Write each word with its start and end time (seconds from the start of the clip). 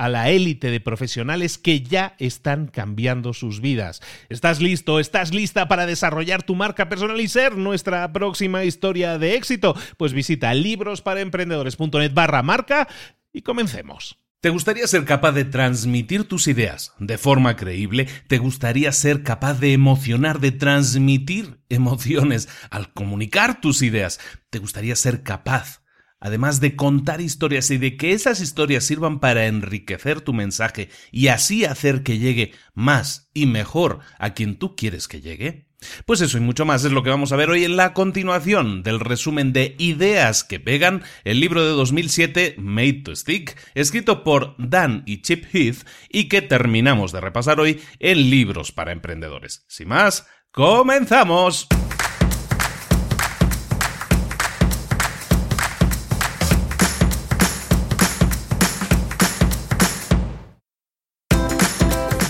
a 0.00 0.08
la 0.08 0.30
élite 0.30 0.70
de 0.70 0.80
profesionales 0.80 1.58
que 1.58 1.82
ya 1.82 2.14
están 2.18 2.68
cambiando 2.68 3.34
sus 3.34 3.60
vidas. 3.60 4.00
¿Estás 4.30 4.58
listo? 4.62 4.98
¿Estás 4.98 5.34
lista 5.34 5.68
para 5.68 5.84
desarrollar 5.84 6.42
tu 6.42 6.54
marca 6.54 6.88
personal 6.88 7.20
y 7.20 7.28
ser 7.28 7.58
nuestra 7.58 8.10
próxima 8.10 8.64
historia 8.64 9.18
de 9.18 9.34
éxito? 9.34 9.76
Pues 9.98 10.14
visita 10.14 10.54
librosparaemprendedores.net 10.54 12.14
barra 12.14 12.42
marca 12.42 12.88
y 13.30 13.42
comencemos. 13.42 14.16
¿Te 14.40 14.48
gustaría 14.48 14.86
ser 14.86 15.04
capaz 15.04 15.32
de 15.32 15.44
transmitir 15.44 16.24
tus 16.24 16.48
ideas 16.48 16.94
de 16.98 17.18
forma 17.18 17.56
creíble? 17.56 18.08
¿Te 18.26 18.38
gustaría 18.38 18.92
ser 18.92 19.22
capaz 19.22 19.60
de 19.60 19.74
emocionar, 19.74 20.40
de 20.40 20.52
transmitir 20.52 21.60
emociones 21.68 22.48
al 22.70 22.90
comunicar 22.94 23.60
tus 23.60 23.82
ideas? 23.82 24.18
¿Te 24.48 24.60
gustaría 24.60 24.96
ser 24.96 25.22
capaz 25.22 25.82
además 26.20 26.60
de 26.60 26.76
contar 26.76 27.20
historias 27.20 27.70
y 27.70 27.78
de 27.78 27.96
que 27.96 28.12
esas 28.12 28.40
historias 28.40 28.84
sirvan 28.84 29.18
para 29.18 29.46
enriquecer 29.46 30.20
tu 30.20 30.32
mensaje 30.32 30.90
y 31.10 31.28
así 31.28 31.64
hacer 31.64 32.02
que 32.02 32.18
llegue 32.18 32.52
más 32.74 33.30
y 33.34 33.46
mejor 33.46 34.00
a 34.18 34.34
quien 34.34 34.56
tú 34.56 34.76
quieres 34.76 35.08
que 35.08 35.20
llegue? 35.20 35.70
Pues 36.04 36.20
eso 36.20 36.36
y 36.38 36.40
mucho 36.40 36.64
más 36.64 36.84
es 36.84 36.92
lo 36.92 37.02
que 37.02 37.10
vamos 37.10 37.32
a 37.32 37.36
ver 37.36 37.50
hoy 37.50 37.64
en 37.64 37.76
la 37.76 37.94
continuación 37.94 38.82
del 38.82 39.00
resumen 39.00 39.52
de 39.52 39.76
Ideas 39.78 40.44
que 40.44 40.60
pegan, 40.60 41.02
el 41.24 41.40
libro 41.40 41.64
de 41.64 41.70
2007 41.70 42.56
Made 42.58 43.02
to 43.04 43.16
Stick, 43.16 43.56
escrito 43.74 44.22
por 44.22 44.54
Dan 44.58 45.02
y 45.06 45.22
Chip 45.22 45.46
Heath 45.52 45.86
y 46.10 46.28
que 46.28 46.42
terminamos 46.42 47.12
de 47.12 47.20
repasar 47.20 47.60
hoy 47.60 47.80
en 47.98 48.30
Libros 48.30 48.72
para 48.72 48.92
Emprendedores. 48.92 49.64
Sin 49.68 49.88
más, 49.88 50.26
comenzamos. 50.52 51.66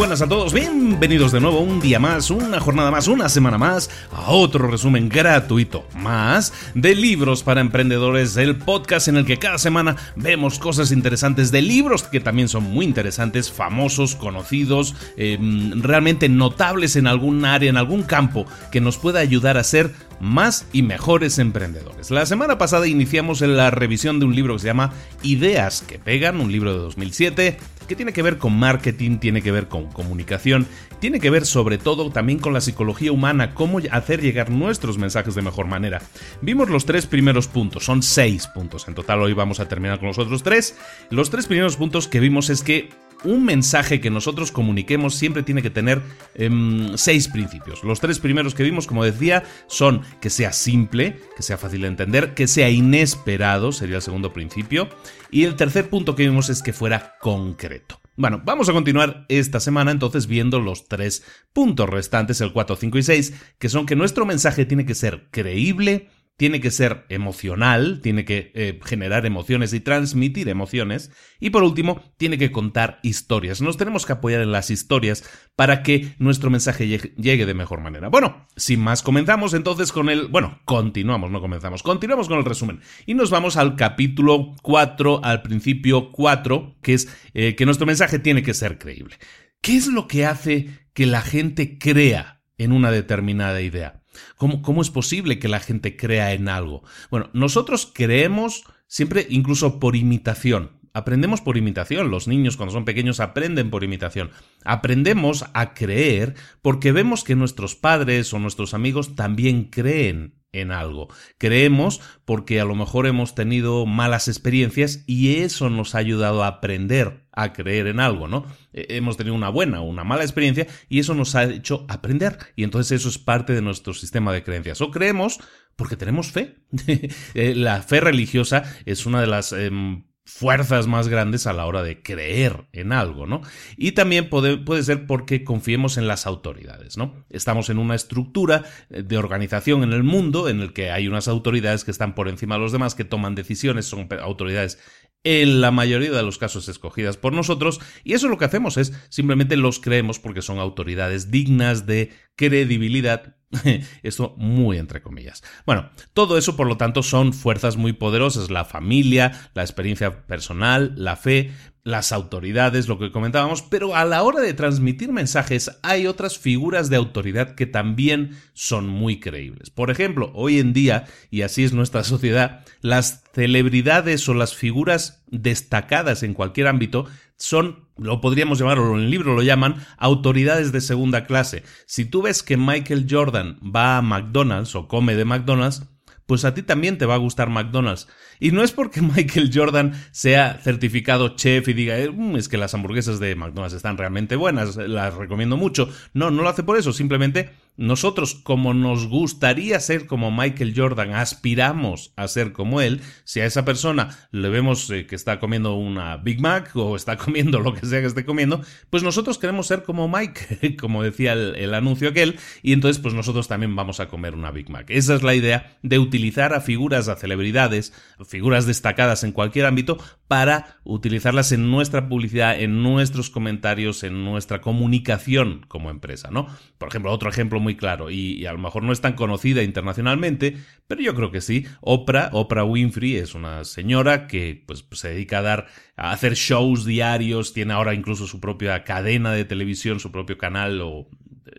Buenas 0.00 0.22
a 0.22 0.28
todos, 0.28 0.54
bienvenidos 0.54 1.30
de 1.30 1.42
nuevo 1.42 1.60
un 1.60 1.78
día 1.78 1.98
más, 1.98 2.30
una 2.30 2.58
jornada 2.58 2.90
más, 2.90 3.06
una 3.06 3.28
semana 3.28 3.58
más 3.58 3.90
a 4.10 4.30
otro 4.30 4.66
resumen 4.66 5.10
gratuito 5.10 5.84
más 5.94 6.54
de 6.74 6.94
libros 6.94 7.42
para 7.42 7.60
emprendedores, 7.60 8.34
el 8.38 8.56
podcast 8.56 9.08
en 9.08 9.18
el 9.18 9.26
que 9.26 9.36
cada 9.36 9.58
semana 9.58 9.96
vemos 10.16 10.58
cosas 10.58 10.90
interesantes 10.90 11.50
de 11.50 11.60
libros 11.60 12.04
que 12.04 12.18
también 12.18 12.48
son 12.48 12.62
muy 12.62 12.86
interesantes, 12.86 13.52
famosos, 13.52 14.14
conocidos, 14.14 14.94
em, 15.18 15.82
realmente 15.82 16.30
notables 16.30 16.96
en 16.96 17.06
algún 17.06 17.44
área, 17.44 17.68
en 17.68 17.76
algún 17.76 18.02
campo 18.02 18.46
que 18.72 18.80
nos 18.80 18.96
pueda 18.96 19.20
ayudar 19.20 19.58
a 19.58 19.64
ser 19.64 19.92
más 20.20 20.66
y 20.72 20.82
mejores 20.82 21.38
emprendedores. 21.38 22.10
La 22.10 22.26
semana 22.26 22.58
pasada 22.58 22.86
iniciamos 22.86 23.40
la 23.40 23.70
revisión 23.70 24.20
de 24.20 24.26
un 24.26 24.34
libro 24.34 24.54
que 24.54 24.60
se 24.60 24.66
llama 24.66 24.92
Ideas 25.22 25.82
que 25.82 25.98
pegan, 25.98 26.40
un 26.40 26.52
libro 26.52 26.72
de 26.72 26.78
2007 26.78 27.58
que 27.90 27.96
tiene 27.96 28.12
que 28.12 28.22
ver 28.22 28.38
con 28.38 28.56
marketing, 28.56 29.18
tiene 29.18 29.42
que 29.42 29.50
ver 29.50 29.66
con 29.66 29.86
comunicación, 29.86 30.68
tiene 31.00 31.18
que 31.18 31.28
ver 31.28 31.44
sobre 31.44 31.76
todo 31.76 32.10
también 32.10 32.38
con 32.38 32.52
la 32.52 32.60
psicología 32.60 33.10
humana, 33.10 33.52
cómo 33.52 33.80
hacer 33.90 34.22
llegar 34.22 34.48
nuestros 34.48 34.96
mensajes 34.96 35.34
de 35.34 35.42
mejor 35.42 35.66
manera. 35.66 36.00
Vimos 36.40 36.70
los 36.70 36.86
tres 36.86 37.06
primeros 37.06 37.48
puntos, 37.48 37.84
son 37.84 38.04
seis 38.04 38.46
puntos 38.46 38.86
en 38.86 38.94
total, 38.94 39.20
hoy 39.22 39.32
vamos 39.32 39.58
a 39.58 39.66
terminar 39.66 39.98
con 39.98 40.06
los 40.06 40.20
otros 40.20 40.44
tres. 40.44 40.76
Los 41.10 41.30
tres 41.30 41.48
primeros 41.48 41.76
puntos 41.76 42.06
que 42.06 42.20
vimos 42.20 42.48
es 42.48 42.62
que 42.62 42.90
un 43.24 43.44
mensaje 43.44 44.00
que 44.00 44.10
nosotros 44.10 44.52
comuniquemos 44.52 45.14
siempre 45.14 45.42
tiene 45.42 45.62
que 45.62 45.70
tener 45.70 46.02
em, 46.34 46.96
seis 46.96 47.28
principios. 47.28 47.84
Los 47.84 48.00
tres 48.00 48.18
primeros 48.18 48.54
que 48.54 48.62
vimos, 48.62 48.86
como 48.86 49.04
decía, 49.04 49.44
son 49.66 50.02
que 50.20 50.30
sea 50.30 50.52
simple, 50.52 51.20
que 51.36 51.42
sea 51.42 51.58
fácil 51.58 51.82
de 51.82 51.88
entender, 51.88 52.34
que 52.34 52.46
sea 52.46 52.70
inesperado, 52.70 53.72
sería 53.72 53.96
el 53.96 54.02
segundo 54.02 54.32
principio. 54.32 54.88
Y 55.30 55.44
el 55.44 55.56
tercer 55.56 55.88
punto 55.88 56.14
que 56.14 56.24
vimos 56.24 56.48
es 56.48 56.62
que 56.62 56.72
fuera 56.72 57.14
concreto. 57.20 58.00
Bueno, 58.16 58.42
vamos 58.44 58.68
a 58.68 58.72
continuar 58.72 59.24
esta 59.28 59.60
semana 59.60 59.92
entonces 59.92 60.26
viendo 60.26 60.60
los 60.60 60.88
tres 60.88 61.24
puntos 61.52 61.88
restantes, 61.88 62.40
el 62.42 62.52
4, 62.52 62.76
5 62.76 62.98
y 62.98 63.02
6, 63.02 63.34
que 63.58 63.68
son 63.68 63.86
que 63.86 63.96
nuestro 63.96 64.26
mensaje 64.26 64.66
tiene 64.66 64.84
que 64.84 64.94
ser 64.94 65.28
creíble, 65.30 66.10
tiene 66.40 66.62
que 66.62 66.70
ser 66.70 67.04
emocional, 67.10 68.00
tiene 68.02 68.24
que 68.24 68.50
eh, 68.54 68.80
generar 68.82 69.26
emociones 69.26 69.74
y 69.74 69.80
transmitir 69.80 70.48
emociones. 70.48 71.10
Y 71.38 71.50
por 71.50 71.62
último, 71.62 72.02
tiene 72.16 72.38
que 72.38 72.50
contar 72.50 72.98
historias. 73.02 73.60
Nos 73.60 73.76
tenemos 73.76 74.06
que 74.06 74.14
apoyar 74.14 74.40
en 74.40 74.50
las 74.50 74.70
historias 74.70 75.22
para 75.54 75.82
que 75.82 76.14
nuestro 76.18 76.48
mensaje 76.48 76.88
llegue 76.88 77.44
de 77.44 77.52
mejor 77.52 77.82
manera. 77.82 78.08
Bueno, 78.08 78.46
sin 78.56 78.80
más, 78.80 79.02
comenzamos 79.02 79.52
entonces 79.52 79.92
con 79.92 80.08
el... 80.08 80.28
Bueno, 80.28 80.62
continuamos, 80.64 81.30
no 81.30 81.42
comenzamos. 81.42 81.82
Continuamos 81.82 82.26
con 82.26 82.38
el 82.38 82.46
resumen. 82.46 82.80
Y 83.04 83.12
nos 83.12 83.28
vamos 83.28 83.58
al 83.58 83.76
capítulo 83.76 84.56
4, 84.62 85.22
al 85.22 85.42
principio 85.42 86.10
4, 86.10 86.78
que 86.80 86.94
es 86.94 87.14
eh, 87.34 87.54
que 87.54 87.66
nuestro 87.66 87.84
mensaje 87.84 88.18
tiene 88.18 88.42
que 88.42 88.54
ser 88.54 88.78
creíble. 88.78 89.18
¿Qué 89.60 89.76
es 89.76 89.88
lo 89.88 90.08
que 90.08 90.24
hace 90.24 90.68
que 90.94 91.04
la 91.04 91.20
gente 91.20 91.76
crea 91.76 92.40
en 92.56 92.72
una 92.72 92.90
determinada 92.90 93.60
idea? 93.60 93.99
¿Cómo, 94.36 94.82
es 94.82 94.90
posible 94.90 95.38
que 95.38 95.48
la 95.48 95.60
gente 95.60 95.96
crea 95.96 96.32
en 96.32 96.48
algo? 96.48 96.82
Bueno, 97.10 97.30
nosotros 97.32 97.90
creemos 97.92 98.64
siempre 98.86 99.26
incluso 99.28 99.78
por 99.78 99.96
imitación. 99.96 100.72
Aprendemos 100.92 101.40
por 101.40 101.56
imitación. 101.56 102.10
Los 102.10 102.26
niños 102.26 102.56
cuando 102.56 102.72
son 102.72 102.84
pequeños 102.84 103.20
aprenden 103.20 103.70
por 103.70 103.84
imitación. 103.84 104.30
Aprendemos 104.64 105.44
a 105.54 105.74
creer 105.74 106.34
porque 106.62 106.90
vemos 106.92 107.22
que 107.22 107.36
nuestros 107.36 107.76
padres 107.76 108.32
o 108.34 108.38
nuestros 108.38 108.74
amigos 108.74 109.14
también 109.14 109.64
creen 109.64 110.39
en 110.52 110.72
algo. 110.72 111.08
Creemos 111.38 112.00
porque 112.24 112.60
a 112.60 112.64
lo 112.64 112.74
mejor 112.74 113.06
hemos 113.06 113.34
tenido 113.34 113.86
malas 113.86 114.28
experiencias 114.28 115.04
y 115.06 115.36
eso 115.36 115.70
nos 115.70 115.94
ha 115.94 115.98
ayudado 115.98 116.44
a 116.44 116.48
aprender 116.48 117.26
a 117.32 117.52
creer 117.52 117.86
en 117.86 118.00
algo, 118.00 118.28
¿no? 118.28 118.44
Eh, 118.72 118.86
hemos 118.90 119.16
tenido 119.16 119.34
una 119.34 119.48
buena 119.48 119.80
o 119.80 119.84
una 119.84 120.04
mala 120.04 120.24
experiencia 120.24 120.66
y 120.88 120.98
eso 120.98 121.14
nos 121.14 121.34
ha 121.34 121.44
hecho 121.44 121.86
aprender 121.88 122.38
y 122.56 122.64
entonces 122.64 123.00
eso 123.00 123.08
es 123.08 123.18
parte 123.18 123.52
de 123.54 123.62
nuestro 123.62 123.94
sistema 123.94 124.32
de 124.32 124.42
creencias. 124.42 124.80
O 124.80 124.90
creemos 124.90 125.38
porque 125.76 125.96
tenemos 125.96 126.30
fe. 126.30 126.56
Eh, 127.34 127.54
la 127.54 127.82
fe 127.82 128.00
religiosa 128.00 128.64
es 128.84 129.06
una 129.06 129.20
de 129.20 129.26
las 129.26 129.52
em, 129.52 130.04
fuerzas 130.24 130.86
más 130.86 131.08
grandes 131.08 131.46
a 131.46 131.52
la 131.52 131.66
hora 131.66 131.82
de 131.82 132.02
creer 132.02 132.66
en 132.72 132.92
algo, 132.92 133.26
¿no? 133.26 133.40
Y 133.76 133.92
también 133.92 134.28
puede, 134.28 134.82
ser 134.82 135.06
porque 135.06 135.44
confiemos 135.44 135.96
en 135.96 136.06
las 136.06 136.26
autoridades, 136.26 136.96
¿no? 136.96 137.24
Estamos 137.30 137.70
en 137.70 137.78
una 137.78 137.94
estructura 137.94 138.64
eh, 138.90 139.02
de 139.02 139.18
organización 139.18 139.82
en 139.82 139.92
el 139.92 140.02
mundo 140.02 140.48
en 140.48 140.60
el 140.60 140.72
que 140.72 140.90
hay 140.90 141.08
unas 141.08 141.26
autoridades 141.26 141.84
que 141.84 141.90
están 141.90 142.14
por 142.14 142.28
encima 142.28 142.56
de 142.56 142.60
los 142.60 142.72
demás, 142.72 142.94
que 142.94 143.04
toman 143.04 143.34
decisiones, 143.34 143.86
son 143.86 144.08
autoridades 144.22 144.78
en 145.22 145.60
la 145.60 145.70
mayoría 145.70 146.12
de 146.12 146.22
los 146.22 146.38
casos 146.38 146.68
escogidas 146.68 147.18
por 147.18 147.34
nosotros, 147.34 147.80
y 148.04 148.14
eso 148.14 148.28
lo 148.28 148.38
que 148.38 148.46
hacemos 148.46 148.78
es 148.78 148.92
simplemente 149.10 149.56
los 149.56 149.78
creemos 149.78 150.18
porque 150.18 150.40
son 150.40 150.58
autoridades 150.58 151.30
dignas 151.30 151.84
de 151.84 152.10
credibilidad. 152.40 153.36
Esto 154.02 154.34
muy 154.38 154.78
entre 154.78 155.02
comillas. 155.02 155.42
Bueno, 155.66 155.90
todo 156.14 156.38
eso 156.38 156.56
por 156.56 156.66
lo 156.66 156.78
tanto 156.78 157.02
son 157.02 157.34
fuerzas 157.34 157.76
muy 157.76 157.92
poderosas, 157.92 158.50
la 158.50 158.64
familia, 158.64 159.50
la 159.54 159.62
experiencia 159.62 160.26
personal, 160.26 160.94
la 160.96 161.16
fe, 161.16 161.50
las 161.82 162.12
autoridades, 162.12 162.88
lo 162.88 162.98
que 162.98 163.12
comentábamos, 163.12 163.62
pero 163.62 163.94
a 163.94 164.04
la 164.04 164.22
hora 164.22 164.40
de 164.40 164.54
transmitir 164.54 165.12
mensajes 165.12 165.78
hay 165.82 166.06
otras 166.06 166.38
figuras 166.38 166.88
de 166.88 166.96
autoridad 166.96 167.54
que 167.54 167.66
también 167.66 168.38
son 168.54 168.88
muy 168.88 169.20
creíbles. 169.20 169.68
Por 169.70 169.90
ejemplo, 169.90 170.30
hoy 170.34 170.58
en 170.58 170.72
día, 170.72 171.04
y 171.30 171.42
así 171.42 171.64
es 171.64 171.74
nuestra 171.74 172.04
sociedad, 172.04 172.64
las 172.80 173.24
celebridades 173.34 174.26
o 174.28 174.34
las 174.34 174.54
figuras 174.54 175.22
destacadas 175.28 176.22
en 176.22 176.34
cualquier 176.34 176.68
ámbito 176.68 177.06
son, 177.40 177.88
lo 177.96 178.20
podríamos 178.20 178.58
llamar, 178.58 178.78
o 178.78 178.96
en 178.96 179.04
el 179.04 179.10
libro 179.10 179.34
lo 179.34 179.42
llaman, 179.42 179.76
autoridades 179.96 180.72
de 180.72 180.82
segunda 180.82 181.24
clase. 181.24 181.64
Si 181.86 182.04
tú 182.04 182.22
ves 182.22 182.42
que 182.42 182.58
Michael 182.58 183.06
Jordan 183.10 183.58
va 183.64 183.96
a 183.96 184.02
McDonald's 184.02 184.74
o 184.74 184.86
come 184.86 185.16
de 185.16 185.24
McDonald's, 185.24 185.82
pues 186.26 186.44
a 186.44 186.52
ti 186.54 186.62
también 186.62 186.98
te 186.98 187.06
va 187.06 187.14
a 187.14 187.18
gustar 187.18 187.48
McDonald's. 187.48 188.08
Y 188.40 188.52
no 188.52 188.62
es 188.62 188.72
porque 188.72 189.00
Michael 189.16 189.50
Jordan 189.52 189.94
sea 190.12 190.60
certificado 190.62 191.34
chef 191.34 191.66
y 191.68 191.72
diga, 191.72 191.96
mm, 192.12 192.36
es 192.36 192.48
que 192.48 192.58
las 192.58 192.74
hamburguesas 192.74 193.18
de 193.20 193.34
McDonald's 193.34 193.74
están 193.74 193.96
realmente 193.96 194.36
buenas, 194.36 194.76
las 194.76 195.14
recomiendo 195.14 195.56
mucho. 195.56 195.88
No, 196.12 196.30
no 196.30 196.42
lo 196.42 196.48
hace 196.48 196.62
por 196.62 196.76
eso, 196.76 196.92
simplemente 196.92 197.50
nosotros, 197.80 198.34
como 198.34 198.74
nos 198.74 199.06
gustaría 199.06 199.80
ser 199.80 200.06
como 200.06 200.30
Michael 200.30 200.74
Jordan, 200.76 201.14
aspiramos 201.14 202.12
a 202.14 202.28
ser 202.28 202.52
como 202.52 202.82
él, 202.82 203.00
si 203.24 203.40
a 203.40 203.46
esa 203.46 203.64
persona 203.64 204.28
le 204.32 204.50
vemos 204.50 204.90
eh, 204.90 205.06
que 205.06 205.16
está 205.16 205.40
comiendo 205.40 205.74
una 205.76 206.18
Big 206.18 206.42
Mac 206.42 206.76
o 206.76 206.94
está 206.94 207.16
comiendo 207.24 207.58
lo 207.60 207.72
que 207.72 207.86
sea 207.86 208.00
que 208.00 208.06
esté 208.06 208.26
comiendo, 208.26 208.60
pues 208.90 209.02
nosotros 209.02 209.38
queremos 209.38 209.66
ser 209.66 209.82
como 209.82 210.08
Mike, 210.08 210.76
como 210.80 211.02
decía 211.02 211.32
el, 211.32 211.56
el 211.56 211.72
anuncio 211.72 212.10
aquel, 212.10 212.38
y 212.62 212.74
entonces 212.74 213.00
pues 213.00 213.14
nosotros 213.14 213.48
también 213.48 213.74
vamos 213.74 213.98
a 213.98 214.08
comer 214.08 214.34
una 214.34 214.50
Big 214.50 214.68
Mac. 214.68 214.90
Esa 214.90 215.14
es 215.14 215.22
la 215.22 215.34
idea 215.34 215.78
de 215.82 215.98
utilizar 215.98 216.52
a 216.52 216.60
figuras, 216.60 217.08
a 217.08 217.16
celebridades, 217.16 217.94
figuras 218.26 218.66
destacadas 218.66 219.24
en 219.24 219.32
cualquier 219.32 219.64
ámbito, 219.64 219.96
para 220.30 220.76
utilizarlas 220.84 221.50
en 221.50 221.72
nuestra 221.72 222.08
publicidad, 222.08 222.60
en 222.60 222.84
nuestros 222.84 223.30
comentarios, 223.30 224.04
en 224.04 224.24
nuestra 224.24 224.60
comunicación 224.60 225.66
como 225.66 225.90
empresa, 225.90 226.30
¿no? 226.30 226.46
Por 226.78 226.88
ejemplo, 226.88 227.10
otro 227.10 227.28
ejemplo 227.28 227.58
muy 227.58 227.74
claro 227.74 228.10
y, 228.12 228.46
a 228.46 228.52
lo 228.52 228.58
mejor 228.60 228.84
no 228.84 228.92
es 228.92 229.00
tan 229.00 229.14
conocida 229.14 229.64
internacionalmente, 229.64 230.56
pero 230.86 231.02
yo 231.02 231.16
creo 231.16 231.32
que 231.32 231.40
sí. 231.40 231.66
Oprah, 231.80 232.30
Oprah 232.32 232.62
Winfrey 232.62 233.16
es 233.16 233.34
una 233.34 233.64
señora 233.64 234.28
que 234.28 234.62
pues, 234.64 234.84
se 234.92 235.08
dedica 235.08 235.38
a 235.38 235.42
dar 235.42 235.66
a 235.96 236.12
hacer 236.12 236.34
shows 236.34 236.84
diarios, 236.84 237.52
tiene 237.52 237.72
ahora 237.72 237.92
incluso 237.92 238.28
su 238.28 238.38
propia 238.38 238.84
cadena 238.84 239.32
de 239.32 239.44
televisión, 239.44 239.98
su 239.98 240.12
propio 240.12 240.38
canal 240.38 240.80
o 240.80 241.08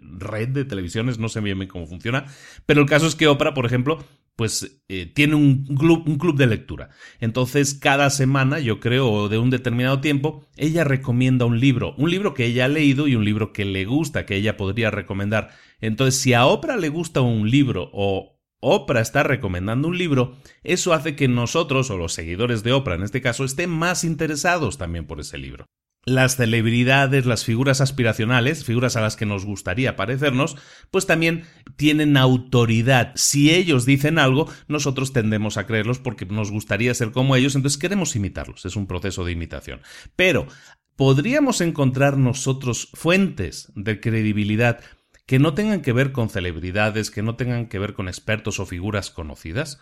red 0.02 0.48
de 0.48 0.64
televisiones, 0.64 1.20
no 1.20 1.28
sé 1.28 1.42
bien 1.42 1.68
cómo 1.68 1.88
funciona, 1.88 2.24
pero 2.66 2.80
el 2.80 2.88
caso 2.88 3.06
es 3.06 3.16
que 3.16 3.28
Oprah, 3.28 3.54
por 3.54 3.66
ejemplo, 3.66 4.02
pues 4.42 4.82
eh, 4.90 5.06
tiene 5.06 5.36
un 5.36 5.68
club, 5.68 6.02
un 6.08 6.18
club 6.18 6.36
de 6.36 6.48
lectura. 6.48 6.90
Entonces, 7.20 7.76
cada 7.76 8.10
semana, 8.10 8.58
yo 8.58 8.80
creo, 8.80 9.30
de 9.30 9.38
un 9.38 9.52
determinado 9.52 10.02
tiempo, 10.02 10.48
ella 10.58 10.84
recomienda 10.84 11.46
un 11.46 11.60
libro, 11.60 11.94
un 12.00 12.10
libro 12.10 12.34
que 12.34 12.48
ella 12.48 12.66
ha 12.66 12.68
leído 12.68 13.08
y 13.08 13.16
un 13.16 13.24
libro 13.24 13.54
que 13.54 13.66
le 13.66 13.86
gusta, 13.86 14.26
que 14.26 14.36
ella 14.36 14.58
podría 14.58 14.90
recomendar. 14.90 15.52
Entonces, 15.80 16.20
si 16.20 16.34
a 16.34 16.48
Oprah 16.48 16.78
le 16.78 16.90
gusta 16.90 17.22
un 17.22 17.52
libro 17.52 17.92
o 17.94 18.42
Oprah 18.62 19.02
está 19.02 19.22
recomendando 19.22 19.90
un 19.90 20.00
libro, 20.00 20.36
eso 20.64 20.92
hace 20.94 21.16
que 21.16 21.28
nosotros, 21.28 21.92
o 21.92 21.98
los 21.98 22.14
seguidores 22.14 22.64
de 22.64 22.72
Oprah 22.72 22.96
en 22.96 23.04
este 23.04 23.22
caso, 23.22 23.46
estén 23.46 23.70
más 23.70 24.04
interesados 24.04 24.80
también 24.80 25.06
por 25.06 25.20
ese 25.20 25.38
libro. 25.38 25.68
Las 26.04 26.36
celebridades, 26.36 27.28
las 27.28 27.46
figuras 27.46 27.80
aspiracionales, 27.80 28.66
figuras 28.66 28.96
a 28.96 29.02
las 29.02 29.16
que 29.16 29.28
nos 29.28 29.46
gustaría 29.46 29.96
parecernos, 29.96 30.58
pues 30.90 31.06
también 31.06 31.44
tienen 31.76 32.18
autoridad. 32.18 33.12
Si 33.16 33.52
ellos 33.52 33.86
dicen 33.86 34.18
algo, 34.18 34.52
nosotros 34.68 35.14
tendemos 35.14 35.58
a 35.58 35.68
creerlos 35.68 36.00
porque 36.00 36.26
nos 36.26 36.50
gustaría 36.50 36.94
ser 36.96 37.12
como 37.12 37.36
ellos, 37.36 37.56
entonces 37.56 37.78
queremos 37.80 38.16
imitarlos. 38.16 38.66
Es 38.66 38.76
un 38.76 38.88
proceso 38.88 39.24
de 39.24 39.34
imitación. 39.34 39.82
Pero, 40.16 40.48
¿podríamos 40.96 41.62
encontrar 41.62 42.18
nosotros 42.18 42.90
fuentes 42.94 43.72
de 43.76 44.00
credibilidad 44.00 44.80
que 45.28 45.38
no 45.38 45.54
tengan 45.54 45.84
que 45.84 45.94
ver 45.94 46.12
con 46.12 46.30
celebridades, 46.30 47.12
que 47.12 47.22
no 47.22 47.36
tengan 47.36 47.68
que 47.68 47.78
ver 47.78 47.94
con 47.94 48.08
expertos 48.08 48.60
o 48.60 48.66
figuras 48.66 49.12
conocidas? 49.12 49.80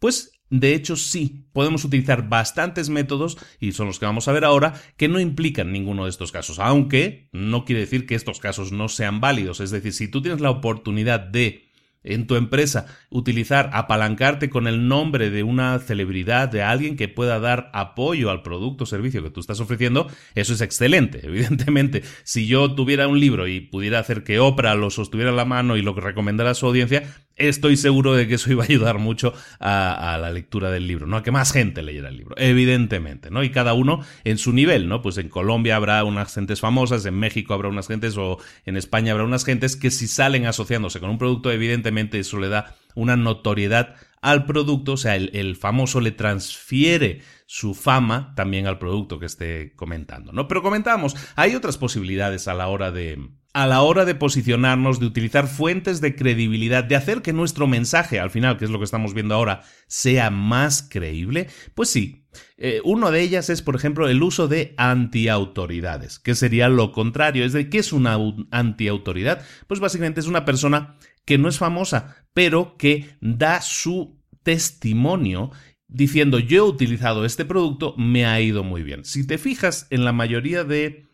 Pues 0.00 0.41
de 0.52 0.74
hecho 0.74 0.96
sí, 0.96 1.46
podemos 1.54 1.82
utilizar 1.82 2.28
bastantes 2.28 2.90
métodos, 2.90 3.38
y 3.58 3.72
son 3.72 3.86
los 3.86 3.98
que 3.98 4.04
vamos 4.04 4.28
a 4.28 4.32
ver 4.32 4.44
ahora, 4.44 4.74
que 4.98 5.08
no 5.08 5.18
implican 5.18 5.72
ninguno 5.72 6.04
de 6.04 6.10
estos 6.10 6.30
casos, 6.30 6.58
aunque 6.58 7.30
no 7.32 7.64
quiere 7.64 7.80
decir 7.80 8.04
que 8.04 8.14
estos 8.14 8.38
casos 8.38 8.70
no 8.70 8.90
sean 8.90 9.18
válidos. 9.18 9.60
Es 9.60 9.70
decir, 9.70 9.94
si 9.94 10.08
tú 10.08 10.20
tienes 10.20 10.42
la 10.42 10.50
oportunidad 10.50 11.20
de 11.20 11.72
en 12.04 12.26
tu 12.26 12.34
empresa, 12.34 12.86
utilizar, 13.10 13.70
apalancarte 13.72 14.50
con 14.50 14.66
el 14.66 14.88
nombre 14.88 15.30
de 15.30 15.42
una 15.42 15.78
celebridad, 15.78 16.48
de 16.48 16.62
alguien 16.62 16.96
que 16.96 17.08
pueda 17.08 17.38
dar 17.38 17.70
apoyo 17.72 18.30
al 18.30 18.42
producto 18.42 18.84
o 18.84 18.86
servicio 18.86 19.22
que 19.22 19.30
tú 19.30 19.40
estás 19.40 19.60
ofreciendo, 19.60 20.08
eso 20.34 20.52
es 20.52 20.60
excelente, 20.60 21.20
evidentemente. 21.26 22.02
Si 22.24 22.46
yo 22.46 22.74
tuviera 22.74 23.08
un 23.08 23.20
libro 23.20 23.46
y 23.46 23.60
pudiera 23.60 24.00
hacer 24.00 24.24
que 24.24 24.40
Oprah 24.40 24.74
lo 24.74 24.90
sostuviera 24.90 25.30
en 25.30 25.36
la 25.36 25.44
mano 25.44 25.76
y 25.76 25.82
lo 25.82 25.94
recomendara 25.94 26.50
a 26.50 26.54
su 26.54 26.66
audiencia, 26.66 27.04
estoy 27.48 27.76
seguro 27.76 28.14
de 28.14 28.26
que 28.28 28.34
eso 28.34 28.50
iba 28.50 28.62
a 28.62 28.66
ayudar 28.66 28.98
mucho 28.98 29.32
a, 29.60 30.18
la 30.20 30.30
lectura 30.30 30.70
del 30.70 30.86
libro, 30.86 31.06
¿no? 31.06 31.16
A 31.16 31.22
que 31.22 31.30
más 31.30 31.52
gente 31.52 31.82
leyera 31.82 32.08
el 32.08 32.16
libro, 32.16 32.34
evidentemente, 32.38 33.30
¿no? 33.30 33.42
Y 33.42 33.50
cada 33.50 33.74
uno 33.74 34.00
en 34.24 34.38
su 34.38 34.52
nivel, 34.52 34.88
¿no? 34.88 35.02
Pues 35.02 35.18
en 35.18 35.28
Colombia 35.28 35.76
habrá 35.76 36.04
unas 36.04 36.34
gentes 36.34 36.60
famosas, 36.60 37.04
en 37.06 37.14
México 37.14 37.54
habrá 37.54 37.68
unas 37.68 37.88
gentes 37.88 38.16
o 38.16 38.38
en 38.66 38.76
España 38.76 39.12
habrá 39.12 39.24
unas 39.24 39.44
gentes 39.44 39.76
que 39.76 39.90
si 39.90 40.08
salen 40.08 40.46
asociándose 40.46 41.00
con 41.00 41.10
un 41.10 41.18
producto, 41.18 41.50
evidentemente 41.50 42.18
eso 42.18 42.38
le 42.38 42.48
da 42.48 42.76
una 42.94 43.16
notoriedad 43.16 43.96
al 44.20 44.46
producto, 44.46 44.92
o 44.92 44.96
sea, 44.96 45.16
el, 45.16 45.56
famoso 45.56 46.00
le 46.00 46.12
transfiere 46.12 47.22
su 47.46 47.74
fama 47.74 48.32
también 48.36 48.68
al 48.68 48.78
producto 48.78 49.18
que 49.18 49.26
esté 49.26 49.74
comentando, 49.74 50.32
¿no? 50.32 50.46
Pero 50.46 50.62
comentábamos, 50.62 51.16
hay 51.34 51.56
otras 51.56 51.76
posibilidades 51.76 52.46
a 52.46 52.54
la 52.54 52.68
hora 52.68 52.92
de, 52.92 53.18
a 53.52 53.66
la 53.66 53.82
hora 53.82 54.04
de 54.04 54.14
posicionarnos, 54.14 54.98
de 54.98 55.06
utilizar 55.06 55.46
fuentes 55.46 56.00
de 56.00 56.16
credibilidad, 56.16 56.84
de 56.84 56.96
hacer 56.96 57.22
que 57.22 57.32
nuestro 57.32 57.66
mensaje, 57.66 58.18
al 58.18 58.30
final, 58.30 58.56
que 58.56 58.64
es 58.64 58.70
lo 58.70 58.78
que 58.78 58.84
estamos 58.84 59.14
viendo 59.14 59.34
ahora, 59.34 59.62
sea 59.86 60.30
más 60.30 60.82
creíble, 60.82 61.48
pues 61.74 61.90
sí. 61.90 62.26
Eh, 62.56 62.80
uno 62.84 63.10
de 63.10 63.20
ellas 63.20 63.50
es, 63.50 63.60
por 63.60 63.76
ejemplo, 63.76 64.08
el 64.08 64.22
uso 64.22 64.48
de 64.48 64.72
antiautoridades, 64.78 66.18
que 66.18 66.34
sería 66.34 66.70
lo 66.70 66.92
contrario. 66.92 67.44
Es 67.44 67.52
de, 67.52 67.68
¿qué 67.68 67.78
es 67.78 67.92
una 67.92 68.16
antiautoridad? 68.50 69.44
Pues 69.66 69.80
básicamente 69.80 70.20
es 70.20 70.26
una 70.26 70.46
persona 70.46 70.96
que 71.26 71.36
no 71.36 71.48
es 71.48 71.58
famosa, 71.58 72.16
pero 72.32 72.76
que 72.78 73.16
da 73.20 73.60
su 73.60 74.18
testimonio 74.42 75.50
diciendo 75.92 76.38
yo 76.38 76.56
he 76.56 76.68
utilizado 76.68 77.24
este 77.24 77.44
producto, 77.44 77.94
me 77.98 78.24
ha 78.26 78.40
ido 78.40 78.64
muy 78.64 78.82
bien. 78.82 79.04
Si 79.04 79.26
te 79.26 79.38
fijas 79.38 79.86
en 79.90 80.04
la 80.04 80.12
mayoría 80.12 80.64
de 80.64 81.06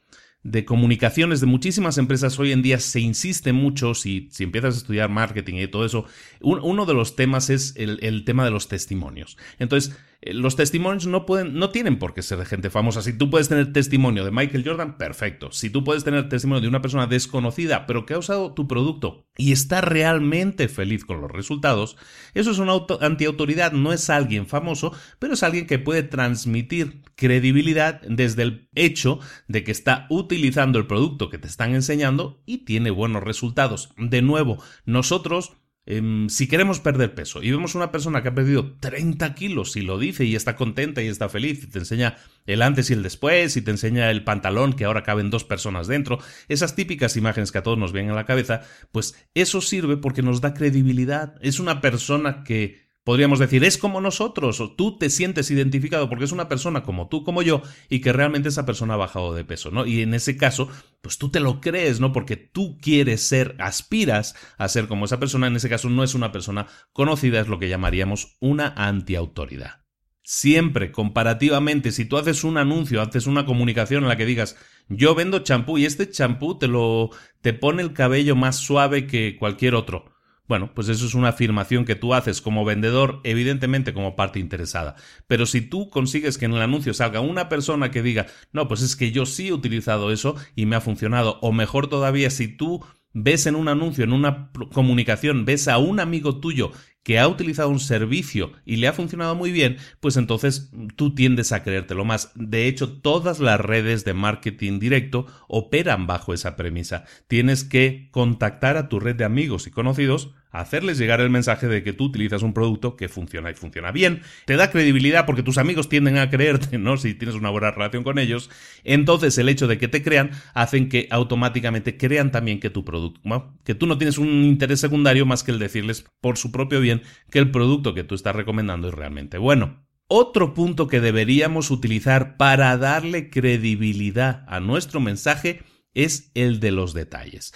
de 0.42 0.64
comunicaciones 0.64 1.40
de 1.40 1.47
muchísimas 1.47 1.99
empresas 1.99 2.38
hoy 2.38 2.52
en 2.52 2.62
día 2.62 2.78
se 2.78 3.00
insiste 3.00 3.52
mucho, 3.52 3.95
si, 3.95 4.28
si 4.30 4.45
empiezas 4.45 4.75
a 4.75 4.78
estudiar 4.78 5.11
marketing 5.11 5.54
y 5.57 5.68
todo 5.68 5.85
eso, 5.85 6.04
uno 6.40 6.87
de 6.87 6.95
los 6.95 7.16
temas 7.16 7.50
es 7.50 7.75
el, 7.76 7.99
el 8.02 8.25
tema 8.25 8.45
de 8.45 8.50
los 8.50 8.68
testimonios. 8.68 9.37
Entonces, 9.59 9.97
los 10.21 10.57
testimonios 10.57 11.07
no 11.07 11.27
pueden, 11.27 11.55
no 11.55 11.71
tienen 11.71 11.99
por 11.99 12.13
qué 12.13 12.23
ser 12.23 12.39
de 12.39 12.45
gente 12.45 12.71
famosa. 12.71 13.03
Si 13.03 13.13
tú 13.13 13.31
puedes 13.31 13.49
tener 13.49 13.73
testimonio 13.73 14.25
de 14.25 14.33
Michael 14.33 14.65
Jordan, 14.67 14.99
perfecto. 14.99 15.53
Si 15.53 15.71
tú 15.71 15.85
puedes 15.85 16.03
tener 16.03 16.29
testimonio 16.29 16.61
de 16.61 16.69
una 16.69 16.83
persona 16.83 17.07
desconocida, 17.07 17.87
pero 17.87 18.05
que 18.05 18.15
ha 18.15 18.19
usado 18.19 18.53
tu 18.53 18.67
producto 18.67 19.29
y 19.37 19.53
está 19.53 19.81
realmente 19.81 20.69
feliz 20.69 21.05
con 21.05 21.21
los 21.21 21.31
resultados, 21.31 21.97
eso 22.35 22.51
es 22.51 22.59
una 22.59 22.73
antiautoridad. 23.01 23.73
No 23.73 23.93
es 23.93 24.11
alguien 24.11 24.47
famoso, 24.47 24.93
pero 25.21 25.35
es 25.35 25.43
alguien 25.45 25.67
que 25.67 25.79
puede 25.79 26.03
transmitir 26.03 27.03
credibilidad 27.15 28.01
desde 28.03 28.43
el 28.43 28.69
hecho 28.75 29.21
de 29.47 29.63
que 29.63 29.71
está 29.71 30.07
utilizando 30.11 30.81
el 30.81 30.89
producto 30.89 31.31
que 31.31 31.39
te 31.39 31.47
están 31.47 31.75
enseñando 31.75 32.43
y 32.45 32.65
tiene 32.65 32.91
buenos 32.91 33.23
resultados. 33.23 33.91
De 33.97 34.21
nuevo, 34.23 34.61
nosotros 34.85 35.53
Em, 35.90 36.28
si 36.28 36.49
queremos 36.49 36.80
perder 36.80 37.14
peso 37.14 37.42
y 37.42 37.50
vemos 37.50 37.75
una 37.75 37.90
persona 37.90 38.23
que 38.23 38.28
ha 38.28 38.35
perdido 38.35 38.76
30 38.78 39.35
kilos 39.35 39.75
y 39.75 39.80
lo 39.80 39.99
dice 39.99 40.26
y 40.26 40.37
está 40.37 40.54
contenta 40.54 41.00
y 41.00 41.07
está 41.07 41.30
feliz 41.30 41.64
y 41.64 41.66
te 41.66 41.78
enseña 41.78 42.18
el 42.45 42.61
antes 42.61 42.90
y 42.90 42.92
el 42.92 43.02
después 43.02 43.57
y 43.57 43.62
te 43.62 43.71
enseña 43.71 44.11
el 44.11 44.23
pantalón 44.23 44.75
que 44.75 44.85
ahora 44.85 45.02
caben 45.02 45.30
dos 45.30 45.45
personas 45.45 45.87
dentro, 45.87 46.18
esas 46.49 46.76
típicas 46.76 47.16
imágenes 47.16 47.52
que 47.52 47.57
a 47.57 47.62
todos 47.62 47.78
nos 47.78 47.92
vienen 47.92 48.11
a 48.11 48.16
la 48.16 48.26
cabeza, 48.26 48.61
pues 48.92 49.16
eso 49.33 49.62
sirve 49.62 49.97
porque 49.97 50.21
nos 50.21 50.42
da 50.42 50.52
credibilidad. 50.52 51.37
Es 51.40 51.59
una 51.59 51.80
persona 51.80 52.45
que 52.45 52.88
Podríamos 53.09 53.38
decir, 53.38 53.65
es 53.65 53.79
como 53.79 54.03
nosotros, 54.03 54.61
o 54.61 54.73
tú 54.73 54.99
te 54.99 55.09
sientes 55.09 55.50
identificado 55.50 56.11
porque 56.11 56.27
es 56.27 56.33
una 56.33 56.47
persona 56.47 56.83
como 56.83 57.09
tú, 57.09 57.25
como 57.25 57.41
yo, 57.41 57.62
y 57.88 58.03
que 58.03 58.12
realmente 58.12 58.50
esa 58.50 58.67
persona 58.67 58.93
ha 58.93 58.99
bajado 58.99 59.33
de 59.33 59.47
peso, 59.47 59.71
¿no? 59.71 59.87
Y 59.87 60.03
en 60.03 60.12
ese 60.12 60.37
caso, 60.37 60.69
pues 61.00 61.17
tú 61.17 61.31
te 61.31 61.41
lo 61.41 61.62
crees, 61.62 62.00
¿no? 62.00 62.12
Porque 62.12 62.37
tú 62.37 62.77
quieres 62.83 63.23
ser, 63.23 63.57
aspiras 63.61 64.35
a 64.59 64.69
ser 64.69 64.88
como 64.88 65.07
esa 65.07 65.19
persona, 65.19 65.47
en 65.47 65.57
ese 65.57 65.71
caso 65.71 65.88
no 65.88 66.05
es 66.05 66.15
una 66.15 66.33
persona 66.33 66.67
conocida, 66.93 67.41
es 67.41 67.49
lo 67.49 67.59
que 67.59 67.71
llamaríamos 67.71 68.37
una 68.41 68.75
antiautoridad. 68.77 69.87
Siempre, 70.21 70.93
comparativamente, 70.93 71.93
si 71.93 72.05
tú 72.05 72.19
haces 72.19 72.45
un 72.45 72.59
anuncio, 72.59 73.00
haces 73.00 73.27
una 73.27 73.47
comunicación 73.47 74.03
en 74.03 74.11
la 74.11 74.19
que 74.19 74.27
digas, 74.27 74.59
yo 74.91 75.15
vendo 75.15 75.38
champú 75.38 75.79
y 75.79 75.87
este 75.87 76.11
champú 76.11 76.59
te 76.59 76.69
lo, 76.69 77.09
te 77.41 77.55
pone 77.55 77.81
el 77.81 77.95
cabello 77.95 78.37
más 78.37 78.57
suave 78.57 79.07
que 79.07 79.38
cualquier 79.38 79.77
otro 79.77 80.18
bueno, 80.49 80.73
pues 80.75 80.88
eso 80.88 81.07
es 81.07 81.14
una 81.14 81.28
afirmación 81.28 81.85
que 81.85 81.95
tú 81.95 82.14
haces 82.14 82.40
como 82.40 82.64
vendedor, 82.64 83.21
evidentemente 83.23 83.93
como 83.93 84.17
parte 84.17 84.40
interesada. 84.40 84.97
Pero 85.26 85.45
si 85.45 85.61
tú 85.61 85.90
consigues 85.90 86.38
que 86.38 86.47
en 86.47 86.55
el 86.55 86.62
anuncio 86.62 86.95
salga 86.95 87.21
una 87.21 87.49
persona 87.49 87.90
que 87.90 88.02
diga, 88.02 88.26
no, 88.52 88.67
pues 88.67 88.81
es 88.81 88.97
que 88.97 89.12
yo 89.12 89.26
sí 89.26 89.49
he 89.49 89.52
utilizado 89.52 90.11
eso 90.11 90.37
y 90.57 90.67
me 90.67 90.76
ha 90.76 90.81
funcionado, 90.81 91.38
o 91.43 91.52
mejor 91.52 91.88
todavía, 91.88 92.31
si 92.31 92.49
tú 92.49 92.83
ves 93.12 93.47
en 93.47 93.57
un 93.57 93.69
anuncio, 93.69 94.05
en 94.05 94.12
una 94.12 94.50
comunicación, 94.73 95.45
ves 95.45 95.69
a 95.69 95.78
un 95.78 96.00
amigo 96.00 96.40
tuyo 96.40 96.73
que 97.02 97.19
ha 97.19 97.26
utilizado 97.28 97.71
un 97.71 97.81
servicio 97.81 98.52
y 98.64 98.76
le 98.76 98.88
ha 98.88 98.93
funcionado 98.93 99.35
muy 99.35 99.50
bien, 99.50 99.78
pues 100.00 100.17
entonces 100.17 100.71
tú 100.97 101.14
tiendes 101.14 101.52
a 101.52 101.62
creértelo 101.62 102.05
más. 102.05 102.33
De 102.35 102.67
hecho, 102.67 103.00
todas 103.00 103.40
las 103.40 103.61
redes 103.61 104.05
de 104.05 104.14
marketing 104.14 104.78
directo 104.78 105.26
operan 105.49 106.07
bajo 106.07 106.35
esa 106.35 106.57
premisa. 106.57 107.05
Tienes 107.26 107.64
que 107.64 108.09
contactar 108.11 108.76
a 108.76 108.88
tu 108.88 109.00
red 109.00 109.17
de 109.17 109.25
amigos 109.25 109.67
y 109.67 109.71
conocidos 109.71 110.35
hacerles 110.50 110.99
llegar 110.99 111.21
el 111.21 111.31
mensaje 111.31 111.67
de 111.69 111.83
que 111.83 111.93
tú 111.93 112.05
utilizas 112.05 112.43
un 112.43 112.55
producto 112.55 112.97
que 112.97 113.09
funciona 113.09 113.50
y 113.50 113.55
funciona 113.55 113.93
bien, 113.93 114.23
te 114.45 114.57
da 114.57 114.71
credibilidad 114.71 115.26
porque 115.26 115.43
tus 115.43 115.59
amigos 115.59 115.88
tienden 115.88 116.19
a 116.19 116.31
creerte, 116.31 116.78
¿no? 116.78 116.97
Si 116.97 117.14
tienes 117.14 117.37
una 117.37 117.50
buena 117.50 117.71
relación 117.71 118.05
con 118.05 118.19
ellos, 118.19 118.50
entonces 118.85 119.37
el 119.38 119.49
hecho 119.49 119.67
de 119.67 119.78
que 119.78 119.88
te 119.88 120.02
crean 120.02 120.31
hacen 120.55 120.88
que 120.88 121.09
automáticamente 121.11 121.97
crean 121.97 122.31
también 122.31 122.61
que 122.61 122.71
tu 122.71 122.85
producto, 122.85 123.21
que 123.64 123.75
tú 123.75 123.87
no 123.87 123.99
tienes 123.99 124.19
un 124.19 124.28
interés 124.45 124.81
secundario 124.81 125.26
más 125.26 125.43
que 125.43 125.50
el 125.50 125.59
decirles 125.59 126.05
por 126.21 126.38
su 126.38 126.52
propio 126.52 126.81
bien 126.81 127.02
que 127.31 127.38
el 127.38 127.50
producto 127.50 127.95
que 127.95 128.05
tú 128.05 128.14
estás 128.14 128.35
recomendando 128.35 128.88
es 128.88 128.95
realmente 128.95 129.38
bueno. 129.38 129.87
Otro 130.11 130.55
punto 130.55 130.88
que 130.88 131.02
deberíamos 131.02 131.71
utilizar 131.71 132.38
para 132.38 132.75
darle 132.78 133.28
credibilidad 133.28 134.45
a 134.49 134.59
nuestro 134.59 135.00
mensaje 135.00 135.62
es 135.93 136.31
el 136.35 136.61
de 136.61 136.71
los 136.71 136.95
detalles. 136.95 137.52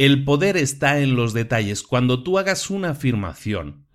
El 0.00 0.24
poder 0.24 0.56
está 0.56 1.00
en 1.00 1.14
los 1.14 1.34
detalles. 1.34 1.82
Cuando 1.82 2.22
tú 2.22 2.38
hagas 2.38 2.70
una 2.70 2.92
afirmación, 2.92 3.86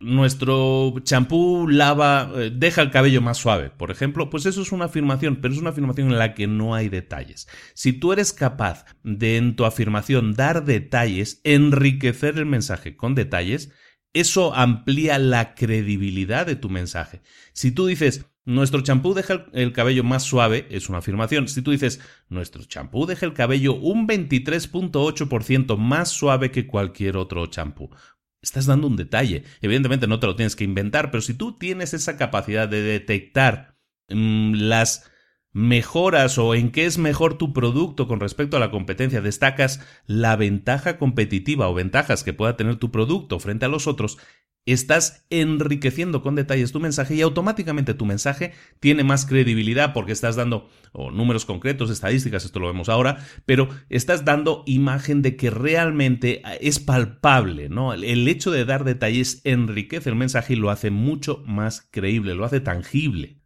nuestro 0.00 0.92
champú 1.04 1.68
lava, 1.68 2.32
eh, 2.34 2.50
deja 2.52 2.82
el 2.82 2.90
cabello 2.90 3.20
más 3.20 3.38
suave, 3.38 3.70
por 3.70 3.92
ejemplo, 3.92 4.28
pues 4.28 4.44
eso 4.44 4.60
es 4.60 4.72
una 4.72 4.86
afirmación, 4.86 5.36
pero 5.36 5.54
es 5.54 5.60
una 5.60 5.70
afirmación 5.70 6.08
en 6.08 6.18
la 6.18 6.34
que 6.34 6.48
no 6.48 6.74
hay 6.74 6.88
detalles. 6.88 7.46
Si 7.74 7.92
tú 7.92 8.12
eres 8.12 8.32
capaz 8.32 8.86
de 9.04 9.36
en 9.36 9.54
tu 9.54 9.64
afirmación 9.64 10.34
dar 10.34 10.64
detalles, 10.64 11.40
enriquecer 11.44 12.38
el 12.38 12.46
mensaje 12.46 12.96
con 12.96 13.14
detalles, 13.14 13.70
eso 14.14 14.56
amplía 14.56 15.20
la 15.20 15.54
credibilidad 15.54 16.44
de 16.44 16.56
tu 16.56 16.70
mensaje. 16.70 17.22
Si 17.52 17.70
tú 17.70 17.86
dices, 17.86 18.26
nuestro 18.44 18.80
champú 18.82 19.14
deja 19.14 19.46
el 19.52 19.72
cabello 19.72 20.04
más 20.04 20.24
suave, 20.24 20.66
es 20.70 20.88
una 20.88 20.98
afirmación. 20.98 21.48
Si 21.48 21.62
tú 21.62 21.70
dices, 21.70 22.00
nuestro 22.28 22.64
champú 22.64 23.06
deja 23.06 23.26
el 23.26 23.34
cabello 23.34 23.74
un 23.74 24.08
23.8% 24.08 25.76
más 25.76 26.08
suave 26.08 26.50
que 26.50 26.66
cualquier 26.66 27.16
otro 27.16 27.46
champú, 27.46 27.90
estás 28.40 28.66
dando 28.66 28.88
un 28.88 28.96
detalle. 28.96 29.44
Evidentemente 29.60 30.06
no 30.06 30.20
te 30.20 30.26
lo 30.26 30.36
tienes 30.36 30.56
que 30.56 30.64
inventar, 30.64 31.10
pero 31.10 31.22
si 31.22 31.34
tú 31.34 31.56
tienes 31.56 31.94
esa 31.94 32.16
capacidad 32.16 32.68
de 32.68 32.82
detectar 32.82 33.78
mm, 34.08 34.54
las 34.54 35.08
mejoras 35.52 36.38
o 36.38 36.54
en 36.54 36.72
qué 36.72 36.86
es 36.86 36.98
mejor 36.98 37.36
tu 37.36 37.52
producto 37.52 38.08
con 38.08 38.20
respecto 38.20 38.56
a 38.56 38.60
la 38.60 38.70
competencia, 38.70 39.20
destacas 39.20 39.80
la 40.06 40.34
ventaja 40.34 40.98
competitiva 40.98 41.68
o 41.68 41.74
ventajas 41.74 42.24
que 42.24 42.32
pueda 42.32 42.56
tener 42.56 42.76
tu 42.76 42.90
producto 42.90 43.38
frente 43.38 43.66
a 43.66 43.68
los 43.68 43.86
otros, 43.86 44.18
estás 44.64 45.26
enriqueciendo 45.30 46.22
con 46.22 46.34
detalles 46.34 46.72
tu 46.72 46.78
mensaje 46.78 47.14
y 47.14 47.20
automáticamente 47.20 47.94
tu 47.94 48.06
mensaje 48.06 48.52
tiene 48.80 49.02
más 49.02 49.26
credibilidad 49.26 49.92
porque 49.92 50.12
estás 50.12 50.36
dando 50.36 50.68
números 50.94 51.44
concretos, 51.44 51.90
estadísticas, 51.90 52.44
esto 52.44 52.60
lo 52.60 52.68
vemos 52.68 52.88
ahora, 52.88 53.26
pero 53.44 53.68
estás 53.88 54.24
dando 54.24 54.62
imagen 54.66 55.22
de 55.22 55.36
que 55.36 55.50
realmente 55.50 56.42
es 56.60 56.78
palpable, 56.78 57.68
¿no? 57.68 57.92
El 57.92 58.28
hecho 58.28 58.50
de 58.50 58.64
dar 58.64 58.84
detalles 58.84 59.40
enriquece 59.44 60.10
el 60.10 60.16
mensaje 60.16 60.52
y 60.52 60.56
lo 60.56 60.70
hace 60.70 60.90
mucho 60.90 61.42
más 61.46 61.88
creíble, 61.90 62.34
lo 62.34 62.44
hace 62.44 62.60
tangible. 62.60 63.38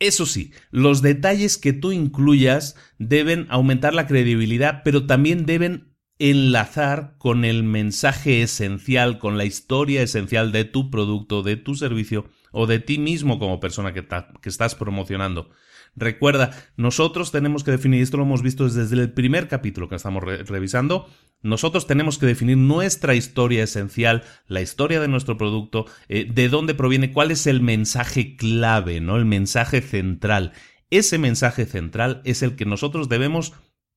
Eso 0.00 0.26
sí, 0.26 0.52
los 0.70 1.02
detalles 1.02 1.56
que 1.56 1.72
tú 1.72 1.92
incluyas 1.92 2.76
deben 2.98 3.46
aumentar 3.48 3.94
la 3.94 4.06
credibilidad, 4.06 4.82
pero 4.84 5.06
también 5.06 5.46
deben 5.46 5.93
enlazar 6.18 7.16
con 7.18 7.44
el 7.44 7.64
mensaje 7.64 8.42
esencial, 8.42 9.18
con 9.18 9.36
la 9.36 9.44
historia 9.44 10.02
esencial 10.02 10.52
de 10.52 10.64
tu 10.64 10.90
producto, 10.90 11.42
de 11.42 11.56
tu 11.56 11.74
servicio 11.74 12.26
o 12.52 12.66
de 12.66 12.78
ti 12.78 12.98
mismo 12.98 13.38
como 13.38 13.60
persona 13.60 13.92
que, 13.92 14.06
estás 14.44 14.74
promocionando. 14.74 15.50
Recuerda, 15.96 16.50
nosotros 16.76 17.30
tenemos 17.30 17.62
que 17.62 17.70
definir, 17.70 18.02
esto 18.02 18.16
lo 18.16 18.24
hemos 18.24 18.42
visto 18.42 18.68
desde 18.68 18.96
el 18.96 19.12
primer 19.12 19.48
capítulo 19.48 19.88
que 19.88 19.94
estamos 19.96 20.24
revisando, 20.24 21.08
nosotros 21.42 21.86
tenemos 21.86 22.18
que 22.18 22.26
definir 22.26 22.56
nuestra 22.56 23.14
historia 23.14 23.62
esencial, 23.62 24.24
la 24.48 24.60
historia 24.60 25.00
de 25.00 25.08
nuestro 25.08 25.36
producto, 25.36 25.86
eh, 26.08 26.26
de 26.32 26.48
dónde 26.48 26.74
proviene, 26.74 27.12
cuál 27.12 27.30
es 27.30 27.46
el 27.46 27.60
mensaje 27.60 28.36
clave, 28.36 29.00
¿no? 29.00 29.16
El 29.16 29.24
mensaje 29.24 29.82
central. 29.82 30.52
Ese 30.90 31.18
mensaje 31.18 31.66
central 31.66 32.22
es 32.24 32.42
el 32.42 32.56
que 32.56 32.64
nosotros 32.64 33.08
debemos 33.08 33.52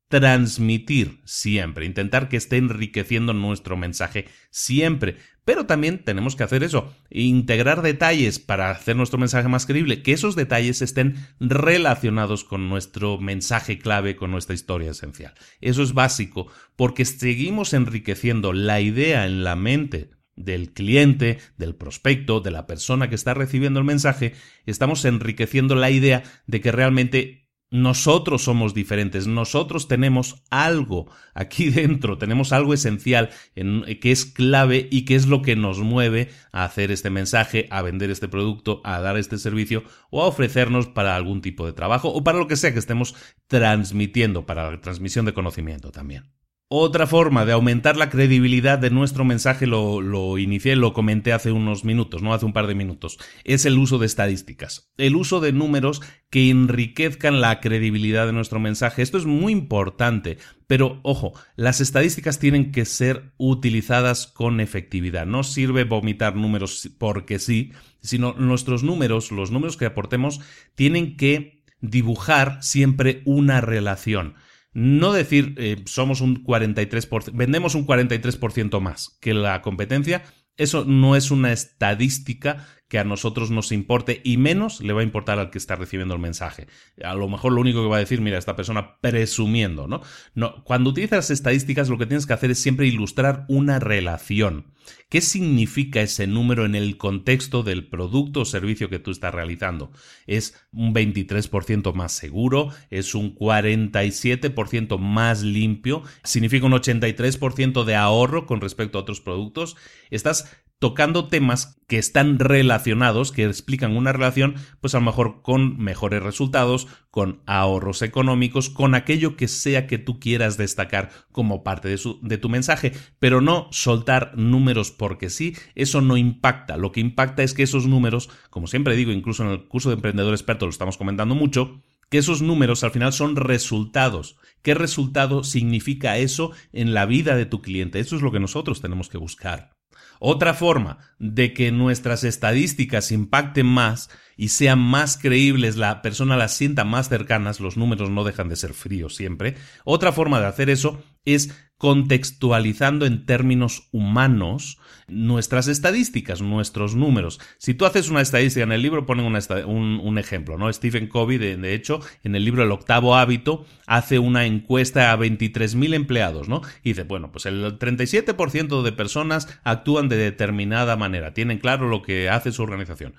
transmitir 0.07 1.19
siempre, 1.25 1.85
intentar 1.85 2.29
que 2.29 2.37
esté 2.37 2.57
enriqueciendo 2.57 3.33
nuestro 3.33 3.75
mensaje 3.77 4.27
siempre. 4.49 5.17
Pero 5.43 5.65
también 5.65 6.03
tenemos 6.03 6.35
que 6.35 6.43
hacer 6.43 6.63
eso, 6.63 6.93
integrar 7.09 7.81
detalles 7.81 8.37
para 8.37 8.69
hacer 8.69 8.97
nuestro 8.97 9.17
mensaje 9.17 9.47
más 9.47 9.65
creíble, 9.65 10.03
que 10.03 10.11
esos 10.11 10.35
detalles 10.35 10.81
estén 10.81 11.15
relacionados 11.39 12.43
con 12.43 12.67
nuestro 12.67 13.17
mensaje 13.17 13.79
clave, 13.79 14.17
con 14.17 14.31
nuestra 14.31 14.55
historia 14.55 14.91
esencial. 14.91 15.33
Eso 15.61 15.83
es 15.83 15.93
básico, 15.93 16.47
porque 16.75 17.05
seguimos 17.05 17.73
enriqueciendo 17.73 18.51
la 18.51 18.81
idea 18.81 19.25
en 19.25 19.45
la 19.45 19.55
mente 19.55 20.11
del 20.35 20.71
cliente, 20.71 21.39
del 21.57 21.75
prospecto, 21.75 22.41
de 22.41 22.51
la 22.51 22.67
persona 22.67 23.09
que 23.09 23.15
está 23.15 23.33
recibiendo 23.33 23.79
el 23.79 23.85
mensaje, 23.85 24.33
estamos 24.65 25.03
enriqueciendo 25.05 25.75
la 25.75 25.89
idea 25.89 26.23
de 26.45 26.61
que 26.61 26.71
realmente 26.71 27.46
nosotros 27.69 28.43
somos 28.43 28.73
diferentes, 28.73 29.27
nosotros 29.27 29.87
tenemos 29.87 30.43
algo 30.49 31.09
aquí 31.33 31.69
dentro, 31.69 32.17
tenemos 32.17 32.53
algo 32.53 32.73
esencial 32.73 33.29
en, 33.55 33.83
que 33.99 34.11
es 34.11 34.25
clave 34.25 34.87
y 34.89 35.05
que 35.05 35.15
es 35.15 35.27
lo 35.27 35.41
que 35.41 35.55
nos 35.55 35.79
mueve 35.79 36.29
a 36.51 36.63
hacer 36.63 36.91
este 36.91 37.09
mensaje, 37.09 37.67
a 37.69 37.81
vender 37.81 38.09
este 38.09 38.27
producto, 38.27 38.81
a 38.83 39.01
dar 39.01 39.17
este 39.17 39.37
servicio 39.37 39.83
o 40.09 40.23
a 40.23 40.27
ofrecernos 40.27 40.87
para 40.87 41.15
algún 41.15 41.41
tipo 41.41 41.65
de 41.65 41.73
trabajo 41.73 42.09
o 42.09 42.23
para 42.23 42.37
lo 42.37 42.47
que 42.47 42.55
sea 42.55 42.73
que 42.73 42.79
estemos 42.79 43.15
transmitiendo, 43.47 44.45
para 44.45 44.71
la 44.71 44.81
transmisión 44.81 45.25
de 45.25 45.33
conocimiento 45.33 45.91
también. 45.91 46.36
Otra 46.69 47.07
forma 47.07 47.45
de 47.45 47.53
aumentar 47.53 47.95
la 47.95 48.09
credibilidad 48.09 48.77
de 48.77 48.89
nuestro 48.89 49.23
mensaje, 49.23 49.65
lo, 49.65 50.37
inicié, 50.37 50.75
lo 50.75 50.91
comenté 50.91 51.31
hace 51.31 51.53
unos 51.53 51.85
minutos, 51.85 52.21
no 52.21 52.33
hace 52.33 52.45
un 52.45 52.51
par 52.51 52.67
de 52.67 52.75
minutos, 52.75 53.17
es 53.45 53.65
el 53.65 53.77
uso 53.77 53.99
de 53.99 54.05
estadísticas, 54.05 54.91
el 54.97 55.15
uso 55.15 55.39
de 55.39 55.53
números 55.53 56.01
que 56.29 56.49
enriquezcan 56.49 57.39
la 57.39 57.61
credibilidad 57.61 58.25
de 58.25 58.33
nuestro 58.33 58.59
mensaje. 58.59 59.01
Esto 59.01 59.17
es 59.17 59.25
muy 59.25 59.53
importante, 59.53 60.39
pero 60.67 60.99
ojo, 61.03 61.31
las 61.55 61.79
estadísticas 61.79 62.37
tienen 62.37 62.73
que 62.73 62.83
ser 62.83 63.31
utilizadas 63.37 64.27
con 64.27 64.59
efectividad. 64.59 65.25
No 65.25 65.43
sirve 65.43 65.85
vomitar 65.85 66.35
números 66.35 66.89
porque 66.97 67.39
sí, 67.39 67.71
sino 68.01 68.33
nuestros 68.33 68.83
números, 68.83 69.31
los 69.31 69.51
números 69.51 69.77
que 69.77 69.85
aportemos, 69.85 70.41
tienen 70.75 71.15
que 71.15 71.63
dibujar 71.79 72.61
siempre 72.61 73.21
una 73.23 73.61
relación 73.61 74.35
no 74.77 75.11
decir 75.11 75.55
eh, 75.57 75.83
somos 75.87 76.21
un 76.21 76.43
43%, 76.43 77.31
vendemos 77.33 77.73
un 77.73 77.87
43% 77.87 78.79
más 78.79 79.17
que 79.19 79.33
la 79.33 79.63
competencia, 79.63 80.21
eso 80.55 80.85
no 80.85 81.15
es 81.15 81.31
una 81.31 81.51
estadística 81.51 82.67
que 82.87 82.99
a 82.99 83.03
nosotros 83.03 83.51
nos 83.51 83.71
importe 83.71 84.21
y 84.23 84.37
menos 84.37 84.81
le 84.81 84.93
va 84.93 85.01
a 85.01 85.03
importar 85.03 85.39
al 85.39 85.49
que 85.49 85.57
está 85.57 85.75
recibiendo 85.75 86.13
el 86.13 86.21
mensaje. 86.21 86.67
A 87.03 87.15
lo 87.15 87.27
mejor 87.27 87.51
lo 87.51 87.61
único 87.61 87.81
que 87.81 87.89
va 87.89 87.97
a 87.97 87.99
decir, 87.99 88.21
mira, 88.21 88.37
esta 88.37 88.55
persona 88.55 88.99
presumiendo, 89.01 89.87
¿no? 89.87 90.01
No, 90.35 90.63
cuando 90.63 90.89
utilizas 90.89 91.29
estadísticas 91.29 91.89
lo 91.89 91.97
que 91.97 92.05
tienes 92.05 92.25
que 92.25 92.33
hacer 92.33 92.51
es 92.51 92.59
siempre 92.59 92.87
ilustrar 92.87 93.45
una 93.49 93.79
relación. 93.79 94.73
¿Qué 95.09 95.21
significa 95.21 96.01
ese 96.01 96.27
número 96.27 96.65
en 96.65 96.75
el 96.75 96.97
contexto 96.97 97.63
del 97.63 97.87
producto 97.87 98.41
o 98.41 98.45
servicio 98.45 98.89
que 98.89 98.99
tú 98.99 99.11
estás 99.11 99.33
realizando? 99.33 99.91
¿Es 100.25 100.55
un 100.71 100.93
23% 100.93 101.93
más 101.93 102.13
seguro? 102.13 102.69
¿Es 102.89 103.15
un 103.15 103.35
47% 103.35 104.97
más 104.97 105.43
limpio? 105.43 106.03
¿Significa 106.23 106.65
un 106.65 106.73
83% 106.73 107.83
de 107.83 107.95
ahorro 107.95 108.45
con 108.45 108.61
respecto 108.61 108.97
a 108.97 109.01
otros 109.01 109.21
productos? 109.21 109.75
Estás 110.09 110.57
tocando 110.79 111.27
temas 111.27 111.81
que 111.87 111.97
están 111.97 112.37
relacionados, 112.37 113.31
que 113.31 113.45
explican 113.45 113.95
una 113.95 114.11
relación, 114.11 114.55
pues 114.79 114.93
a 114.93 114.99
lo 114.99 115.05
mejor 115.05 115.41
con 115.41 115.77
mejores 115.77 116.21
resultados, 116.21 116.87
con 117.09 117.41
ahorros 117.45 118.01
económicos, 118.01 118.69
con 118.69 118.93
aquello 118.93 119.37
que 119.37 119.47
sea 119.47 119.87
que 119.87 119.97
tú 119.97 120.19
quieras 120.19 120.57
destacar 120.57 121.09
como 121.31 121.63
parte 121.63 121.89
de, 121.89 122.37
tu 122.37 122.49
mensaje, 122.49 122.91
pero 123.19 123.41
no 123.41 123.69
soltar 123.71 124.37
números 124.37 124.91
porque 124.91 125.29
sí, 125.29 125.55
eso 125.75 126.01
no 126.01 126.17
impacta. 126.17 126.77
Lo 126.77 126.91
que 126.91 126.99
impacta 126.99 127.41
es 127.41 127.53
que 127.53 127.63
esos 127.63 127.87
números, 127.87 128.29
como 128.49 128.67
siempre 128.67 128.95
digo, 128.95 129.11
incluso 129.11 129.43
en 129.43 129.49
el 129.49 129.67
curso 129.67 129.89
de 129.89 129.95
emprendedor 129.95 130.33
experto 130.33 130.65
lo 130.65 130.71
estamos 130.71 130.97
comentando 130.97 131.33
mucho, 131.33 131.81
que 132.09 132.19
esos 132.19 132.41
números 132.41 132.83
al 132.83 132.91
final 132.91 133.13
son 133.13 133.35
resultados. 133.35 134.37
¿Qué 134.61 134.73
resultado 134.73 135.43
significa 135.43 136.17
eso 136.17 136.51
en 136.71 136.93
la 136.93 137.05
vida 137.05 137.35
de 137.35 137.45
tu 137.45 137.61
cliente? 137.61 137.99
Eso 137.99 138.15
es 138.15 138.21
lo 138.21 138.31
que 138.31 138.39
nosotros 138.39 138.81
tenemos 138.81 139.09
que 139.09 139.17
buscar. 139.17 139.76
Otra 140.19 140.53
forma 140.53 140.97
de 141.19 141.53
que 141.53 141.71
nuestras 141.71 142.23
estadísticas 142.23 143.11
impacten 143.11 143.65
más 143.65 144.09
y 144.35 144.49
sean 144.49 144.79
más 144.79 145.17
creíbles, 145.17 145.75
la 145.77 146.01
persona 146.01 146.37
las 146.37 146.53
sienta 146.53 146.83
más 146.83 147.09
cercanas, 147.09 147.59
los 147.59 147.77
números 147.77 148.09
no 148.09 148.23
dejan 148.23 148.49
de 148.49 148.55
ser 148.55 148.73
fríos 148.73 149.15
siempre. 149.15 149.55
Otra 149.83 150.11
forma 150.11 150.39
de 150.39 150.47
hacer 150.47 150.69
eso 150.69 151.01
es 151.25 151.53
contextualizando 151.77 153.05
en 153.05 153.25
términos 153.25 153.87
humanos 153.91 154.79
nuestras 155.07 155.67
estadísticas, 155.67 156.41
nuestros 156.41 156.95
números. 156.95 157.39
Si 157.59 157.73
tú 157.73 157.85
haces 157.85 158.09
una 158.09 158.21
estadística 158.21 158.63
en 158.63 158.71
el 158.71 158.81
libro, 158.81 159.05
ponen 159.05 159.25
un, 159.25 160.17
ejemplo, 160.17 160.57
¿no? 160.57 160.71
Stephen 160.73 161.07
Covey, 161.07 161.37
de, 161.37 161.73
hecho, 161.73 162.01
en 162.23 162.35
el 162.35 162.43
libro 162.43 162.63
El 162.63 162.71
octavo 162.71 163.15
hábito, 163.15 163.65
hace 163.85 164.19
una 164.19 164.45
encuesta 164.45 165.11
a 165.11 165.17
23.000 165.17 165.93
empleados, 165.93 166.49
¿no? 166.49 166.61
Y 166.83 166.89
dice, 166.89 167.03
bueno, 167.03 167.31
pues 167.31 167.45
el 167.45 167.77
37% 167.77 168.81
de 168.81 168.91
personas 168.91 169.59
actúan 169.63 170.09
de 170.09 170.17
determinada 170.17 170.97
manera, 170.97 171.33
tienen 171.33 171.59
claro 171.59 171.87
lo 171.87 172.01
que 172.01 172.29
hace 172.29 172.51
su 172.51 172.63
organización 172.63 173.13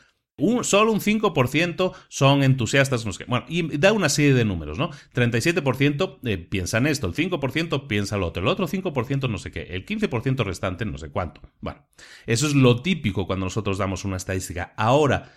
solo 0.62 0.92
un 0.92 1.00
5% 1.00 1.92
son 2.09 2.42
entusiastas. 2.42 3.04
Bueno, 3.26 3.45
y 3.49 3.76
da 3.78 3.92
una 3.92 4.09
serie 4.09 4.35
de 4.35 4.45
números, 4.45 4.78
¿no? 4.78 4.90
37% 5.14 6.18
eh, 6.25 6.38
piensan 6.38 6.87
esto, 6.87 7.07
el 7.07 7.14
5% 7.14 7.87
piensa 7.87 8.16
lo 8.16 8.26
otro, 8.26 8.42
el 8.42 8.49
otro 8.49 8.68
5% 8.68 9.28
no 9.28 9.38
sé 9.38 9.50
qué, 9.50 9.62
el 9.62 9.85
15% 9.85 10.45
restante 10.45 10.85
no 10.85 10.98
sé 10.98 11.11
cuánto. 11.11 11.40
Bueno, 11.61 11.87
eso 12.27 12.46
es 12.46 12.55
lo 12.55 12.83
típico 12.83 13.27
cuando 13.27 13.46
nosotros 13.46 13.79
damos 13.79 14.05
una 14.05 14.16
estadística. 14.16 14.74
Ahora, 14.77 15.33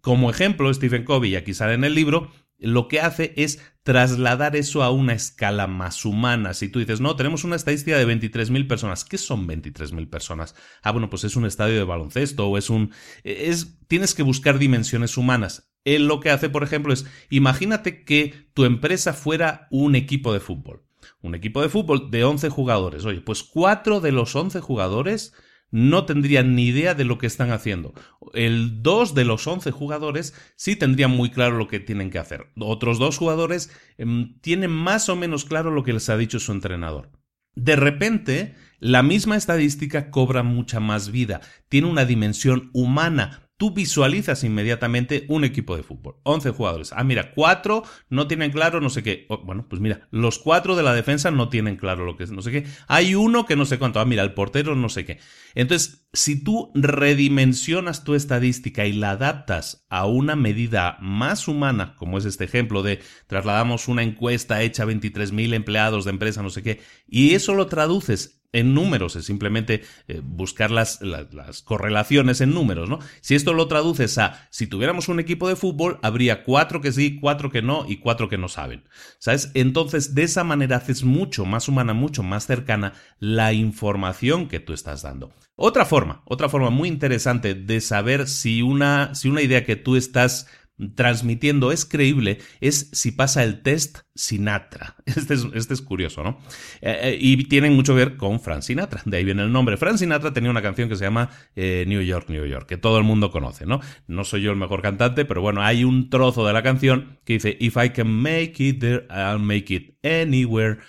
como 0.00 0.30
ejemplo, 0.30 0.72
Stephen 0.72 1.04
Covey, 1.04 1.32
y 1.32 1.36
aquí 1.36 1.52
sale 1.52 1.74
en 1.74 1.84
el 1.84 1.94
libro, 1.94 2.30
lo 2.58 2.88
que 2.88 3.00
hace 3.00 3.34
es 3.36 3.60
trasladar 3.82 4.56
eso 4.56 4.82
a 4.82 4.90
una 4.90 5.12
escala 5.12 5.66
más 5.66 6.04
humana. 6.04 6.54
Si 6.54 6.68
tú 6.68 6.80
dices, 6.80 7.00
no, 7.00 7.14
tenemos 7.14 7.44
una 7.44 7.56
estadística 7.56 7.96
de 7.96 8.06
23.000 8.06 8.66
personas, 8.66 9.04
¿qué 9.04 9.18
son 9.18 9.46
23.000 9.46 10.10
personas? 10.10 10.54
Ah, 10.82 10.90
bueno, 10.92 11.08
pues 11.08 11.24
es 11.24 11.36
un 11.36 11.46
estadio 11.46 11.76
de 11.76 11.84
baloncesto 11.84 12.48
o 12.48 12.58
es 12.58 12.68
un... 12.68 12.92
Es, 13.22 13.78
tienes 13.86 14.14
que 14.14 14.22
buscar 14.22 14.58
dimensiones 14.58 15.16
humanas. 15.16 15.70
Él 15.84 16.08
lo 16.08 16.18
que 16.18 16.30
hace, 16.30 16.48
por 16.48 16.64
ejemplo, 16.64 16.92
es, 16.92 17.06
imagínate 17.30 18.04
que 18.04 18.50
tu 18.54 18.64
empresa 18.64 19.12
fuera 19.12 19.68
un 19.70 19.94
equipo 19.94 20.32
de 20.32 20.40
fútbol. 20.40 20.84
Un 21.22 21.36
equipo 21.36 21.62
de 21.62 21.68
fútbol 21.68 22.10
de 22.10 22.24
11 22.24 22.48
jugadores. 22.48 23.04
Oye, 23.04 23.20
pues 23.20 23.44
cuatro 23.44 24.00
de 24.00 24.10
los 24.10 24.34
11 24.34 24.60
jugadores 24.60 25.32
no 25.76 26.06
tendrían 26.06 26.54
ni 26.54 26.68
idea 26.68 26.94
de 26.94 27.04
lo 27.04 27.18
que 27.18 27.26
están 27.26 27.50
haciendo. 27.50 27.92
El 28.32 28.82
dos 28.82 29.14
de 29.14 29.26
los 29.26 29.46
once 29.46 29.70
jugadores 29.70 30.32
sí 30.56 30.74
tendrían 30.74 31.10
muy 31.10 31.28
claro 31.28 31.58
lo 31.58 31.68
que 31.68 31.80
tienen 31.80 32.08
que 32.08 32.18
hacer. 32.18 32.46
Otros 32.58 32.98
dos 32.98 33.18
jugadores 33.18 33.70
em, 33.98 34.40
tienen 34.40 34.70
más 34.70 35.10
o 35.10 35.16
menos 35.16 35.44
claro 35.44 35.70
lo 35.70 35.82
que 35.82 35.92
les 35.92 36.08
ha 36.08 36.16
dicho 36.16 36.40
su 36.40 36.52
entrenador. 36.52 37.10
De 37.54 37.76
repente, 37.76 38.54
la 38.78 39.02
misma 39.02 39.36
estadística 39.36 40.10
cobra 40.10 40.42
mucha 40.42 40.80
más 40.80 41.10
vida, 41.10 41.42
tiene 41.68 41.88
una 41.88 42.06
dimensión 42.06 42.70
humana, 42.72 43.45
tú 43.56 43.70
visualizas 43.70 44.44
inmediatamente 44.44 45.24
un 45.28 45.44
equipo 45.44 45.76
de 45.76 45.82
fútbol. 45.82 46.16
11 46.24 46.50
jugadores. 46.50 46.92
Ah, 46.92 47.04
mira, 47.04 47.32
cuatro 47.32 47.82
no 48.08 48.26
tienen 48.26 48.50
claro 48.50 48.80
no 48.80 48.90
sé 48.90 49.02
qué. 49.02 49.26
Oh, 49.28 49.38
bueno, 49.38 49.66
pues 49.68 49.80
mira, 49.80 50.08
los 50.10 50.38
cuatro 50.38 50.76
de 50.76 50.82
la 50.82 50.94
defensa 50.94 51.30
no 51.30 51.48
tienen 51.48 51.76
claro 51.76 52.04
lo 52.04 52.16
que 52.16 52.24
es 52.24 52.30
no 52.30 52.42
sé 52.42 52.52
qué. 52.52 52.66
Hay 52.86 53.14
uno 53.14 53.46
que 53.46 53.56
no 53.56 53.64
sé 53.64 53.78
cuánto. 53.78 54.00
Ah, 54.00 54.04
mira, 54.04 54.22
el 54.22 54.34
portero 54.34 54.74
no 54.74 54.88
sé 54.88 55.04
qué. 55.04 55.18
Entonces, 55.54 56.05
si 56.16 56.42
tú 56.42 56.70
redimensionas 56.74 58.02
tu 58.02 58.14
estadística 58.14 58.86
y 58.86 58.92
la 58.94 59.10
adaptas 59.10 59.86
a 59.90 60.06
una 60.06 60.34
medida 60.34 60.96
más 61.00 61.46
humana, 61.46 61.94
como 61.96 62.16
es 62.16 62.24
este 62.24 62.44
ejemplo 62.44 62.82
de 62.82 63.00
trasladamos 63.26 63.86
una 63.86 64.02
encuesta 64.02 64.62
hecha 64.62 64.84
a 64.84 64.86
23.000 64.86 65.54
empleados 65.54 66.06
de 66.06 66.10
empresa, 66.12 66.42
no 66.42 66.48
sé 66.48 66.62
qué, 66.62 66.80
y 67.06 67.34
eso 67.34 67.54
lo 67.54 67.66
traduces 67.66 68.42
en 68.52 68.72
números, 68.72 69.14
es 69.16 69.26
simplemente 69.26 69.82
eh, 70.08 70.22
buscar 70.24 70.70
las, 70.70 71.02
las, 71.02 71.60
correlaciones 71.60 72.40
en 72.40 72.54
números, 72.54 72.88
¿no? 72.88 72.98
Si 73.20 73.34
esto 73.34 73.52
lo 73.52 73.68
traduces 73.68 74.16
a, 74.16 74.48
si 74.50 74.66
tuviéramos 74.66 75.08
un 75.08 75.20
equipo 75.20 75.48
de 75.48 75.56
fútbol, 75.56 75.98
habría 76.02 76.44
cuatro 76.44 76.80
que 76.80 76.92
sí, 76.92 77.18
cuatro 77.20 77.50
que 77.50 77.60
no 77.60 77.84
y 77.86 77.98
cuatro 77.98 78.30
que 78.30 78.38
no 78.38 78.48
saben, 78.48 78.84
¿sabes? 79.18 79.50
Entonces, 79.52 80.14
de 80.14 80.22
esa 80.22 80.44
manera 80.44 80.76
haces 80.76 81.04
mucho 81.04 81.44
más 81.44 81.68
humana, 81.68 81.92
mucho 81.92 82.22
más 82.22 82.46
cercana 82.46 82.94
la 83.18 83.52
información 83.52 84.48
que 84.48 84.60
tú 84.60 84.72
estás 84.72 85.02
dando. 85.02 85.34
Otra 85.58 85.86
forma, 85.86 86.22
otra 86.26 86.50
forma 86.50 86.68
muy 86.68 86.86
interesante 86.86 87.54
de 87.54 87.80
saber 87.80 88.28
si 88.28 88.60
una, 88.60 89.12
idea 89.40 89.64
que 89.64 89.76
tú 89.76 89.96
estás 89.96 90.46
transmitiendo 90.94 91.72
es 91.72 91.86
creíble 91.86 92.40
es 92.60 92.90
si 92.92 93.10
pasa 93.10 93.42
el 93.42 93.62
test 93.62 94.00
Sinatra. 94.14 94.96
Este 95.06 95.32
es, 95.32 95.46
este 95.54 95.72
es 95.72 95.80
curioso, 95.80 96.22
¿no? 96.22 96.38
Eh, 96.82 96.98
eh, 97.02 97.18
y 97.18 97.44
tienen 97.44 97.72
mucho 97.72 97.94
que 97.94 98.00
ver 98.00 98.16
con 98.18 98.38
Frank 98.40 98.60
Sinatra, 98.60 99.00
de 99.06 99.16
ahí 99.16 99.24
viene 99.24 99.44
el 99.44 99.52
nombre. 99.52 99.78
Frank 99.78 99.96
Sinatra 99.96 100.34
tenía 100.34 100.50
una 100.50 100.60
canción 100.60 100.90
que 100.90 100.96
se 100.96 101.04
llama 101.04 101.30
eh, 101.54 101.84
New 101.88 102.02
York, 102.02 102.28
New 102.28 102.44
York, 102.44 102.66
que 102.66 102.76
todo 102.76 102.98
el 102.98 103.04
mundo 103.04 103.30
conoce, 103.30 103.64
¿no? 103.64 103.80
No 104.06 104.24
soy 104.24 104.42
yo 104.42 104.50
el 104.50 104.58
mejor 104.58 104.82
cantante, 104.82 105.24
pero 105.24 105.40
bueno, 105.40 105.62
hay 105.62 105.84
un 105.84 106.10
trozo 106.10 106.46
de 106.46 106.52
la 106.52 106.62
canción 106.62 107.18
que 107.24 107.34
dice, 107.34 107.56
If 107.58 107.78
I 107.82 107.90
can 107.90 108.08
make 108.08 108.54
it 108.58 108.80
there, 108.80 109.06
I'll 109.08 109.38
make 109.38 109.74
it 109.74 109.96
anywhere. 110.02 110.80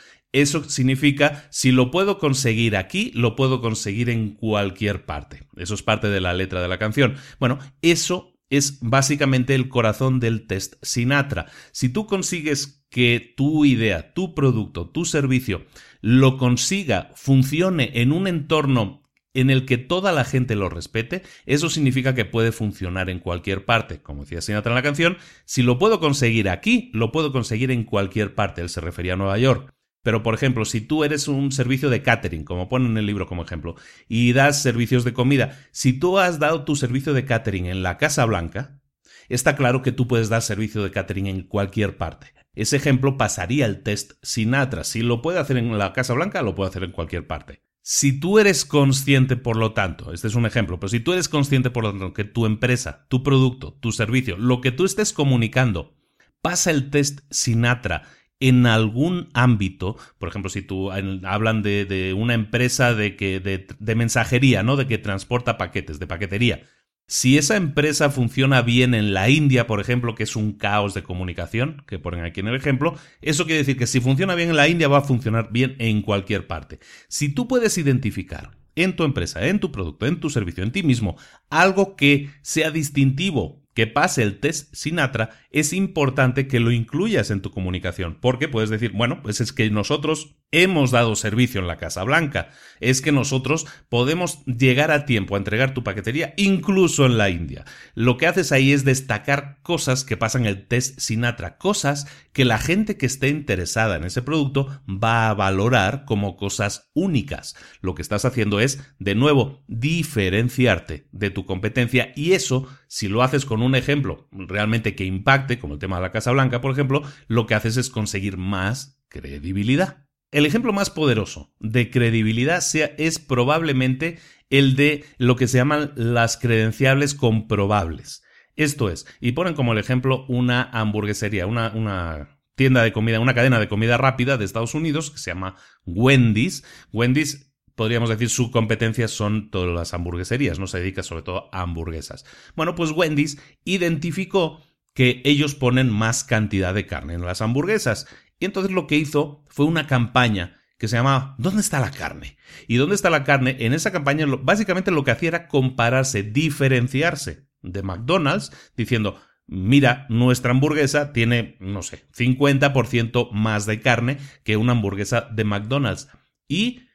Eso 0.42 0.64
significa, 0.70 1.48
si 1.50 1.72
lo 1.72 1.90
puedo 1.90 2.20
conseguir 2.20 2.78
aquí, 2.78 3.12
lo 3.16 3.36
puedo 3.36 3.60
conseguir 3.60 4.12
en 4.12 4.36
cualquier 4.36 5.04
parte. 5.04 5.48
Eso 5.56 5.74
es 5.74 5.82
parte 5.82 6.10
de 6.10 6.22
la 6.22 6.36
letra 6.36 6.62
de 6.62 6.68
la 6.68 6.78
canción. 6.78 7.16
Bueno, 7.40 7.58
eso 7.82 8.36
es 8.52 8.78
básicamente 8.82 9.56
el 9.56 9.68
corazón 9.68 10.20
del 10.20 10.46
test 10.46 10.76
Sinatra. 10.84 11.48
Si 11.72 11.90
tú 11.90 12.06
consigues 12.06 12.86
que 12.92 13.34
tu 13.36 13.66
idea, 13.66 14.14
tu 14.14 14.36
producto, 14.36 14.92
tu 14.92 15.06
servicio 15.06 15.66
lo 16.02 16.38
consiga, 16.38 17.12
funcione 17.16 17.90
en 17.96 18.12
un 18.12 18.28
entorno 18.28 19.02
en 19.34 19.50
el 19.50 19.66
que 19.66 19.80
toda 19.80 20.12
la 20.12 20.24
gente 20.24 20.56
lo 20.56 20.70
respete, 20.70 21.24
eso 21.48 21.72
significa 21.72 22.14
que 22.14 22.26
puede 22.26 22.52
funcionar 22.52 23.10
en 23.10 23.20
cualquier 23.20 23.66
parte. 23.66 24.04
Como 24.04 24.22
decía 24.22 24.42
Sinatra 24.42 24.72
en 24.72 24.76
la 24.76 24.84
canción, 24.84 25.18
si 25.46 25.64
lo 25.64 25.80
puedo 25.80 26.00
conseguir 26.00 26.48
aquí, 26.48 26.92
lo 26.94 27.12
puedo 27.12 27.32
conseguir 27.32 27.72
en 27.72 27.86
cualquier 27.86 28.36
parte. 28.36 28.62
Él 28.62 28.70
se 28.70 28.82
refería 28.82 29.14
a 29.14 29.18
Nueva 29.18 29.40
York. 29.40 29.77
Pero, 30.08 30.24
por 30.24 30.34
ejemplo, 30.34 30.64
si 30.64 30.80
tú 30.80 31.04
eres 31.04 31.28
un 31.28 31.52
servicio 31.52 31.90
de 31.90 32.02
catering, 32.02 32.46
como 32.46 32.70
pone 32.70 32.86
en 32.86 32.98
el 32.98 33.06
libro 33.06 33.28
como 33.28 33.44
ejemplo, 33.44 33.76
y 34.08 34.32
das 34.32 34.62
servicios 34.62 35.04
de 35.04 35.12
comida, 35.12 35.60
si 35.72 35.92
tú 35.92 36.18
has 36.18 36.40
dado 36.40 36.64
tu 36.64 36.78
servicio 36.78 37.12
de 37.12 37.26
catering 37.26 37.66
en 37.66 37.84
la 37.84 37.98
Casa 37.98 38.24
Blanca, 38.24 38.80
está 39.28 39.58
claro 39.58 39.82
que 39.82 39.92
tú 39.92 40.08
puedes 40.08 40.30
dar 40.30 40.42
servicio 40.42 40.82
de 40.82 40.92
catering 40.92 41.28
en 41.28 41.42
cualquier 41.42 41.98
parte. 41.98 42.28
ese 42.54 42.78
ejemplo 42.78 43.18
pasaría 43.18 43.66
el 43.66 43.84
test 43.84 44.14
Sinatra. 44.22 44.86
Si 44.86 45.02
lo 45.02 45.22
puede 45.22 45.40
hacer 45.40 45.58
en 45.58 45.78
la 45.78 45.92
Casa 45.92 46.14
Blanca, 46.14 46.42
lo 46.42 46.56
puede 46.56 46.70
hacer 46.70 46.86
en 46.86 46.94
cualquier 46.94 47.28
parte. 47.28 47.62
Si 47.82 48.18
tú 48.18 48.40
eres 48.40 48.64
consciente, 48.64 49.36
por 49.36 49.58
lo 49.58 49.74
tanto, 49.74 50.14
este 50.14 50.30
es 50.30 50.36
un 50.36 50.46
ejemplo, 50.46 50.80
pero 50.80 50.88
si 50.88 51.02
tú 51.02 51.12
eres 51.12 51.28
consciente, 51.28 51.70
por 51.70 51.84
lo 51.84 51.92
tanto, 51.92 52.14
que 52.14 52.24
tu 52.24 52.46
empresa, 52.46 53.08
tu 53.10 53.24
producto, 53.24 53.74
tu 53.74 53.92
servicio, 53.92 54.38
lo 54.38 54.62
que 54.62 54.72
tú 54.72 54.86
estés 54.86 55.12
comunicando, 55.12 55.98
pasa 56.42 56.72
el 56.72 56.92
test 56.92 57.20
Sinatra 57.30 58.04
en 58.40 58.66
algún 58.66 59.30
ámbito, 59.34 59.98
por 60.20 60.30
ejemplo, 60.30 60.50
si 60.50 60.62
tú 60.62 60.92
hablan 60.92 61.64
de, 61.64 62.14
una 62.18 62.34
empresa 62.34 62.94
de, 62.94 63.16
que, 63.16 63.40
de 63.40 63.96
mensajería, 63.96 64.64
¿no? 64.64 64.76
De 64.76 64.88
que 64.88 64.98
transporta 64.98 65.58
paquetes, 65.58 66.00
de 66.00 66.08
paquetería. 66.08 66.64
Si 67.10 67.38
esa 67.38 67.56
empresa 67.56 68.10
funciona 68.10 68.62
bien 68.62 68.94
en 68.94 69.14
la 69.14 69.30
India, 69.30 69.66
por 69.66 69.80
ejemplo, 69.80 70.14
que 70.14 70.24
es 70.24 70.36
un 70.36 70.52
caos 70.52 70.94
de 70.94 71.04
comunicación, 71.04 71.84
que 71.88 72.00
ponen 72.00 72.26
aquí 72.26 72.42
en 72.42 72.50
el 72.50 72.56
ejemplo, 72.56 72.98
eso 73.22 73.46
quiere 73.46 73.60
decir 73.60 73.78
que 73.78 73.88
si 73.88 74.02
funciona 74.02 74.36
bien 74.36 74.50
en 74.50 74.58
la 74.58 74.68
India 74.68 74.90
va 74.90 74.98
a 74.98 75.02
funcionar 75.02 75.50
bien 75.50 75.78
en 75.80 76.02
cualquier 76.02 76.48
parte. 76.48 76.80
Si 77.08 77.30
tú 77.30 77.48
puedes 77.48 77.78
identificar 77.78 78.58
en 78.76 78.98
tu 78.98 79.06
empresa, 79.06 79.48
en 79.48 79.62
tu 79.62 79.72
producto, 79.72 80.06
en 80.06 80.20
tu 80.20 80.30
servicio, 80.30 80.66
en 80.66 80.74
ti 80.74 80.84
mismo, 80.84 81.16
algo 81.50 81.96
que 81.96 82.30
sea 82.42 82.72
distintivo 82.72 83.64
que 83.78 83.86
pase 83.86 84.24
el 84.24 84.40
test 84.40 84.74
Sinatra, 84.74 85.30
es 85.52 85.72
importante 85.72 86.48
que 86.48 86.60
lo 86.60 86.72
incluyas 86.72 87.30
en 87.30 87.44
tu 87.44 87.52
comunicación, 87.52 88.18
porque 88.20 88.48
puedes 88.48 88.72
decir, 88.72 88.92
bueno, 88.92 89.22
pues 89.22 89.40
es 89.40 89.54
que 89.54 89.70
nosotros 89.70 90.36
hemos 90.52 90.92
dado 90.92 91.16
servicio 91.16 91.60
en 91.60 91.68
la 91.68 91.78
Casa 91.78 92.04
Blanca, 92.04 92.50
es 92.80 93.02
que 93.02 93.12
nosotros 93.12 93.68
podemos 93.90 94.44
llegar 94.46 94.92
a 94.92 95.06
tiempo 95.06 95.36
a 95.36 95.38
entregar 95.38 95.74
tu 95.76 95.84
paquetería 95.84 96.34
incluso 96.38 97.06
en 97.06 97.18
la 97.20 97.30
India. 97.30 97.66
Lo 97.94 98.18
que 98.18 98.26
haces 98.28 98.52
ahí 98.52 98.72
es 98.72 98.84
destacar 98.84 99.60
cosas 99.62 100.04
que 100.04 100.18
pasan 100.18 100.48
el 100.48 100.68
test 100.68 101.00
Sinatra, 101.00 101.58
cosas 101.58 102.08
que 102.34 102.46
la 102.46 102.60
gente 102.60 102.98
que 102.98 103.06
esté 103.06 103.30
interesada 103.30 103.98
en 103.98 104.06
ese 104.06 104.22
producto 104.22 104.82
va 104.88 105.30
a 105.30 105.34
valorar 105.34 106.06
como 106.06 106.38
cosas 106.38 106.90
únicas. 106.94 107.56
Lo 107.82 107.94
que 107.94 108.02
estás 108.02 108.26
haciendo 108.26 108.60
es, 108.60 108.80
de 109.00 109.16
nuevo, 109.16 109.64
diferenciarte 109.68 111.08
de 111.12 111.30
tu 111.30 111.46
competencia 111.46 112.14
y 112.16 112.32
eso, 112.32 112.68
si 112.88 113.08
lo 113.08 113.24
haces 113.24 113.46
con 113.46 113.62
un 113.62 113.76
ejemplo 113.76 114.28
realmente 114.32 114.96
que 114.96 115.06
impacte, 115.06 115.60
como 115.60 115.76
el 115.76 115.80
tema 115.80 115.98
de 115.98 116.04
la 116.04 116.12
Casa 116.12 116.32
Blanca, 116.32 116.62
por 116.62 116.72
ejemplo, 116.72 117.04
lo 117.28 117.46
que 117.46 117.56
haces 117.56 117.78
es 117.78 117.90
conseguir 117.90 118.38
más 118.38 119.00
credibilidad. 119.10 120.06
El 120.32 120.46
ejemplo 120.46 120.74
más 120.74 120.90
poderoso 120.90 121.54
de 121.60 121.90
credibilidad 121.90 122.64
es 122.98 123.20
probablemente 123.20 124.20
el 124.50 124.76
de 124.76 125.06
lo 125.18 125.36
que 125.36 125.48
se 125.48 125.58
llaman 125.58 125.94
las 125.96 126.38
credenciables 126.38 127.16
comprobables. 127.16 128.24
Esto 128.56 128.90
es, 128.90 129.06
y 129.22 129.34
ponen 129.34 129.54
como 129.54 129.74
el 129.74 129.78
ejemplo 129.78 130.26
una 130.28 130.64
hamburguesería, 130.64 131.46
una, 131.46 131.72
una 131.76 132.40
tienda 132.56 132.82
de 132.82 132.92
comida, 132.92 133.20
una 133.20 133.36
cadena 133.36 133.60
de 133.60 133.70
comida 133.70 133.98
rápida 133.98 134.36
de 134.38 134.44
Estados 134.44 134.74
Unidos 134.74 135.12
que 135.12 135.20
se 135.20 135.30
llama 135.30 135.56
Wendy's. 135.86 136.64
Wendy's 136.92 137.47
podríamos 137.78 138.10
decir, 138.10 138.30
su 138.30 138.50
competencia 138.50 139.08
son 139.08 139.52
todas 139.52 139.74
las 139.74 139.94
hamburgueserías, 139.94 140.58
no 140.58 140.66
se 140.66 140.80
dedica 140.80 141.04
sobre 141.04 141.22
todo 141.22 141.48
a 141.54 141.62
hamburguesas. 141.62 142.26
Bueno, 142.56 142.74
pues 142.74 142.92
Wendy's 142.92 143.38
identificó 143.66 144.64
que 144.96 145.22
ellos 145.26 145.54
ponen 145.54 145.92
más 145.92 146.24
cantidad 146.24 146.74
de 146.74 146.88
carne 146.88 147.14
en 147.14 147.22
las 147.22 147.44
hamburguesas. 147.44 148.08
Y 148.40 148.46
entonces 148.46 148.72
lo 148.72 148.88
que 148.88 148.98
hizo 148.98 149.44
fue 149.48 149.68
una 149.68 149.86
campaña 149.86 150.60
que 150.80 150.88
se 150.88 150.96
llamaba 150.96 151.36
¿Dónde 151.38 151.62
está 151.62 151.80
la 151.80 151.92
carne? 151.92 152.38
Y 152.68 152.78
¿Dónde 152.78 152.96
está 152.96 153.12
la 153.12 153.24
carne? 153.24 153.58
En 153.60 153.74
esa 153.74 153.92
campaña 153.92 154.26
básicamente 154.26 154.90
lo 154.90 155.04
que 155.04 155.12
hacía 155.12 155.30
era 155.30 155.48
compararse, 155.48 156.24
diferenciarse 156.24 157.48
de 157.62 157.84
McDonald's, 157.84 158.52
diciendo, 158.76 159.22
mira, 159.46 160.08
nuestra 160.10 160.50
hamburguesa 160.50 161.14
tiene, 161.14 161.58
no 161.60 161.84
sé, 161.84 162.06
50% 162.18 163.30
más 163.34 163.68
de 163.68 163.82
carne 163.82 164.18
que 164.44 164.58
una 164.58 164.72
hamburguesa 164.72 165.30
de 165.32 165.44
McDonald's. 165.44 166.08
Y 166.48 166.87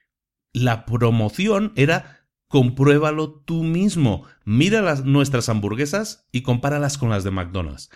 la 0.52 0.84
promoción 0.84 1.72
era 1.76 2.26
compruébalo 2.48 3.42
tú 3.46 3.62
mismo. 3.62 4.24
Mira 4.44 4.82
las, 4.82 5.04
nuestras 5.04 5.48
hamburguesas 5.48 6.28
y 6.32 6.42
compáralas 6.42 6.98
con 6.98 7.08
las 7.10 7.24
de 7.24 7.30
McDonald's. 7.30 7.90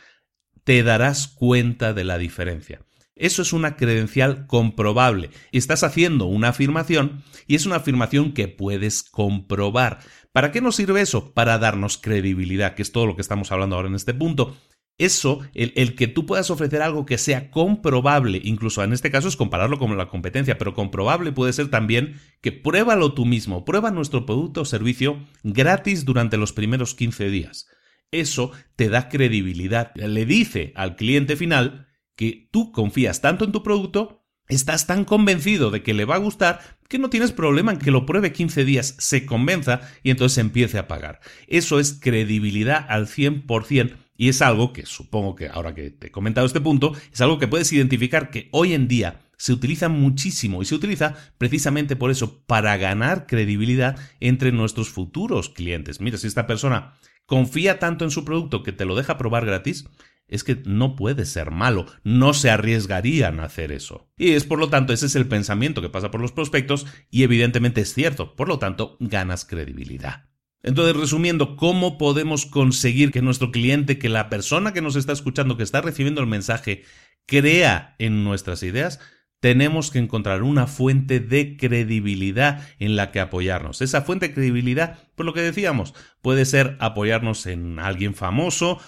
Te 0.64 0.82
darás 0.82 1.28
cuenta 1.28 1.92
de 1.92 2.04
la 2.04 2.18
diferencia. 2.18 2.80
Eso 3.14 3.42
es 3.42 3.52
una 3.52 3.76
credencial 3.76 4.46
comprobable. 4.46 5.30
Estás 5.52 5.82
haciendo 5.84 6.26
una 6.26 6.48
afirmación 6.48 7.22
y 7.46 7.54
es 7.54 7.64
una 7.64 7.76
afirmación 7.76 8.32
que 8.32 8.48
puedes 8.48 9.02
comprobar. 9.02 10.00
¿Para 10.32 10.52
qué 10.52 10.60
nos 10.60 10.76
sirve 10.76 11.00
eso? 11.00 11.32
Para 11.32 11.58
darnos 11.58 11.96
credibilidad, 11.96 12.74
que 12.74 12.82
es 12.82 12.92
todo 12.92 13.06
lo 13.06 13.16
que 13.16 13.22
estamos 13.22 13.52
hablando 13.52 13.76
ahora 13.76 13.88
en 13.88 13.94
este 13.94 14.12
punto. 14.12 14.56
Eso, 14.98 15.40
el, 15.52 15.94
que 15.94 16.08
tú 16.08 16.24
puedas 16.24 16.50
ofrecer 16.50 16.80
algo 16.80 17.04
que 17.04 17.18
sea 17.18 17.50
comprobable, 17.50 18.40
incluso 18.42 18.82
en 18.82 18.94
este 18.94 19.10
caso 19.10 19.28
es 19.28 19.36
compararlo 19.36 19.78
con 19.78 19.94
la 19.98 20.08
competencia, 20.08 20.56
pero 20.56 20.72
comprobable 20.72 21.32
puede 21.32 21.52
ser 21.52 21.68
también 21.68 22.18
que 22.40 22.50
pruébalo 22.50 23.12
tú 23.12 23.26
mismo, 23.26 23.66
prueba 23.66 23.90
nuestro 23.90 24.24
producto 24.24 24.62
o 24.62 24.64
servicio 24.64 25.22
gratis 25.42 26.06
durante 26.06 26.38
los 26.38 26.54
primeros 26.54 26.94
15 26.94 27.28
días. 27.28 27.66
Eso 28.10 28.52
te 28.74 28.88
da 28.88 29.10
credibilidad, 29.10 29.92
le 29.96 30.24
dice 30.24 30.72
al 30.76 30.96
cliente 30.96 31.36
final 31.36 31.88
que 32.14 32.48
tú 32.50 32.72
confías 32.72 33.20
tanto 33.20 33.44
en 33.44 33.52
tu 33.52 33.62
producto, 33.62 34.24
estás 34.48 34.86
tan 34.86 35.04
convencido 35.04 35.70
de 35.70 35.82
que 35.82 35.92
le 35.92 36.06
va 36.06 36.14
a 36.14 36.18
gustar 36.18 36.78
que 36.88 36.98
no 36.98 37.10
tienes 37.10 37.32
problema 37.32 37.72
en 37.72 37.78
que 37.78 37.90
lo 37.90 38.06
pruebe 38.06 38.32
15 38.32 38.64
días, 38.64 38.96
se 38.98 39.26
convenza 39.26 39.82
y 40.02 40.10
entonces 40.10 40.38
empiece 40.38 40.78
a 40.78 40.88
pagar. 40.88 41.20
Eso 41.48 41.80
es 41.80 41.98
credibilidad 42.00 42.86
al 42.88 43.08
100% 43.08 44.05
y 44.16 44.28
es 44.28 44.42
algo 44.42 44.72
que 44.72 44.86
supongo 44.86 45.34
que 45.34 45.48
ahora 45.48 45.74
que 45.74 45.90
te 45.90 46.08
he 46.08 46.10
comentado 46.10 46.46
este 46.46 46.60
punto, 46.60 46.92
es 47.12 47.20
algo 47.20 47.38
que 47.38 47.48
puedes 47.48 47.72
identificar 47.72 48.30
que 48.30 48.48
hoy 48.52 48.74
en 48.74 48.88
día 48.88 49.20
se 49.36 49.52
utiliza 49.52 49.88
muchísimo 49.88 50.62
y 50.62 50.64
se 50.64 50.74
utiliza 50.74 51.14
precisamente 51.38 51.96
por 51.96 52.10
eso, 52.10 52.42
para 52.46 52.76
ganar 52.76 53.26
credibilidad 53.26 53.98
entre 54.20 54.52
nuestros 54.52 54.88
futuros 54.88 55.50
clientes. 55.50 56.00
Mira, 56.00 56.18
si 56.18 56.26
esta 56.26 56.46
persona 56.46 56.94
confía 57.26 57.78
tanto 57.78 58.04
en 58.04 58.10
su 58.10 58.24
producto 58.24 58.62
que 58.62 58.72
te 58.72 58.84
lo 58.84 58.96
deja 58.96 59.18
probar 59.18 59.44
gratis, 59.44 59.86
es 60.28 60.42
que 60.42 60.62
no 60.64 60.96
puede 60.96 61.24
ser 61.24 61.50
malo, 61.50 61.86
no 62.02 62.34
se 62.34 62.50
arriesgarían 62.50 63.40
a 63.40 63.44
hacer 63.44 63.70
eso. 63.72 64.08
Y 64.16 64.32
es 64.32 64.44
por 64.44 64.58
lo 64.58 64.68
tanto, 64.68 64.92
ese 64.92 65.06
es 65.06 65.16
el 65.16 65.28
pensamiento 65.28 65.82
que 65.82 65.88
pasa 65.88 66.10
por 66.10 66.20
los 66.20 66.32
prospectos 66.32 66.86
y 67.10 67.22
evidentemente 67.22 67.82
es 67.82 67.94
cierto, 67.94 68.34
por 68.34 68.48
lo 68.48 68.58
tanto, 68.58 68.96
ganas 68.98 69.44
credibilidad. 69.44 70.24
Entonces, 70.62 70.96
resumiendo, 70.96 71.56
¿cómo 71.56 71.98
podemos 71.98 72.46
conseguir 72.46 73.12
que 73.12 73.22
nuestro 73.22 73.50
cliente, 73.50 73.98
que 73.98 74.08
la 74.08 74.28
persona 74.28 74.72
que 74.72 74.82
nos 74.82 74.96
está 74.96 75.12
escuchando, 75.12 75.56
que 75.56 75.62
está 75.62 75.80
recibiendo 75.80 76.20
el 76.20 76.26
mensaje, 76.26 76.84
crea 77.26 77.94
en 77.98 78.24
nuestras 78.24 78.62
ideas? 78.62 79.00
Tenemos 79.40 79.90
que 79.90 79.98
encontrar 79.98 80.42
una 80.42 80.66
fuente 80.66 81.20
de 81.20 81.56
credibilidad 81.56 82.66
en 82.78 82.96
la 82.96 83.12
que 83.12 83.20
apoyarnos. 83.20 83.82
Esa 83.82 84.02
fuente 84.02 84.28
de 84.28 84.34
credibilidad, 84.34 84.98
por 85.16 85.26
lo 85.26 85.34
que 85.34 85.40
decíamos, 85.40 85.94
puede 86.22 86.44
ser 86.44 86.76
apoyarnos 86.78 87.46
en 87.46 87.78
alguien 87.78 88.14
famoso, 88.14 88.78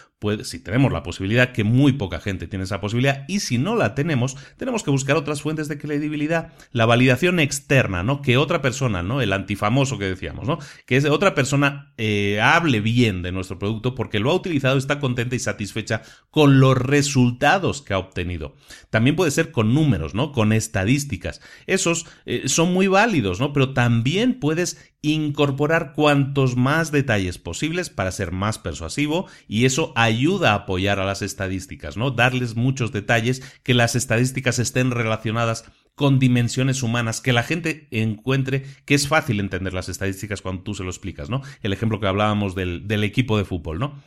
si 0.42 0.58
tenemos 0.58 0.92
la 0.92 1.04
posibilidad, 1.04 1.52
que 1.52 1.62
muy 1.62 1.92
poca 1.92 2.18
gente 2.20 2.48
tiene 2.48 2.64
esa 2.64 2.80
posibilidad, 2.80 3.24
y 3.28 3.40
si 3.40 3.56
no 3.56 3.76
la 3.76 3.94
tenemos, 3.94 4.36
tenemos 4.56 4.82
que 4.82 4.90
buscar 4.90 5.16
otras 5.16 5.42
fuentes 5.42 5.68
de 5.68 5.78
credibilidad. 5.78 6.52
La 6.72 6.86
validación 6.86 7.38
externa, 7.38 8.02
¿no? 8.02 8.20
Que 8.20 8.36
otra 8.36 8.60
persona, 8.60 9.02
¿no? 9.02 9.20
El 9.20 9.32
antifamoso 9.32 9.96
que 9.96 10.06
decíamos, 10.06 10.48
¿no? 10.48 10.58
Que 10.86 10.98
otra 11.08 11.34
persona 11.34 11.92
eh, 11.98 12.40
hable 12.40 12.80
bien 12.80 13.22
de 13.22 13.30
nuestro 13.30 13.58
producto 13.58 13.94
porque 13.94 14.18
lo 14.18 14.32
ha 14.32 14.34
utilizado, 14.34 14.76
está 14.76 14.98
contenta 14.98 15.36
y 15.36 15.38
satisfecha 15.38 16.02
con 16.30 16.58
los 16.58 16.76
resultados 16.76 17.80
que 17.82 17.94
ha 17.94 17.98
obtenido. 17.98 18.56
También 18.90 19.14
puede 19.14 19.30
ser 19.30 19.52
con 19.52 19.72
números, 19.72 20.14
¿no? 20.14 20.32
Con 20.32 20.52
estadísticas. 20.52 21.40
Esos 21.66 22.06
eh, 22.26 22.42
son 22.46 22.72
muy 22.72 22.88
válidos, 22.88 23.38
¿no? 23.38 23.52
Pero 23.52 23.72
también 23.72 24.40
puedes 24.40 24.92
incorporar 25.00 25.92
cuantos 25.92 26.56
más 26.56 26.90
detalles 26.90 27.38
posibles 27.38 27.88
para 27.88 28.10
ser 28.10 28.32
más 28.32 28.58
persuasivo 28.58 29.26
y 29.46 29.64
eso 29.64 29.92
ayuda 29.94 30.52
a 30.52 30.54
apoyar 30.54 30.98
a 30.98 31.04
las 31.04 31.22
estadísticas, 31.22 31.96
¿no? 31.96 32.10
Darles 32.10 32.56
muchos 32.56 32.90
detalles, 32.90 33.42
que 33.62 33.74
las 33.74 33.94
estadísticas 33.94 34.58
estén 34.58 34.90
relacionadas 34.90 35.70
con 35.94 36.18
dimensiones 36.18 36.82
humanas, 36.82 37.20
que 37.20 37.32
la 37.32 37.42
gente 37.42 37.88
encuentre 37.90 38.64
que 38.84 38.94
es 38.94 39.06
fácil 39.06 39.40
entender 39.40 39.72
las 39.72 39.88
estadísticas 39.88 40.42
cuando 40.42 40.62
tú 40.62 40.74
se 40.74 40.84
lo 40.84 40.90
explicas, 40.90 41.30
¿no? 41.30 41.42
El 41.62 41.72
ejemplo 41.72 42.00
que 42.00 42.08
hablábamos 42.08 42.54
del, 42.54 43.04
equipo 43.04 43.38
de 43.38 43.44
fútbol, 43.44 43.78
¿no? 43.78 44.02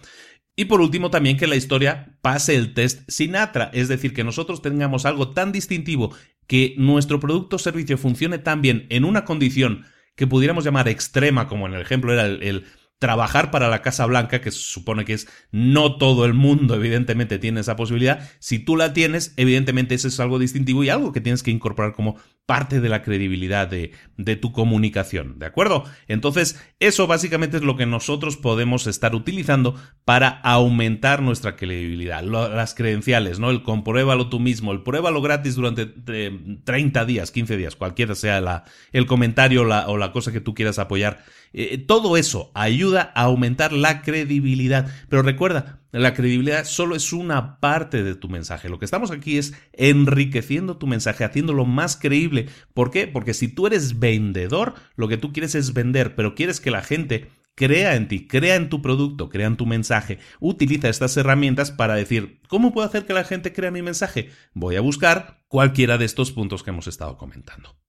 Y 0.58 0.66
por 0.66 0.82
último, 0.82 1.10
también 1.10 1.38
que 1.38 1.48
la 1.48 1.56
historia 1.56 2.18
pase 2.22 2.56
el 2.56 2.74
test 2.74 3.10
Sinatra, 3.10 3.72
es 3.74 3.88
decir, 3.88 4.14
que 4.14 4.26
nosotros 4.26 4.62
tengamos 4.62 5.06
algo 5.06 5.32
tan 5.32 5.54
distintivo, 5.54 6.14
que 6.48 6.76
nuestro 6.78 7.22
producto 7.22 7.56
o 7.56 7.60
servicio 7.60 7.98
funcione 7.98 8.38
tan 8.38 8.62
bien 8.62 8.88
en 8.90 9.06
una 9.06 9.24
condición 9.24 9.86
que 10.22 10.28
pudiéramos 10.28 10.64
llamar 10.64 10.88
extrema, 10.88 11.48
como 11.48 11.66
en 11.66 11.74
el 11.74 11.82
ejemplo 11.82 12.14
era 12.14 12.28
el, 12.28 12.68
trabajar 13.02 13.50
para 13.50 13.68
la 13.68 13.82
Casa 13.82 14.06
Blanca, 14.06 14.42
que 14.42 14.52
se 14.52 14.60
supone 14.60 15.06
que 15.06 15.14
es 15.14 15.28
no 15.52 15.98
todo 15.98 16.24
el 16.24 16.36
mundo, 16.36 16.76
evidentemente, 16.76 17.40
tiene 17.40 17.62
esa 17.62 17.76
posibilidad. 17.76 18.30
Si 18.38 18.60
tú 18.60 18.78
la 18.78 18.94
tienes, 18.94 19.34
evidentemente 19.38 19.96
eso 19.96 20.08
es 20.08 20.20
algo 20.20 20.38
distintivo 20.38 20.84
y 20.84 20.90
algo 20.90 21.12
que 21.12 21.20
tienes 21.20 21.42
que 21.42 21.50
incorporar 21.50 21.94
como 21.94 22.18
parte 22.46 22.80
de 22.80 22.90
la 22.90 23.02
credibilidad 23.02 23.68
de, 23.68 23.94
de, 24.18 24.36
tu 24.36 24.52
comunicación, 24.52 25.40
¿de 25.40 25.48
acuerdo? 25.48 25.84
Entonces, 26.08 26.62
eso 26.80 27.08
básicamente 27.08 27.58
es 27.58 27.64
lo 27.64 27.76
que 27.76 27.88
nosotros 27.88 28.38
podemos 28.38 28.86
estar 28.86 29.16
utilizando 29.16 29.74
para 30.06 30.28
aumentar 30.28 31.24
nuestra 31.24 31.56
credibilidad. 31.56 32.22
las 32.22 32.76
credenciales, 32.76 33.40
¿no? 33.40 33.50
El 33.50 33.64
compruébalo 33.64 34.30
tú 34.30 34.40
mismo, 34.40 34.74
el 34.74 34.84
pruébalo 34.84 35.24
gratis 35.24 35.56
durante 35.56 35.88
30 35.88 37.06
días, 37.06 37.32
15 37.32 37.58
días, 37.58 37.76
cualquiera 37.76 38.14
sea 38.14 38.42
la, 38.42 38.64
el 38.92 39.08
comentario 39.08 39.64
o 39.64 39.98
la 39.98 40.12
cosa 40.12 40.32
que 40.32 40.42
tú 40.42 40.54
quieras 40.54 40.78
apoyar. 40.78 41.24
Eh, 41.54 41.78
todo 41.78 42.18
eso 42.18 42.52
ayuda 42.54 43.12
a 43.16 43.24
aumentar 43.24 43.74
la 43.74 44.02
credibilidad. 44.02 44.90
Pero 45.10 45.22
recuerda, 45.22 45.82
la 45.92 46.14
credibilidad 46.14 46.64
solo 46.66 46.96
es 46.96 47.12
una 47.12 47.60
parte 47.60 48.04
de 48.04 48.16
tu 48.16 48.30
mensaje. 48.30 48.70
Lo 48.70 48.80
que 48.80 48.86
estamos 48.86 49.12
aquí 49.12 49.38
es 49.38 49.54
enriqueciendo 49.74 50.78
tu 50.78 50.88
mensaje, 50.88 51.24
haciéndolo 51.24 51.66
más 51.66 51.98
creíble. 51.98 52.48
¿Por 52.74 52.92
qué? 52.92 53.08
Porque 53.08 53.34
si 53.34 53.50
tú 53.50 53.68
eres 53.68 54.00
vendedor, 54.00 54.76
lo 54.96 55.08
que 55.08 55.18
tú 55.18 55.34
quieres 55.34 55.56
es 55.56 55.74
vender, 55.74 56.16
pero 56.16 56.36
quieres 56.36 56.62
que 56.62 56.72
la 56.72 56.82
gente 56.82 57.30
crea 57.56 57.96
en 57.96 58.08
ti, 58.08 58.28
crea 58.28 58.56
en 58.56 58.70
tu 58.70 58.82
producto, 58.82 59.30
crea 59.30 59.48
en 59.48 59.58
tu 59.58 59.66
mensaje. 59.66 60.20
Utiliza 60.40 60.90
estas 60.90 61.18
herramientas 61.18 61.72
para 61.72 61.96
decir, 61.96 62.40
¿cómo 62.48 62.72
puedo 62.74 62.88
hacer 62.88 63.06
que 63.06 63.14
la 63.14 63.26
gente 63.26 63.52
crea 63.52 63.72
mi 63.72 63.82
mensaje? 63.82 64.30
Voy 64.54 64.78
a 64.78 64.82
buscar 64.82 65.44
cualquiera 65.48 65.98
de 65.98 66.06
estos 66.06 66.32
puntos 66.32 66.64
que 66.64 66.70
hemos 66.70 66.88
estado 66.88 67.18
comentando. 67.18 67.81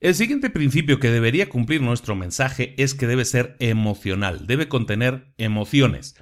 El 0.00 0.14
siguiente 0.14 0.48
principio 0.48 1.00
que 1.00 1.10
debería 1.10 1.48
cumplir 1.48 1.82
nuestro 1.82 2.14
mensaje 2.14 2.72
es 2.80 2.94
que 2.94 3.08
debe 3.08 3.24
ser 3.24 3.56
emocional, 3.58 4.46
debe 4.46 4.68
contener 4.68 5.34
emociones. 5.38 6.14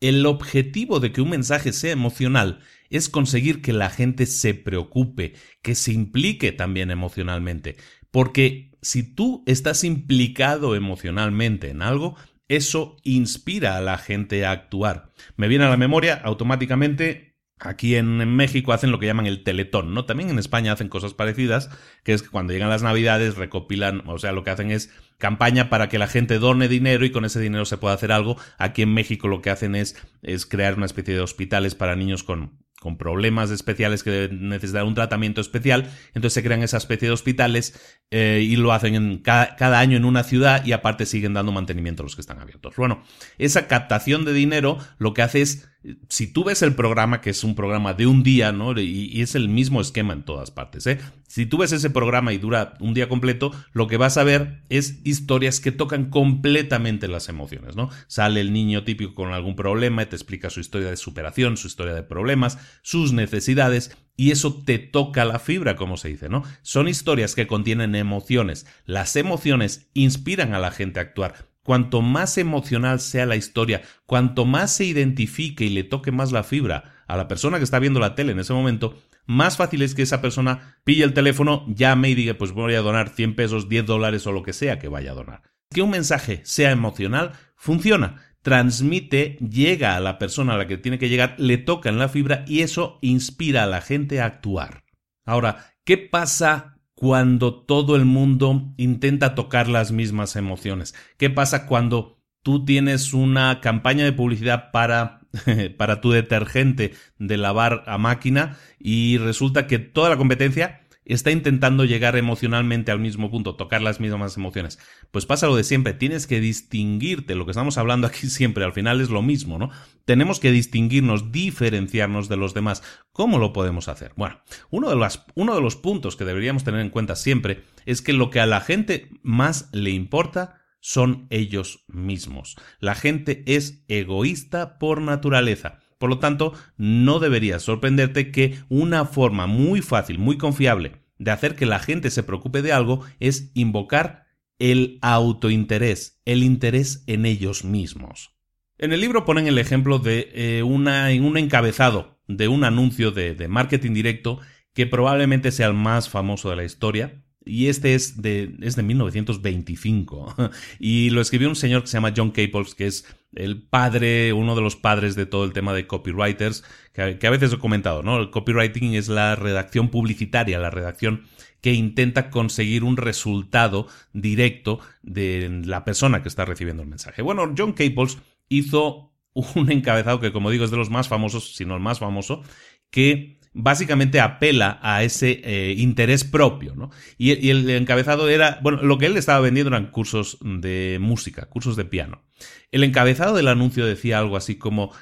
El 0.00 0.26
objetivo 0.26 0.98
de 0.98 1.12
que 1.12 1.20
un 1.20 1.30
mensaje 1.30 1.72
sea 1.72 1.92
emocional 1.92 2.58
es 2.88 3.08
conseguir 3.08 3.62
que 3.62 3.72
la 3.72 3.88
gente 3.88 4.26
se 4.26 4.54
preocupe, 4.54 5.34
que 5.62 5.76
se 5.76 5.92
implique 5.92 6.50
también 6.50 6.90
emocionalmente, 6.90 7.76
porque 8.10 8.72
si 8.82 9.04
tú 9.04 9.44
estás 9.46 9.84
implicado 9.84 10.74
emocionalmente 10.74 11.70
en 11.70 11.82
algo, 11.82 12.16
eso 12.48 12.96
inspira 13.04 13.76
a 13.76 13.80
la 13.80 13.96
gente 13.96 14.44
a 14.44 14.50
actuar. 14.50 15.12
Me 15.36 15.46
viene 15.46 15.66
a 15.66 15.70
la 15.70 15.76
memoria 15.76 16.14
automáticamente 16.14 17.29
Aquí 17.60 17.96
en, 17.96 18.16
México 18.36 18.72
hacen 18.72 18.90
lo 18.90 18.98
que 18.98 19.06
llaman 19.06 19.26
el 19.26 19.42
teletón, 19.44 19.92
¿no? 19.92 20.06
También 20.06 20.30
en 20.30 20.38
España 20.38 20.72
hacen 20.72 20.88
cosas 20.88 21.12
parecidas, 21.12 21.68
que 22.04 22.14
es 22.14 22.22
que 22.22 22.30
cuando 22.30 22.54
llegan 22.54 22.70
las 22.70 22.82
navidades 22.82 23.36
recopilan, 23.36 24.02
o 24.06 24.18
sea, 24.18 24.32
lo 24.32 24.42
que 24.44 24.50
hacen 24.50 24.70
es 24.70 24.90
campaña 25.18 25.68
para 25.68 25.90
que 25.90 25.98
la 25.98 26.06
gente 26.06 26.38
done 26.38 26.68
dinero 26.68 27.04
y 27.04 27.12
con 27.12 27.26
ese 27.26 27.38
dinero 27.38 27.66
se 27.66 27.76
pueda 27.76 27.94
hacer 27.94 28.12
algo. 28.12 28.38
Aquí 28.56 28.80
en 28.80 28.94
México 28.94 29.28
lo 29.28 29.42
que 29.42 29.50
hacen 29.50 29.74
es, 29.74 29.94
es 30.22 30.46
crear 30.46 30.76
una 30.76 30.86
especie 30.86 31.14
de 31.14 31.20
hospitales 31.20 31.74
para 31.74 31.96
niños 31.96 32.24
con, 32.24 32.58
con 32.80 32.96
problemas 32.96 33.50
especiales 33.50 34.02
que 34.02 34.30
necesitan 34.32 34.86
un 34.86 34.94
tratamiento 34.94 35.42
especial, 35.42 35.90
entonces 36.14 36.32
se 36.32 36.42
crean 36.42 36.62
esa 36.62 36.78
especie 36.78 37.08
de 37.08 37.12
hospitales 37.12 37.78
eh, 38.10 38.40
y 38.42 38.56
lo 38.56 38.72
hacen 38.72 38.94
en 38.94 39.18
cada, 39.18 39.54
cada, 39.56 39.80
año 39.80 39.98
en 39.98 40.06
una 40.06 40.24
ciudad 40.24 40.64
y 40.64 40.72
aparte 40.72 41.04
siguen 41.04 41.34
dando 41.34 41.52
mantenimiento 41.52 42.02
a 42.02 42.04
los 42.04 42.14
que 42.14 42.22
están 42.22 42.40
abiertos. 42.40 42.74
Bueno, 42.76 43.04
esa 43.36 43.68
captación 43.68 44.24
de 44.24 44.32
dinero 44.32 44.78
lo 44.96 45.12
que 45.12 45.20
hace 45.20 45.42
es 45.42 45.69
si 46.08 46.26
tú 46.26 46.44
ves 46.44 46.60
el 46.60 46.74
programa, 46.74 47.22
que 47.22 47.30
es 47.30 47.42
un 47.42 47.54
programa 47.54 47.94
de 47.94 48.06
un 48.06 48.22
día, 48.22 48.52
¿no? 48.52 48.78
Y, 48.78 49.22
es 49.22 49.34
el 49.34 49.48
mismo 49.48 49.80
esquema 49.80 50.12
en 50.12 50.24
todas 50.24 50.50
partes, 50.50 50.86
¿eh? 50.86 50.98
Si 51.26 51.46
tú 51.46 51.58
ves 51.58 51.72
ese 51.72 51.90
programa 51.90 52.32
y 52.32 52.38
dura 52.38 52.74
un 52.80 52.92
día 52.92 53.08
completo, 53.08 53.52
lo 53.72 53.86
que 53.86 53.96
vas 53.96 54.18
a 54.18 54.24
ver 54.24 54.62
es 54.68 55.00
historias 55.04 55.60
que 55.60 55.72
tocan 55.72 56.10
completamente 56.10 57.08
las 57.08 57.28
emociones, 57.28 57.76
¿no? 57.76 57.88
Sale 58.08 58.40
el 58.40 58.52
niño 58.52 58.84
típico 58.84 59.14
con 59.14 59.32
algún 59.32 59.56
problema 59.56 60.02
y 60.02 60.06
te 60.06 60.16
explica 60.16 60.50
su 60.50 60.60
historia 60.60 60.90
de 60.90 60.96
superación, 60.96 61.56
su 61.56 61.66
historia 61.66 61.94
de 61.94 62.02
problemas, 62.02 62.58
sus 62.82 63.12
necesidades, 63.12 63.96
y 64.16 64.32
eso 64.32 64.62
te 64.62 64.78
toca 64.78 65.24
la 65.24 65.38
fibra, 65.38 65.76
como 65.76 65.96
se 65.96 66.08
dice, 66.08 66.28
¿no? 66.28 66.42
Son 66.62 66.88
historias 66.88 67.34
que 67.34 67.46
contienen 67.46 67.94
emociones. 67.94 68.66
Las 68.84 69.16
emociones 69.16 69.88
inspiran 69.94 70.52
a 70.52 70.58
la 70.58 70.72
gente 70.72 71.00
a 71.00 71.04
actuar 71.04 71.49
cuanto 71.62 72.02
más 72.02 72.38
emocional 72.38 73.00
sea 73.00 73.26
la 73.26 73.36
historia, 73.36 73.82
cuanto 74.06 74.44
más 74.44 74.74
se 74.74 74.84
identifique 74.84 75.64
y 75.64 75.70
le 75.70 75.84
toque 75.84 76.12
más 76.12 76.32
la 76.32 76.42
fibra 76.42 77.04
a 77.06 77.16
la 77.16 77.28
persona 77.28 77.58
que 77.58 77.64
está 77.64 77.78
viendo 77.78 78.00
la 78.00 78.14
tele 78.14 78.32
en 78.32 78.38
ese 78.38 78.52
momento, 78.52 78.96
más 79.26 79.56
fácil 79.56 79.82
es 79.82 79.94
que 79.94 80.02
esa 80.02 80.20
persona 80.20 80.76
pille 80.84 81.04
el 81.04 81.14
teléfono, 81.14 81.64
llame 81.68 82.10
y 82.10 82.14
diga, 82.14 82.34
pues 82.34 82.52
voy 82.52 82.74
a 82.74 82.80
donar 82.80 83.10
100 83.10 83.36
pesos, 83.36 83.68
10 83.68 83.86
dólares 83.86 84.26
o 84.26 84.32
lo 84.32 84.42
que 84.42 84.52
sea 84.52 84.78
que 84.78 84.88
vaya 84.88 85.12
a 85.12 85.14
donar. 85.14 85.42
Que 85.70 85.82
un 85.82 85.90
mensaje 85.90 86.40
sea 86.44 86.70
emocional 86.70 87.32
funciona, 87.54 88.22
transmite, 88.42 89.36
llega 89.38 89.96
a 89.96 90.00
la 90.00 90.18
persona 90.18 90.54
a 90.54 90.56
la 90.56 90.66
que 90.66 90.78
tiene 90.78 90.98
que 90.98 91.08
llegar, 91.08 91.34
le 91.38 91.58
toca 91.58 91.88
en 91.88 91.98
la 91.98 92.08
fibra 92.08 92.44
y 92.46 92.60
eso 92.60 92.98
inspira 93.02 93.64
a 93.64 93.68
la 93.68 93.80
gente 93.80 94.20
a 94.20 94.26
actuar. 94.26 94.84
Ahora, 95.24 95.74
¿qué 95.84 95.98
pasa 95.98 96.69
cuando 97.00 97.54
todo 97.54 97.96
el 97.96 98.04
mundo 98.04 98.74
intenta 98.76 99.34
tocar 99.34 99.68
las 99.68 99.90
mismas 99.90 100.36
emociones? 100.36 100.94
¿Qué 101.16 101.30
pasa 101.30 101.64
cuando 101.64 102.20
tú 102.42 102.66
tienes 102.66 103.14
una 103.14 103.62
campaña 103.62 104.04
de 104.04 104.12
publicidad 104.12 104.70
para, 104.70 105.22
para 105.78 106.02
tu 106.02 106.10
detergente 106.10 106.92
de 107.18 107.38
lavar 107.38 107.84
a 107.86 107.96
máquina 107.96 108.58
y 108.78 109.16
resulta 109.16 109.66
que 109.66 109.78
toda 109.78 110.10
la 110.10 110.18
competencia 110.18 110.82
está 111.14 111.30
intentando 111.30 111.84
llegar 111.84 112.16
emocionalmente 112.16 112.92
al 112.92 113.00
mismo 113.00 113.30
punto, 113.30 113.56
tocar 113.56 113.82
las 113.82 114.00
mismas 114.00 114.36
emociones. 114.36 114.78
Pues 115.10 115.26
pasa 115.26 115.46
lo 115.46 115.56
de 115.56 115.64
siempre, 115.64 115.92
tienes 115.92 116.26
que 116.26 116.40
distinguirte, 116.40 117.34
lo 117.34 117.44
que 117.44 117.50
estamos 117.50 117.78
hablando 117.78 118.06
aquí 118.06 118.26
siempre, 118.30 118.64
al 118.64 118.72
final 118.72 119.00
es 119.00 119.10
lo 119.10 119.22
mismo, 119.22 119.58
¿no? 119.58 119.70
Tenemos 120.04 120.40
que 120.40 120.50
distinguirnos, 120.50 121.32
diferenciarnos 121.32 122.28
de 122.28 122.36
los 122.36 122.54
demás. 122.54 122.82
¿Cómo 123.12 123.38
lo 123.38 123.52
podemos 123.52 123.88
hacer? 123.88 124.12
Bueno, 124.16 124.40
uno 124.70 124.88
de, 124.88 124.96
los, 124.96 125.24
uno 125.34 125.54
de 125.54 125.60
los 125.60 125.76
puntos 125.76 126.16
que 126.16 126.24
deberíamos 126.24 126.64
tener 126.64 126.80
en 126.80 126.90
cuenta 126.90 127.16
siempre 127.16 127.64
es 127.86 128.02
que 128.02 128.12
lo 128.12 128.30
que 128.30 128.40
a 128.40 128.46
la 128.46 128.60
gente 128.60 129.10
más 129.22 129.68
le 129.72 129.90
importa 129.90 130.60
son 130.80 131.26
ellos 131.30 131.84
mismos. 131.88 132.56
La 132.78 132.94
gente 132.94 133.42
es 133.46 133.84
egoísta 133.88 134.78
por 134.78 135.00
naturaleza. 135.00 135.80
Por 135.98 136.08
lo 136.08 136.18
tanto, 136.18 136.54
no 136.78 137.18
debería 137.18 137.58
sorprenderte 137.58 138.32
que 138.32 138.58
una 138.70 139.04
forma 139.04 139.46
muy 139.46 139.82
fácil, 139.82 140.18
muy 140.18 140.38
confiable 140.38 140.99
de 141.20 141.30
hacer 141.30 141.54
que 141.54 141.66
la 141.66 141.78
gente 141.78 142.10
se 142.10 142.24
preocupe 142.24 142.62
de 142.62 142.72
algo 142.72 143.04
es 143.20 143.52
invocar 143.54 144.24
el 144.58 144.98
autointerés, 145.02 146.20
el 146.24 146.42
interés 146.42 147.04
en 147.06 147.26
ellos 147.26 147.64
mismos. 147.64 148.34
En 148.78 148.92
el 148.92 149.00
libro 149.00 149.24
ponen 149.24 149.46
el 149.46 149.58
ejemplo 149.58 149.98
de 149.98 150.30
eh, 150.34 150.62
un 150.62 150.88
encabezado 151.36 152.18
de 152.26 152.48
un 152.48 152.64
anuncio 152.64 153.10
de, 153.12 153.34
de 153.34 153.48
marketing 153.48 153.92
directo 153.92 154.40
que 154.74 154.86
probablemente 154.86 155.52
sea 155.52 155.66
el 155.66 155.74
más 155.74 156.08
famoso 156.08 156.50
de 156.50 156.56
la 156.56 156.64
historia, 156.64 157.22
y 157.44 157.66
este 157.66 157.94
es 157.94 158.20
de, 158.20 158.54
es 158.60 158.76
de 158.76 158.82
1925. 158.82 160.34
Y 160.78 161.10
lo 161.10 161.20
escribió 161.20 161.48
un 161.48 161.56
señor 161.56 161.82
que 161.82 161.88
se 161.88 161.96
llama 161.96 162.14
John 162.16 162.30
Caples, 162.30 162.74
que 162.74 162.86
es 162.86 163.06
el 163.34 163.62
padre, 163.62 164.32
uno 164.32 164.54
de 164.54 164.62
los 164.62 164.76
padres 164.76 165.14
de 165.14 165.26
todo 165.26 165.44
el 165.44 165.52
tema 165.52 165.72
de 165.72 165.86
copywriters, 165.86 166.64
que, 166.92 167.26
a 167.26 167.30
veces 167.30 167.52
he 167.52 167.58
comentado, 167.58 168.02
¿no? 168.02 168.18
El 168.18 168.30
copywriting 168.30 168.94
es 168.94 169.08
la 169.08 169.36
redacción 169.36 169.88
publicitaria, 169.88 170.58
la 170.58 170.70
redacción 170.70 171.24
que 171.60 171.74
intenta 171.74 172.30
conseguir 172.30 172.84
un 172.84 172.96
resultado 172.96 173.86
directo 174.12 174.80
de 175.02 175.62
la 175.64 175.84
persona 175.84 176.22
que 176.22 176.28
está 176.28 176.44
recibiendo 176.44 176.82
el 176.82 176.88
mensaje. 176.88 177.22
Bueno, 177.22 177.52
John 177.56 177.72
Caples 177.72 178.18
hizo 178.48 179.12
un 179.32 179.70
encabezado 179.70 180.20
que, 180.20 180.32
como 180.32 180.50
digo, 180.50 180.64
es 180.64 180.70
de 180.70 180.76
los 180.76 180.90
más 180.90 181.08
famosos, 181.08 181.54
si 181.54 181.64
no 181.64 181.74
el 181.74 181.82
más 181.82 181.98
famoso, 181.98 182.42
que 182.90 183.39
básicamente 183.52 184.20
apela 184.20 184.78
a 184.82 185.02
ese 185.02 185.40
eh, 185.44 185.74
interés 185.76 186.24
propio, 186.24 186.74
¿no? 186.74 186.90
Y, 187.18 187.32
y, 187.44 187.50
el 187.50 187.68
encabezado 187.70 188.28
era, 188.28 188.60
bueno, 188.62 188.82
lo 188.82 188.98
que 188.98 189.06
él 189.06 189.16
estaba 189.16 189.40
vendiendo 189.40 189.68
eran 189.68 189.90
cursos 189.90 190.38
de 190.40 190.98
música, 191.00 191.46
cursos 191.46 191.76
de 191.76 191.84
piano. 191.84 192.22
El 192.70 192.84
encabezado 192.84 193.34
del 193.34 193.48
anuncio 193.48 193.86
decía 193.86 194.18
algo 194.18 194.36
así 194.36 194.56
como, 194.56 194.92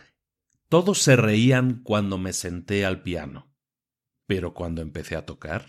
todos 0.68 0.98
se 0.98 1.16
reían 1.16 1.82
cuando 1.82 2.18
me 2.18 2.32
senté 2.32 2.84
al 2.84 3.02
piano, 3.02 3.52
pero 4.26 4.54
cuando 4.54 4.82
empecé 4.82 5.16
a 5.16 5.26
tocar. 5.26 5.66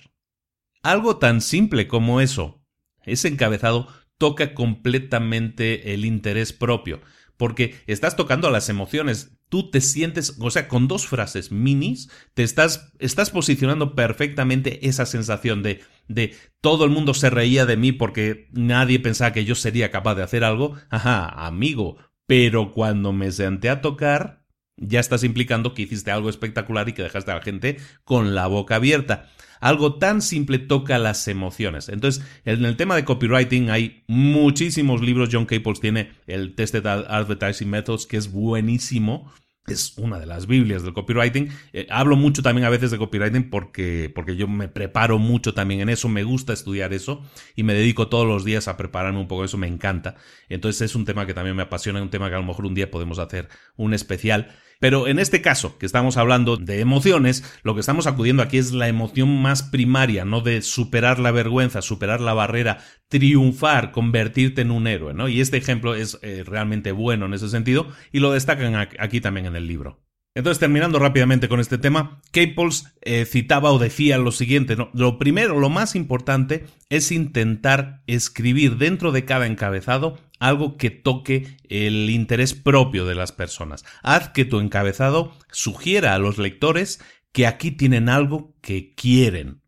Algo 0.82 1.18
tan 1.18 1.42
simple 1.42 1.88
como 1.88 2.22
eso, 2.22 2.66
ese 3.04 3.28
encabezado 3.28 3.88
toca 4.18 4.54
completamente 4.54 5.94
el 5.94 6.06
interés 6.06 6.54
propio 6.54 7.02
porque 7.40 7.76
estás 7.88 8.18
tocando 8.18 8.52
las 8.52 8.68
emociones. 8.68 9.39
Tú 9.50 9.72
te 9.72 9.82
sientes, 9.82 10.38
o 10.40 10.52
sea, 10.52 10.68
con 10.68 10.88
dos 10.88 11.08
frases 11.08 11.52
minis, 11.52 12.10
te 12.34 12.44
estás, 12.44 12.94
estás 13.00 13.32
posicionando 13.32 13.96
perfectamente 13.96 14.88
esa 14.88 15.06
sensación 15.06 15.64
de, 15.64 15.82
de 16.08 16.36
todo 16.62 16.86
el 16.86 16.92
mundo 16.92 17.14
se 17.14 17.30
reía 17.30 17.66
de 17.66 17.78
mí 17.78 17.92
porque 17.92 18.48
nadie 18.52 19.00
pensaba 19.00 19.34
que 19.34 19.46
yo 19.46 19.56
sería 19.56 19.92
capaz 19.92 20.16
de 20.16 20.24
hacer 20.24 20.44
algo. 20.44 20.76
Ajá, 20.90 21.28
amigo. 21.46 21.98
Pero 22.28 22.74
cuando 22.74 23.12
me 23.12 23.32
senté 23.32 23.70
a 23.70 23.82
tocar, 23.82 24.46
ya 24.78 25.00
estás 25.00 25.24
implicando 25.24 25.74
que 25.74 25.82
hiciste 25.84 26.12
algo 26.12 26.30
espectacular 26.30 26.88
y 26.88 26.94
que 26.94 27.04
dejaste 27.04 27.32
a 27.32 27.36
la 27.36 27.42
gente 27.42 27.78
con 28.04 28.36
la 28.36 28.48
boca 28.48 28.76
abierta. 28.76 29.30
Algo 29.60 29.96
tan 29.96 30.22
simple 30.22 30.60
toca 30.60 30.98
las 30.98 31.28
emociones. 31.28 31.90
Entonces, 31.90 32.24
en 32.46 32.64
el 32.66 32.78
tema 32.78 32.96
de 32.96 33.06
copywriting 33.06 33.70
hay 33.70 34.04
muchísimos 34.08 35.02
libros. 35.02 35.30
John 35.32 35.46
Caples 35.46 35.80
tiene 35.80 36.12
el 36.28 36.56
Tested 36.56 36.86
Advertising 36.86 37.70
Methods, 37.70 38.06
que 38.06 38.18
es 38.18 38.32
buenísimo. 38.32 39.32
es 39.68 39.98
una 39.98 40.20
de 40.20 40.26
las 40.26 40.48
Biblias 40.48 40.84
del 40.84 40.94
copywriting. 40.94 41.50
Eh, 41.74 41.88
hablo 41.92 42.16
mucho 42.16 42.42
también 42.42 42.66
a 42.66 42.70
veces 42.70 42.90
de 42.90 42.98
copywriting 42.98 43.50
porque, 43.50 44.12
porque 44.14 44.36
yo 44.36 44.48
me 44.48 44.68
preparo 44.68 45.20
mucho 45.20 45.54
también 45.54 45.82
en 45.82 45.90
eso, 45.90 46.10
me 46.10 46.24
gusta 46.24 46.54
estudiar 46.54 46.92
eso 46.92 47.22
y 47.56 47.62
me 47.64 47.76
dedico 47.76 48.08
todos 48.08 48.26
los 48.26 48.44
días 48.44 48.68
a 48.68 48.78
prepararme 48.78 49.20
un 49.20 49.28
poco 49.28 49.46
eso, 49.46 49.58
me 49.58 49.68
encanta. 49.68 50.16
Entonces 50.48 50.82
es 50.82 50.96
un 50.96 51.06
tema 51.06 51.28
que 51.28 51.36
también 51.36 51.56
me 51.56 51.64
apasiona, 51.64 52.02
un 52.02 52.10
tema 52.10 52.30
que 52.30 52.36
a 52.36 52.40
lo 52.40 52.46
mejor 52.46 52.66
un 52.66 52.74
día 52.74 52.90
podemos 52.90 53.20
hacer 53.20 53.50
un 53.76 53.94
especial. 53.94 54.56
Pero 54.80 55.08
en 55.08 55.20
este 55.20 55.42
caso, 55.42 55.78
que 55.78 55.86
estamos 55.86 56.16
hablando 56.16 56.56
de 56.56 56.80
emociones, 56.80 57.44
lo 57.64 57.74
que 57.74 57.82
estamos 57.82 58.08
acudiendo 58.08 58.42
aquí 58.42 58.58
es 58.58 58.72
la 58.72 58.88
emoción 58.88 59.42
más 59.42 59.62
primaria, 59.62 60.24
no 60.24 60.40
de 60.40 60.62
superar 60.62 61.20
la 61.20 61.32
vergüenza, 61.32 61.82
superar 61.82 62.22
la 62.22 62.34
barrera, 62.34 62.80
triunfar, 63.10 63.92
convertirte 63.92 64.62
en 64.62 64.72
un 64.72 64.88
héroe, 64.88 65.14
¿no? 65.14 65.28
Y 65.28 65.42
este 65.42 65.58
ejemplo 65.58 65.96
es 65.96 66.18
eh, 66.22 66.44
realmente 66.46 66.94
bueno 66.94 67.26
en 67.26 67.34
ese 67.34 67.50
sentido 67.50 67.88
y 68.14 68.20
lo 68.20 68.32
destacan 68.32 68.76
aquí 68.76 69.20
también 69.20 69.48
en 69.48 69.58
el 69.58 69.68
libro. 69.68 70.00
Entonces, 70.36 70.60
terminando 70.60 71.00
rápidamente 71.00 71.50
con 71.50 71.60
este 71.60 71.78
tema, 71.78 72.22
Caples 72.32 72.96
eh, 73.02 73.26
citaba 73.26 73.72
o 73.72 73.80
decía 73.80 74.18
lo 74.18 74.32
siguiente, 74.32 74.78
lo 74.94 75.18
primero, 75.18 75.60
lo 75.60 75.70
más 75.70 75.96
importante 75.96 76.66
es 76.90 77.12
intentar 77.12 78.04
escribir 78.08 78.78
dentro 78.78 79.12
de 79.12 79.26
cada 79.26 79.48
encabezado 79.48 80.18
algo 80.40 80.78
que 80.78 80.90
toque 80.90 81.58
el 81.70 82.10
interés 82.10 82.54
propio 82.54 83.06
de 83.06 83.16
las 83.16 83.32
personas. 83.32 83.86
Haz 84.02 84.30
que 84.30 84.46
tu 84.46 84.60
encabezado 84.60 85.34
sugiera 85.52 86.16
a 86.16 86.20
los 86.20 86.38
lectores 86.38 87.00
que 87.32 87.46
aquí 87.46 87.72
tienen 87.72 88.10
algo 88.10 88.56
que 88.62 88.94
quieren. 88.96 89.62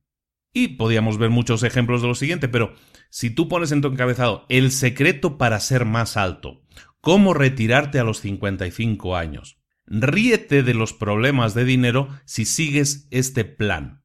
Y 0.53 0.69
podíamos 0.69 1.17
ver 1.17 1.29
muchos 1.29 1.63
ejemplos 1.63 2.01
de 2.01 2.07
lo 2.07 2.15
siguiente, 2.15 2.49
pero 2.49 2.73
si 3.09 3.29
tú 3.29 3.47
pones 3.47 3.71
en 3.71 3.81
tu 3.81 3.89
encabezado 3.89 4.45
el 4.49 4.71
secreto 4.71 5.37
para 5.37 5.59
ser 5.59 5.85
más 5.85 6.17
alto, 6.17 6.63
cómo 6.99 7.33
retirarte 7.33 7.99
a 7.99 8.03
los 8.03 8.19
55 8.19 9.15
años, 9.15 9.59
ríete 9.85 10.63
de 10.63 10.73
los 10.73 10.93
problemas 10.93 11.53
de 11.53 11.65
dinero 11.65 12.07
si 12.25 12.45
sigues 12.45 13.07
este 13.11 13.45
plan. 13.45 14.00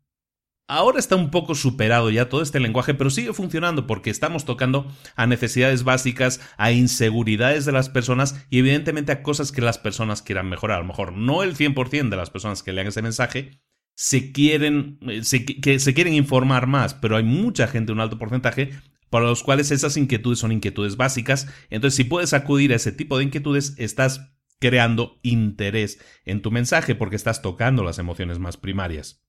Ahora 0.68 0.98
está 0.98 1.14
un 1.14 1.30
poco 1.30 1.54
superado 1.54 2.10
ya 2.10 2.28
todo 2.28 2.42
este 2.42 2.58
lenguaje, 2.58 2.92
pero 2.92 3.08
sigue 3.08 3.32
funcionando 3.32 3.86
porque 3.86 4.10
estamos 4.10 4.44
tocando 4.44 4.92
a 5.14 5.28
necesidades 5.28 5.84
básicas, 5.84 6.40
a 6.56 6.72
inseguridades 6.72 7.66
de 7.66 7.72
las 7.72 7.88
personas 7.88 8.44
y 8.50 8.58
evidentemente 8.58 9.12
a 9.12 9.22
cosas 9.22 9.52
que 9.52 9.60
las 9.60 9.78
personas 9.78 10.22
quieran 10.22 10.48
mejorar. 10.48 10.78
A 10.78 10.80
lo 10.80 10.88
mejor 10.88 11.12
no 11.12 11.44
el 11.44 11.54
100% 11.56 12.08
de 12.08 12.16
las 12.16 12.30
personas 12.30 12.64
que 12.64 12.72
lean 12.72 12.88
ese 12.88 13.00
mensaje 13.00 13.62
se 13.94 14.32
quieren, 14.32 14.98
eh, 15.02 15.22
que 15.62 15.78
se 15.78 15.94
quieren 15.94 16.14
informar 16.14 16.66
más, 16.66 16.94
pero 16.94 17.16
hay 17.16 17.22
mucha 17.22 17.68
gente, 17.68 17.92
un 17.92 18.00
alto 18.00 18.18
porcentaje, 18.18 18.70
para 19.08 19.26
los 19.26 19.44
cuales 19.44 19.70
esas 19.70 19.96
inquietudes 19.96 20.40
son 20.40 20.50
inquietudes 20.50 20.96
básicas. 20.96 21.46
Entonces, 21.70 21.96
si 21.96 22.02
puedes 22.02 22.32
acudir 22.32 22.72
a 22.72 22.76
ese 22.76 22.90
tipo 22.90 23.18
de 23.18 23.24
inquietudes, 23.24 23.74
estás 23.78 24.32
creando 24.58 25.20
interés 25.22 26.00
en 26.24 26.42
tu 26.42 26.50
mensaje 26.50 26.96
porque 26.96 27.16
estás 27.16 27.40
tocando 27.40 27.84
las 27.84 28.00
emociones 28.00 28.40
más 28.40 28.56
primarias. 28.56 29.25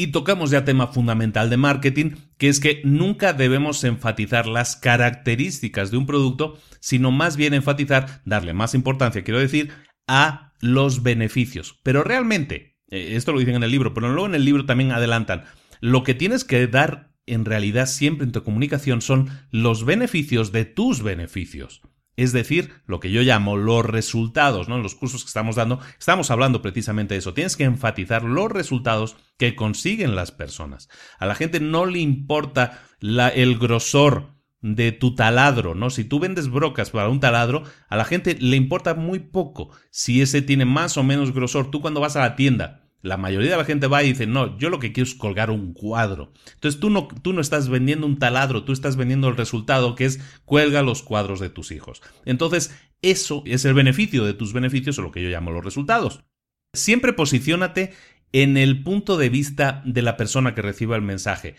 Y 0.00 0.06
tocamos 0.12 0.50
ya 0.50 0.64
tema 0.64 0.86
fundamental 0.86 1.50
de 1.50 1.58
marketing, 1.58 2.12
que 2.38 2.48
es 2.48 2.58
que 2.58 2.80
nunca 2.84 3.34
debemos 3.34 3.84
enfatizar 3.84 4.46
las 4.46 4.74
características 4.74 5.90
de 5.90 5.98
un 5.98 6.06
producto, 6.06 6.58
sino 6.80 7.10
más 7.10 7.36
bien 7.36 7.52
enfatizar, 7.52 8.22
darle 8.24 8.54
más 8.54 8.74
importancia, 8.74 9.24
quiero 9.24 9.40
decir, 9.40 9.72
a 10.08 10.54
los 10.58 11.02
beneficios. 11.02 11.78
Pero 11.82 12.02
realmente, 12.02 12.78
eh, 12.88 13.10
esto 13.16 13.32
lo 13.32 13.40
dicen 13.40 13.56
en 13.56 13.62
el 13.62 13.70
libro, 13.70 13.92
pero 13.92 14.08
luego 14.08 14.24
en 14.24 14.36
el 14.36 14.46
libro 14.46 14.64
también 14.64 14.90
adelantan, 14.90 15.44
lo 15.82 16.02
que 16.02 16.14
tienes 16.14 16.44
que 16.44 16.66
dar 16.66 17.12
en 17.26 17.44
realidad 17.44 17.84
siempre 17.84 18.24
en 18.24 18.32
tu 18.32 18.42
comunicación 18.42 19.02
son 19.02 19.28
los 19.50 19.84
beneficios 19.84 20.50
de 20.50 20.64
tus 20.64 21.02
beneficios. 21.02 21.82
Es 22.20 22.32
decir, 22.32 22.74
lo 22.84 23.00
que 23.00 23.10
yo 23.10 23.22
llamo 23.22 23.56
los 23.56 23.82
resultados, 23.82 24.68
¿no? 24.68 24.76
En 24.76 24.82
los 24.82 24.94
cursos 24.94 25.22
que 25.22 25.28
estamos 25.28 25.56
dando, 25.56 25.80
estamos 25.98 26.30
hablando 26.30 26.60
precisamente 26.60 27.14
de 27.14 27.18
eso. 27.20 27.32
Tienes 27.32 27.56
que 27.56 27.64
enfatizar 27.64 28.24
los 28.24 28.52
resultados 28.52 29.16
que 29.38 29.56
consiguen 29.56 30.14
las 30.14 30.30
personas. 30.30 30.90
A 31.18 31.24
la 31.24 31.34
gente 31.34 31.60
no 31.60 31.86
le 31.86 32.00
importa 32.00 32.82
el 33.00 33.58
grosor 33.58 34.34
de 34.60 34.92
tu 34.92 35.14
taladro, 35.14 35.74
¿no? 35.74 35.88
Si 35.88 36.04
tú 36.04 36.20
vendes 36.20 36.50
brocas 36.50 36.90
para 36.90 37.08
un 37.08 37.20
taladro, 37.20 37.62
a 37.88 37.96
la 37.96 38.04
gente 38.04 38.36
le 38.38 38.56
importa 38.56 38.92
muy 38.92 39.20
poco 39.20 39.70
si 39.88 40.20
ese 40.20 40.42
tiene 40.42 40.66
más 40.66 40.98
o 40.98 41.02
menos 41.02 41.32
grosor. 41.32 41.70
Tú 41.70 41.80
cuando 41.80 42.00
vas 42.00 42.16
a 42.16 42.20
la 42.20 42.36
tienda 42.36 42.79
la 43.02 43.16
mayoría 43.16 43.50
de 43.50 43.56
la 43.56 43.64
gente 43.64 43.86
va 43.86 44.02
y 44.02 44.08
dice, 44.10 44.26
no, 44.26 44.58
yo 44.58 44.68
lo 44.68 44.78
que 44.78 44.92
quiero 44.92 45.08
es 45.08 45.14
colgar 45.14 45.50
un 45.50 45.72
cuadro. 45.72 46.32
Entonces 46.54 46.80
tú 46.80 46.90
no, 46.90 47.08
tú 47.22 47.32
no 47.32 47.40
estás 47.40 47.68
vendiendo 47.68 48.06
un 48.06 48.18
taladro, 48.18 48.64
tú 48.64 48.72
estás 48.72 48.96
vendiendo 48.96 49.28
el 49.28 49.36
resultado 49.36 49.94
que 49.94 50.04
es 50.04 50.20
cuelga 50.44 50.82
los 50.82 51.02
cuadros 51.02 51.40
de 51.40 51.50
tus 51.50 51.70
hijos. 51.70 52.02
Entonces 52.24 52.74
eso 53.02 53.42
es 53.46 53.64
el 53.64 53.74
beneficio 53.74 54.24
de 54.24 54.34
tus 54.34 54.52
beneficios 54.52 54.98
o 54.98 55.02
lo 55.02 55.12
que 55.12 55.22
yo 55.22 55.30
llamo 55.30 55.50
los 55.50 55.64
resultados. 55.64 56.22
Siempre 56.74 57.12
posiciónate 57.12 57.92
en 58.32 58.56
el 58.56 58.82
punto 58.82 59.16
de 59.16 59.28
vista 59.28 59.82
de 59.84 60.02
la 60.02 60.16
persona 60.16 60.54
que 60.54 60.62
reciba 60.62 60.96
el 60.96 61.02
mensaje. 61.02 61.56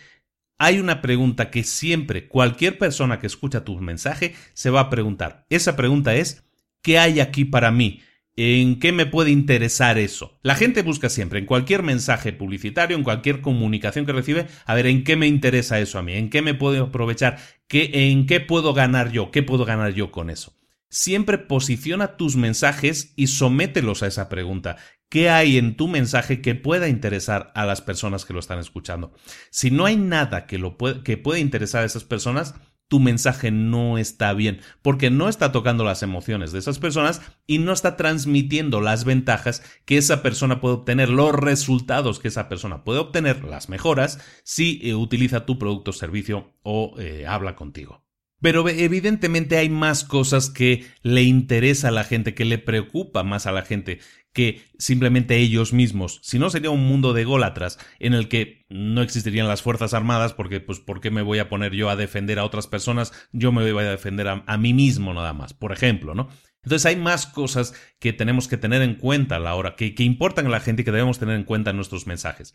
Hay 0.60 0.80
una 0.80 1.02
pregunta 1.02 1.50
que 1.50 1.64
siempre 1.64 2.28
cualquier 2.28 2.78
persona 2.78 3.20
que 3.20 3.28
escucha 3.28 3.66
tu 3.66 3.80
mensaje 3.80 4.36
se 4.54 4.70
va 4.70 4.82
a 4.82 4.90
preguntar. 4.92 5.46
Esa 5.50 5.76
pregunta 5.76 6.14
es, 6.14 6.44
¿qué 6.84 7.00
hay 7.00 7.20
aquí 7.20 7.46
para 7.46 7.72
mí? 7.72 8.02
¿En 8.38 8.80
qué 8.80 8.94
me 8.94 9.06
puede 9.06 9.30
interesar 9.30 9.98
eso? 9.98 10.40
La 10.42 10.56
gente 10.56 10.84
busca 10.84 11.10
siempre, 11.10 11.40
en 11.40 11.46
cualquier 11.46 11.84
mensaje 11.84 12.32
publicitario, 12.32 12.96
en 12.96 13.04
cualquier 13.04 13.42
comunicación 13.42 14.06
que 14.06 14.14
recibe, 14.14 14.48
a 14.66 14.74
ver, 14.74 14.88
¿en 14.88 15.04
qué 15.04 15.18
me 15.18 15.28
interesa 15.28 15.80
eso 15.80 16.00
a 16.00 16.02
mí? 16.02 16.14
¿En 16.14 16.30
qué 16.30 16.42
me 16.42 16.54
puedo 16.54 16.86
aprovechar? 16.86 17.40
¿En 17.70 18.26
qué 18.28 18.40
puedo 18.40 18.74
ganar 18.74 19.12
yo? 19.12 19.32
¿Qué 19.32 19.44
puedo 19.44 19.66
ganar 19.66 19.94
yo 19.94 20.12
con 20.12 20.30
eso? 20.30 20.58
Siempre 20.90 21.38
posiciona 21.38 22.16
tus 22.16 22.36
mensajes 22.38 23.14
y 23.16 23.28
somételos 23.28 24.02
a 24.02 24.08
esa 24.08 24.30
pregunta. 24.30 24.78
¿Qué 25.10 25.30
hay 25.30 25.58
en 25.58 25.76
tu 25.76 25.90
mensaje 25.90 26.42
que 26.42 26.56
pueda 26.56 26.88
interesar 26.88 27.52
a 27.54 27.66
las 27.66 27.82
personas 27.82 28.24
que 28.24 28.34
lo 28.34 28.40
están 28.40 28.60
escuchando? 28.60 29.14
Si 29.50 29.72
no 29.72 29.86
hay 29.86 29.98
nada 29.98 30.48
que, 30.48 30.58
lo 30.58 30.78
que 30.78 31.18
pueda 31.18 31.40
interesar 31.40 31.84
a 31.84 31.86
esas 31.86 32.06
personas, 32.06 32.56
tu 32.92 33.00
mensaje 33.00 33.52
no 33.52 33.98
está 33.98 34.34
bien, 34.34 34.60
porque 34.82 35.10
no 35.10 35.30
está 35.30 35.54
tocando 35.54 35.86
las 35.86 36.04
emociones 36.04 36.52
de 36.52 36.60
esas 36.60 36.78
personas 36.78 37.22
y 37.48 37.58
no 37.60 37.72
está 37.72 37.96
transmitiendo 37.96 38.82
las 38.82 39.06
ventajas 39.06 39.64
que 39.86 39.98
esa 39.98 40.22
persona 40.22 40.60
puede 40.60 40.76
obtener, 40.76 41.08
los 41.08 41.34
resultados 41.34 42.20
que 42.20 42.28
esa 42.28 42.50
persona 42.50 42.84
puede 42.84 43.00
obtener, 43.00 43.46
las 43.46 43.70
mejoras, 43.70 44.20
si 44.44 44.82
eh, 44.84 44.94
utiliza 44.94 45.46
tu 45.46 45.58
producto 45.58 45.94
servicio 45.94 46.52
o 46.64 46.96
eh, 47.00 47.26
habla 47.26 47.56
contigo. 47.56 48.04
Pero 48.42 48.68
evidentemente 48.68 49.58
hay 49.58 49.70
más 49.70 50.04
cosas 50.04 50.50
que 50.50 50.86
le 51.04 51.24
interesa 51.24 51.90
a 51.90 51.92
la 51.92 52.04
gente, 52.04 52.34
que 52.34 52.46
le 52.46 52.58
preocupa 52.58 53.24
más 53.24 53.46
a 53.46 53.52
la 53.52 53.62
gente 53.62 54.00
que 54.34 54.62
simplemente 54.78 55.38
ellos 55.38 55.74
mismos. 55.74 56.20
Si 56.24 56.40
no, 56.40 56.50
sería 56.50 56.70
un 56.70 56.86
mundo 56.86 57.14
de 57.14 57.26
gólatras 57.26 57.78
en 58.00 58.14
el 58.14 58.30
que 58.30 58.66
no 58.70 59.02
existirían 59.02 59.48
las 59.48 59.62
Fuerzas 59.62 59.94
Armadas 59.94 60.34
porque, 60.34 60.60
pues, 60.60 60.80
¿por 60.80 61.02
qué 61.02 61.12
me 61.12 61.22
voy 61.22 61.40
a 61.40 61.50
poner 61.50 61.74
yo 61.74 61.90
a 61.90 61.96
defender 61.96 62.40
a 62.40 62.46
otras 62.46 62.68
personas? 62.68 63.12
Yo 63.32 63.52
me 63.52 63.70
voy 63.72 63.84
a 63.84 63.90
defender 63.90 64.28
a, 64.28 64.58
mí 64.58 64.74
mismo 64.74 65.14
nada 65.14 65.34
más, 65.34 65.54
por 65.54 65.72
ejemplo, 65.72 66.16
¿no? 66.16 66.30
Entonces 66.64 66.86
hay 66.86 66.96
más 66.96 67.26
cosas 67.26 67.74
que 68.00 68.14
tenemos 68.14 68.48
que 68.48 68.58
tener 68.58 68.84
en 68.84 68.96
cuenta 68.96 69.38
a 69.38 69.40
la 69.40 69.56
hora, 69.56 69.76
que, 69.76 69.96
que 69.96 70.04
importan 70.04 70.46
a 70.46 70.50
la 70.50 70.60
gente 70.60 70.84
y 70.84 70.86
que 70.86 70.92
debemos 70.92 71.20
tener 71.20 71.36
en 71.36 71.44
cuenta 71.44 71.72
en 71.72 71.76
nuestros 71.76 72.08
mensajes. 72.08 72.54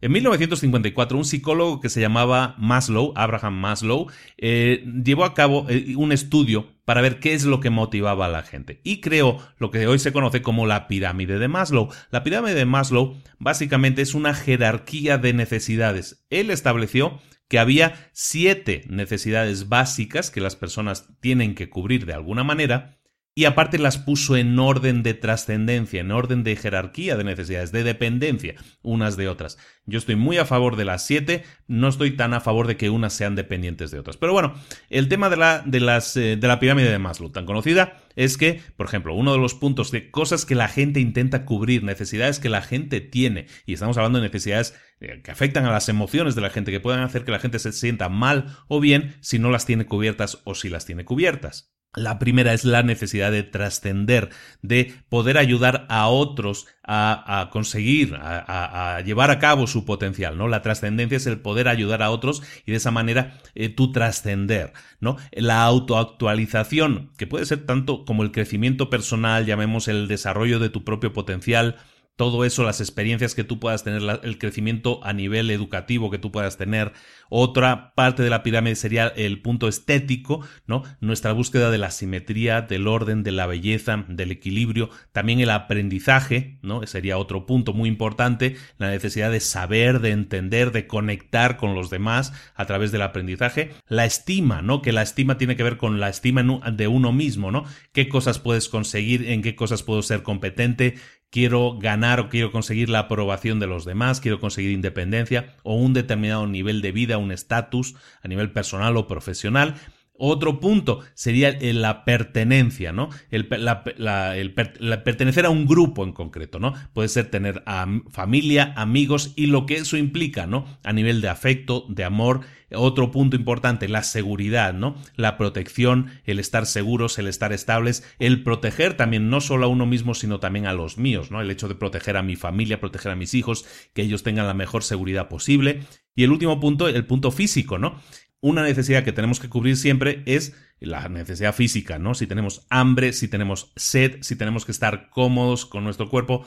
En 0.00 0.12
1954, 0.12 1.18
un 1.18 1.24
psicólogo 1.24 1.80
que 1.80 1.88
se 1.88 2.00
llamaba 2.00 2.54
Maslow, 2.56 3.12
Abraham 3.16 3.54
Maslow, 3.54 4.06
eh, 4.36 4.84
llevó 5.04 5.24
a 5.24 5.34
cabo 5.34 5.66
eh, 5.68 5.94
un 5.96 6.12
estudio 6.12 6.68
para 6.84 7.00
ver 7.00 7.18
qué 7.18 7.34
es 7.34 7.44
lo 7.44 7.58
que 7.58 7.70
motivaba 7.70 8.26
a 8.26 8.28
la 8.28 8.44
gente 8.44 8.80
y 8.84 9.00
creó 9.00 9.38
lo 9.58 9.72
que 9.72 9.88
hoy 9.88 9.98
se 9.98 10.12
conoce 10.12 10.40
como 10.40 10.66
la 10.66 10.86
pirámide 10.86 11.40
de 11.40 11.48
Maslow. 11.48 11.88
La 12.12 12.22
pirámide 12.22 12.54
de 12.54 12.64
Maslow 12.64 13.16
básicamente 13.40 14.00
es 14.00 14.14
una 14.14 14.34
jerarquía 14.34 15.18
de 15.18 15.32
necesidades. 15.32 16.24
Él 16.30 16.50
estableció 16.50 17.18
que 17.48 17.58
había 17.58 18.10
siete 18.12 18.84
necesidades 18.88 19.68
básicas 19.68 20.30
que 20.30 20.40
las 20.40 20.54
personas 20.54 21.08
tienen 21.18 21.56
que 21.56 21.70
cubrir 21.70 22.06
de 22.06 22.14
alguna 22.14 22.44
manera 22.44 22.97
y 23.38 23.44
aparte 23.44 23.78
las 23.78 23.98
puso 23.98 24.36
en 24.36 24.58
orden 24.58 25.04
de 25.04 25.14
trascendencia, 25.14 26.00
en 26.00 26.10
orden 26.10 26.42
de 26.42 26.56
jerarquía 26.56 27.16
de 27.16 27.22
necesidades, 27.22 27.70
de 27.70 27.84
dependencia 27.84 28.56
unas 28.82 29.16
de 29.16 29.28
otras. 29.28 29.58
Yo 29.86 30.00
estoy 30.00 30.16
muy 30.16 30.38
a 30.38 30.44
favor 30.44 30.74
de 30.74 30.84
las 30.84 31.06
siete, 31.06 31.44
no 31.68 31.86
estoy 31.86 32.16
tan 32.16 32.34
a 32.34 32.40
favor 32.40 32.66
de 32.66 32.76
que 32.76 32.90
unas 32.90 33.12
sean 33.12 33.36
dependientes 33.36 33.92
de 33.92 34.00
otras. 34.00 34.16
Pero 34.16 34.32
bueno, 34.32 34.54
el 34.90 35.08
tema 35.08 35.30
de 35.30 35.36
la, 35.36 35.62
de 35.64 35.78
las, 35.78 36.16
eh, 36.16 36.34
de 36.36 36.48
la 36.48 36.58
pirámide 36.58 36.90
de 36.90 36.98
Maslow, 36.98 37.30
tan 37.30 37.46
conocida, 37.46 38.02
es 38.16 38.36
que, 38.36 38.60
por 38.76 38.86
ejemplo, 38.86 39.14
uno 39.14 39.30
de 39.30 39.38
los 39.38 39.54
puntos 39.54 39.92
de 39.92 40.10
cosas 40.10 40.44
que 40.44 40.56
la 40.56 40.66
gente 40.66 40.98
intenta 40.98 41.44
cubrir, 41.44 41.84
necesidades 41.84 42.40
que 42.40 42.48
la 42.48 42.62
gente 42.62 43.00
tiene, 43.00 43.46
y 43.66 43.74
estamos 43.74 43.96
hablando 43.98 44.18
de 44.18 44.26
necesidades 44.26 44.74
eh, 44.98 45.20
que 45.22 45.30
afectan 45.30 45.64
a 45.64 45.70
las 45.70 45.88
emociones 45.88 46.34
de 46.34 46.40
la 46.40 46.50
gente, 46.50 46.72
que 46.72 46.80
puedan 46.80 47.04
hacer 47.04 47.24
que 47.24 47.30
la 47.30 47.38
gente 47.38 47.60
se 47.60 47.70
sienta 47.70 48.08
mal 48.08 48.56
o 48.66 48.80
bien 48.80 49.14
si 49.20 49.38
no 49.38 49.52
las 49.52 49.64
tiene 49.64 49.86
cubiertas 49.86 50.40
o 50.42 50.56
si 50.56 50.68
las 50.68 50.86
tiene 50.86 51.04
cubiertas. 51.04 51.77
La 51.98 52.18
primera 52.18 52.52
es 52.52 52.64
la 52.64 52.82
necesidad 52.82 53.30
de 53.30 53.42
trascender, 53.42 54.30
de 54.62 54.94
poder 55.08 55.38
ayudar 55.38 55.86
a 55.88 56.08
otros 56.08 56.66
a, 56.90 57.50
conseguir, 57.52 58.14
a, 58.18 59.02
llevar 59.04 59.30
a 59.30 59.38
cabo 59.38 59.66
su 59.66 59.84
potencial, 59.84 60.38
¿no? 60.38 60.48
La 60.48 60.62
trascendencia 60.62 61.16
es 61.16 61.26
el 61.26 61.38
poder 61.38 61.68
ayudar 61.68 62.02
a 62.02 62.10
otros 62.10 62.42
y 62.64 62.70
de 62.70 62.78
esa 62.78 62.90
manera 62.90 63.38
eh, 63.54 63.68
tú 63.68 63.92
trascender, 63.92 64.72
¿no? 65.00 65.16
La 65.32 65.64
autoactualización, 65.64 67.10
que 67.18 67.26
puede 67.26 67.44
ser 67.44 67.66
tanto 67.66 68.06
como 68.06 68.22
el 68.22 68.32
crecimiento 68.32 68.88
personal, 68.88 69.44
llamemos 69.44 69.86
el 69.88 70.08
desarrollo 70.08 70.58
de 70.58 70.70
tu 70.70 70.82
propio 70.82 71.12
potencial, 71.12 71.76
todo 72.18 72.44
eso, 72.44 72.64
las 72.64 72.80
experiencias 72.80 73.36
que 73.36 73.44
tú 73.44 73.60
puedas 73.60 73.84
tener, 73.84 74.02
el 74.24 74.38
crecimiento 74.38 74.98
a 75.04 75.12
nivel 75.12 75.50
educativo 75.50 76.10
que 76.10 76.18
tú 76.18 76.32
puedas 76.32 76.56
tener. 76.56 76.92
Otra 77.28 77.94
parte 77.94 78.24
de 78.24 78.30
la 78.30 78.42
pirámide 78.42 78.74
sería 78.74 79.06
el 79.06 79.40
punto 79.40 79.68
estético, 79.68 80.44
¿no? 80.66 80.82
Nuestra 81.00 81.30
búsqueda 81.30 81.70
de 81.70 81.78
la 81.78 81.92
simetría, 81.92 82.62
del 82.62 82.88
orden, 82.88 83.22
de 83.22 83.30
la 83.30 83.46
belleza, 83.46 84.04
del 84.08 84.32
equilibrio. 84.32 84.90
También 85.12 85.38
el 85.38 85.50
aprendizaje, 85.50 86.58
¿no? 86.60 86.84
Sería 86.88 87.18
otro 87.18 87.46
punto 87.46 87.72
muy 87.72 87.88
importante. 87.88 88.56
La 88.78 88.90
necesidad 88.90 89.30
de 89.30 89.38
saber, 89.38 90.00
de 90.00 90.10
entender, 90.10 90.72
de 90.72 90.88
conectar 90.88 91.56
con 91.56 91.76
los 91.76 91.88
demás 91.88 92.32
a 92.56 92.66
través 92.66 92.90
del 92.90 93.02
aprendizaje. 93.02 93.70
La 93.86 94.06
estima, 94.06 94.60
¿no? 94.60 94.82
Que 94.82 94.90
la 94.90 95.02
estima 95.02 95.38
tiene 95.38 95.54
que 95.54 95.62
ver 95.62 95.76
con 95.76 96.00
la 96.00 96.08
estima 96.08 96.42
de 96.72 96.88
uno 96.88 97.12
mismo, 97.12 97.52
¿no? 97.52 97.64
¿Qué 97.92 98.08
cosas 98.08 98.40
puedes 98.40 98.68
conseguir? 98.68 99.28
¿En 99.28 99.40
qué 99.40 99.54
cosas 99.54 99.84
puedo 99.84 100.02
ser 100.02 100.24
competente? 100.24 100.96
Quiero 101.30 101.78
ganar 101.78 102.20
o 102.20 102.28
quiero 102.28 102.52
conseguir 102.52 102.88
la 102.88 103.00
aprobación 103.00 103.60
de 103.60 103.66
los 103.66 103.84
demás, 103.84 104.20
quiero 104.20 104.40
conseguir 104.40 104.70
independencia 104.72 105.56
o 105.62 105.74
un 105.74 105.92
determinado 105.92 106.46
nivel 106.46 106.82
de 106.82 106.92
vida, 106.92 107.18
un 107.18 107.32
estatus 107.32 107.94
a 108.22 108.28
nivel 108.28 108.50
personal 108.52 108.96
o 108.96 109.06
profesional. 109.06 109.74
Otro 110.18 110.60
punto 110.60 111.00
sería 111.14 111.56
la 111.60 112.04
pertenencia, 112.04 112.92
¿no? 112.92 113.08
El, 113.30 113.46
pertenecer 113.46 115.46
a 115.46 115.50
un 115.50 115.66
grupo 115.66 116.04
en 116.04 116.12
concreto, 116.12 116.58
¿no? 116.58 116.74
Puede 116.92 117.08
ser 117.08 117.30
tener 117.30 117.62
familia, 118.10 118.72
amigos 118.76 119.32
y 119.36 119.46
lo 119.46 119.64
que 119.64 119.76
eso 119.76 119.96
implica, 119.96 120.46
¿no? 120.46 120.66
A 120.82 120.92
nivel 120.92 121.20
de 121.20 121.28
afecto, 121.28 121.86
de 121.88 122.04
amor 122.04 122.40
otro 122.74 123.10
punto 123.10 123.36
importante, 123.36 123.88
la 123.88 124.02
seguridad, 124.02 124.74
¿no? 124.74 124.96
La 125.16 125.38
protección, 125.38 126.10
el 126.24 126.38
estar 126.38 126.66
seguros, 126.66 127.18
el 127.18 127.26
estar 127.26 127.52
estables, 127.52 128.04
el 128.18 128.42
proteger 128.42 128.94
también 128.94 129.30
no 129.30 129.40
solo 129.40 129.66
a 129.66 129.68
uno 129.68 129.86
mismo, 129.86 130.14
sino 130.14 130.38
también 130.38 130.66
a 130.66 130.74
los 130.74 130.98
míos, 130.98 131.30
¿no? 131.30 131.40
El 131.40 131.50
hecho 131.50 131.68
de 131.68 131.74
proteger 131.74 132.16
a 132.16 132.22
mi 132.22 132.36
familia, 132.36 132.80
proteger 132.80 133.12
a 133.12 133.16
mis 133.16 133.34
hijos, 133.34 133.64
que 133.94 134.02
ellos 134.02 134.22
tengan 134.22 134.46
la 134.46 134.54
mejor 134.54 134.82
seguridad 134.82 135.28
posible. 135.28 135.80
Y 136.14 136.24
el 136.24 136.32
último 136.32 136.60
punto, 136.60 136.88
el 136.88 137.06
punto 137.06 137.30
físico, 137.30 137.78
¿no? 137.78 138.00
Una 138.40 138.62
necesidad 138.62 139.04
que 139.04 139.12
tenemos 139.12 139.40
que 139.40 139.48
cubrir 139.48 139.76
siempre 139.76 140.22
es 140.26 140.54
la 140.80 141.08
necesidad 141.08 141.54
física, 141.54 141.98
¿no? 141.98 142.14
Si 142.14 142.26
tenemos 142.26 142.66
hambre, 142.70 143.12
si 143.12 143.28
tenemos 143.28 143.72
sed, 143.76 144.18
si 144.20 144.36
tenemos 144.36 144.64
que 144.64 144.72
estar 144.72 145.10
cómodos 145.10 145.66
con 145.66 145.84
nuestro 145.84 146.08
cuerpo, 146.08 146.46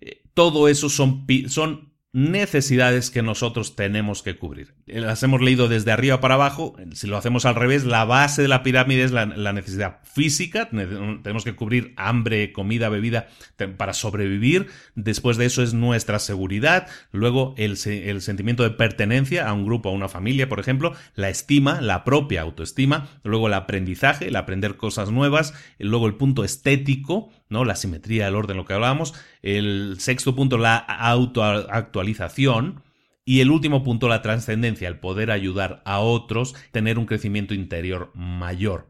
eh, 0.00 0.22
todo 0.34 0.68
eso 0.68 0.88
son, 0.88 1.26
son 1.48 1.92
necesidades 2.12 3.10
que 3.10 3.22
nosotros 3.22 3.74
tenemos 3.74 4.22
que 4.22 4.36
cubrir. 4.36 4.74
Las 4.92 5.22
hemos 5.22 5.40
leído 5.40 5.68
desde 5.68 5.92
arriba 5.92 6.20
para 6.20 6.34
abajo, 6.34 6.76
si 6.92 7.06
lo 7.06 7.16
hacemos 7.16 7.44
al 7.44 7.54
revés, 7.54 7.84
la 7.84 8.04
base 8.04 8.42
de 8.42 8.48
la 8.48 8.62
pirámide 8.62 9.04
es 9.04 9.12
la, 9.12 9.52
necesidad 9.52 9.98
física, 10.04 10.68
tenemos 10.68 11.44
que 11.44 11.54
cubrir 11.54 11.94
hambre, 11.96 12.52
comida, 12.52 12.88
bebida 12.88 13.28
para 13.76 13.94
sobrevivir, 13.94 14.68
después 14.94 15.36
de 15.36 15.46
eso 15.46 15.62
es 15.62 15.74
nuestra 15.74 16.18
seguridad, 16.18 16.88
luego 17.10 17.54
el, 17.56 17.78
el 17.86 18.20
sentimiento 18.20 18.62
de 18.62 18.70
pertenencia 18.70 19.48
a 19.48 19.52
un 19.52 19.64
grupo, 19.64 19.88
a 19.88 19.92
una 19.92 20.08
familia, 20.08 20.48
por 20.48 20.60
ejemplo, 20.60 20.92
la 21.14 21.28
estima, 21.28 21.80
la 21.80 22.04
propia 22.04 22.42
autoestima, 22.42 23.08
luego 23.24 23.46
el 23.46 23.54
aprendizaje, 23.54 24.28
el 24.28 24.36
aprender 24.36 24.76
cosas 24.76 25.10
nuevas, 25.10 25.54
luego 25.78 26.06
el 26.06 26.14
punto 26.14 26.44
estético, 26.44 27.30
¿no? 27.48 27.64
La 27.64 27.76
simetría, 27.76 28.28
el 28.28 28.34
orden, 28.34 28.56
lo 28.56 28.64
que 28.64 28.74
hablábamos. 28.74 29.14
El 29.42 29.96
sexto 29.98 30.34
punto, 30.34 30.58
la 30.58 30.76
autoactualización. 30.76 32.82
Y 33.24 33.40
el 33.40 33.50
último 33.50 33.84
punto, 33.84 34.08
la 34.08 34.22
trascendencia, 34.22 34.88
el 34.88 34.98
poder 34.98 35.30
ayudar 35.30 35.82
a 35.84 36.00
otros, 36.00 36.54
tener 36.72 36.98
un 36.98 37.06
crecimiento 37.06 37.54
interior 37.54 38.10
mayor. 38.14 38.88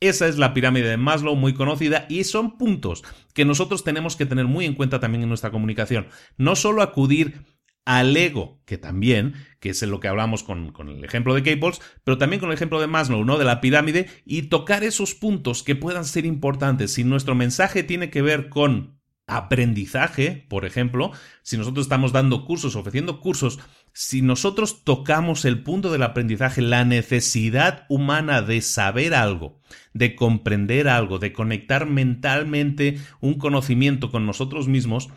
Esa 0.00 0.28
es 0.28 0.38
la 0.38 0.54
pirámide 0.54 0.88
de 0.88 0.96
Maslow, 0.96 1.36
muy 1.36 1.52
conocida, 1.52 2.06
y 2.08 2.24
son 2.24 2.56
puntos 2.56 3.02
que 3.34 3.44
nosotros 3.44 3.84
tenemos 3.84 4.16
que 4.16 4.26
tener 4.26 4.46
muy 4.46 4.64
en 4.64 4.74
cuenta 4.74 4.98
también 4.98 5.22
en 5.22 5.28
nuestra 5.28 5.50
comunicación. 5.50 6.08
No 6.38 6.56
solo 6.56 6.80
acudir 6.82 7.44
al 7.84 8.16
ego, 8.16 8.62
que 8.66 8.78
también, 8.78 9.34
que 9.58 9.70
es 9.70 9.82
lo 9.82 10.00
que 10.00 10.08
hablamos 10.08 10.42
con, 10.42 10.72
el 10.88 11.04
ejemplo 11.04 11.34
de 11.34 11.42
Cables, 11.42 11.80
pero 12.04 12.18
también 12.18 12.40
con 12.40 12.50
el 12.50 12.54
ejemplo 12.54 12.80
de 12.80 12.86
Maslow, 12.86 13.24
¿no? 13.24 13.36
De 13.36 13.44
la 13.44 13.60
pirámide, 13.60 14.08
y 14.24 14.42
tocar 14.42 14.84
esos 14.84 15.14
puntos 15.14 15.62
que 15.62 15.76
puedan 15.76 16.04
ser 16.04 16.24
importantes. 16.24 16.94
Si 16.94 17.04
nuestro 17.04 17.34
mensaje 17.34 17.82
tiene 17.82 18.10
que 18.10 18.22
ver 18.22 18.48
con 18.48 18.99
aprendizaje, 19.30 20.46
por 20.48 20.64
ejemplo, 20.64 21.12
si 21.42 21.56
nosotros 21.56 21.86
estamos 21.86 22.12
dando 22.12 22.44
cursos, 22.44 22.76
ofreciendo 22.76 23.20
cursos, 23.20 23.58
si 23.92 24.22
nosotros 24.22 24.84
tocamos 24.84 25.44
el 25.44 25.62
punto 25.62 25.90
del 25.90 26.02
aprendizaje, 26.02 26.60
la 26.60 26.84
necesidad 26.84 27.86
humana 27.88 28.42
de 28.42 28.60
saber 28.60 29.14
algo, 29.14 29.60
de 29.94 30.14
comprender 30.14 30.88
algo, 30.88 31.18
de 31.18 31.32
conectar 31.32 31.86
mentalmente 31.86 32.98
un 33.20 33.34
conocimiento 33.34 34.10
con 34.10 34.26
nosotros 34.26 34.68
mismos, 34.68 35.08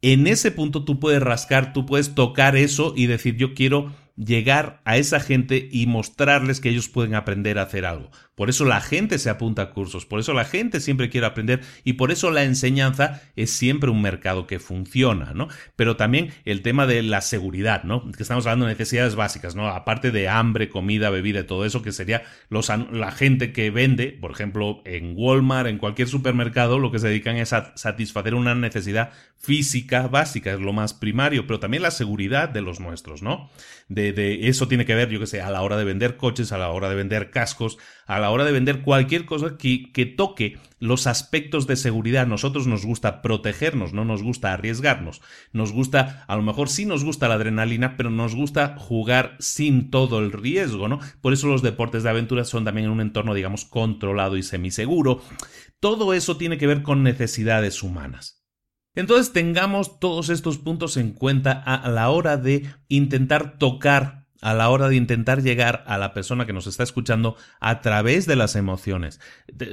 en 0.00 0.26
ese 0.26 0.50
punto 0.50 0.84
tú 0.84 1.00
puedes 1.00 1.22
rascar, 1.22 1.72
tú 1.72 1.84
puedes 1.84 2.14
tocar 2.14 2.56
eso 2.56 2.92
y 2.96 3.06
decir 3.06 3.36
yo 3.36 3.54
quiero 3.54 3.92
llegar 4.16 4.80
a 4.84 4.96
esa 4.96 5.20
gente 5.20 5.68
y 5.70 5.86
mostrarles 5.86 6.60
que 6.60 6.70
ellos 6.70 6.88
pueden 6.88 7.14
aprender 7.14 7.58
a 7.58 7.62
hacer 7.62 7.84
algo. 7.84 8.10
Por 8.38 8.50
eso 8.50 8.64
la 8.64 8.80
gente 8.80 9.18
se 9.18 9.30
apunta 9.30 9.62
a 9.62 9.70
cursos, 9.70 10.06
por 10.06 10.20
eso 10.20 10.32
la 10.32 10.44
gente 10.44 10.78
siempre 10.78 11.10
quiere 11.10 11.26
aprender 11.26 11.60
y 11.82 11.94
por 11.94 12.12
eso 12.12 12.30
la 12.30 12.44
enseñanza 12.44 13.20
es 13.34 13.50
siempre 13.50 13.90
un 13.90 14.00
mercado 14.00 14.46
que 14.46 14.60
funciona, 14.60 15.32
¿no? 15.34 15.48
Pero 15.74 15.96
también 15.96 16.30
el 16.44 16.62
tema 16.62 16.86
de 16.86 17.02
la 17.02 17.20
seguridad, 17.20 17.82
¿no? 17.82 18.12
Que 18.12 18.22
estamos 18.22 18.46
hablando 18.46 18.66
de 18.66 18.74
necesidades 18.74 19.16
básicas, 19.16 19.56
¿no? 19.56 19.66
Aparte 19.66 20.12
de 20.12 20.28
hambre, 20.28 20.68
comida, 20.68 21.10
bebida, 21.10 21.48
todo 21.48 21.64
eso 21.64 21.82
que 21.82 21.90
sería 21.90 22.22
los, 22.48 22.68
la 22.68 23.10
gente 23.10 23.52
que 23.52 23.72
vende, 23.72 24.16
por 24.20 24.30
ejemplo, 24.30 24.82
en 24.84 25.14
Walmart, 25.16 25.68
en 25.68 25.78
cualquier 25.78 26.06
supermercado, 26.06 26.78
lo 26.78 26.92
que 26.92 27.00
se 27.00 27.08
dedican 27.08 27.38
es 27.38 27.52
a 27.52 27.76
satisfacer 27.76 28.36
una 28.36 28.54
necesidad 28.54 29.10
física 29.36 30.06
básica, 30.06 30.52
es 30.52 30.60
lo 30.60 30.72
más 30.72 30.94
primario, 30.94 31.44
pero 31.48 31.58
también 31.58 31.82
la 31.82 31.90
seguridad 31.90 32.48
de 32.48 32.60
los 32.60 32.78
nuestros, 32.78 33.20
¿no? 33.20 33.50
De, 33.88 34.12
de 34.12 34.48
eso 34.48 34.68
tiene 34.68 34.84
que 34.84 34.94
ver, 34.94 35.08
yo 35.08 35.18
que 35.18 35.26
sé, 35.26 35.40
a 35.40 35.50
la 35.50 35.62
hora 35.62 35.76
de 35.76 35.84
vender 35.84 36.16
coches, 36.16 36.52
a 36.52 36.58
la 36.58 36.68
hora 36.68 36.88
de 36.88 36.94
vender 36.94 37.30
cascos, 37.30 37.78
a 38.08 38.18
la 38.18 38.30
hora 38.30 38.44
de 38.44 38.52
vender 38.52 38.80
cualquier 38.82 39.26
cosa 39.26 39.56
que, 39.58 39.92
que 39.92 40.06
toque 40.06 40.58
los 40.80 41.06
aspectos 41.06 41.66
de 41.66 41.76
seguridad. 41.76 42.26
Nosotros 42.26 42.66
nos 42.66 42.84
gusta 42.84 43.20
protegernos, 43.20 43.92
no 43.92 44.06
nos 44.06 44.22
gusta 44.22 44.52
arriesgarnos. 44.52 45.20
Nos 45.52 45.72
gusta, 45.72 46.24
a 46.26 46.34
lo 46.34 46.42
mejor 46.42 46.70
sí 46.70 46.86
nos 46.86 47.04
gusta 47.04 47.28
la 47.28 47.34
adrenalina, 47.34 47.96
pero 47.96 48.10
nos 48.10 48.34
gusta 48.34 48.76
jugar 48.78 49.36
sin 49.40 49.90
todo 49.90 50.20
el 50.20 50.32
riesgo, 50.32 50.88
¿no? 50.88 51.00
Por 51.20 51.34
eso 51.34 51.48
los 51.48 51.62
deportes 51.62 52.02
de 52.02 52.10
aventura 52.10 52.44
son 52.44 52.64
también 52.64 52.86
en 52.86 52.92
un 52.92 53.02
entorno, 53.02 53.34
digamos, 53.34 53.66
controlado 53.66 54.38
y 54.38 54.42
semiseguro. 54.42 55.20
Todo 55.78 56.14
eso 56.14 56.38
tiene 56.38 56.56
que 56.56 56.66
ver 56.66 56.82
con 56.82 57.02
necesidades 57.02 57.82
humanas. 57.82 58.42
Entonces 58.94 59.34
tengamos 59.34 60.00
todos 60.00 60.30
estos 60.30 60.58
puntos 60.58 60.96
en 60.96 61.12
cuenta 61.12 61.52
a 61.52 61.88
la 61.90 62.08
hora 62.08 62.36
de 62.38 62.66
intentar 62.88 63.58
tocar 63.58 64.17
a 64.40 64.54
la 64.54 64.68
hora 64.68 64.88
de 64.88 64.96
intentar 64.96 65.42
llegar 65.42 65.84
a 65.86 65.98
la 65.98 66.12
persona 66.14 66.46
que 66.46 66.52
nos 66.52 66.66
está 66.66 66.82
escuchando 66.82 67.36
a 67.60 67.80
través 67.80 68.26
de 68.26 68.36
las 68.36 68.56
emociones. 68.56 69.20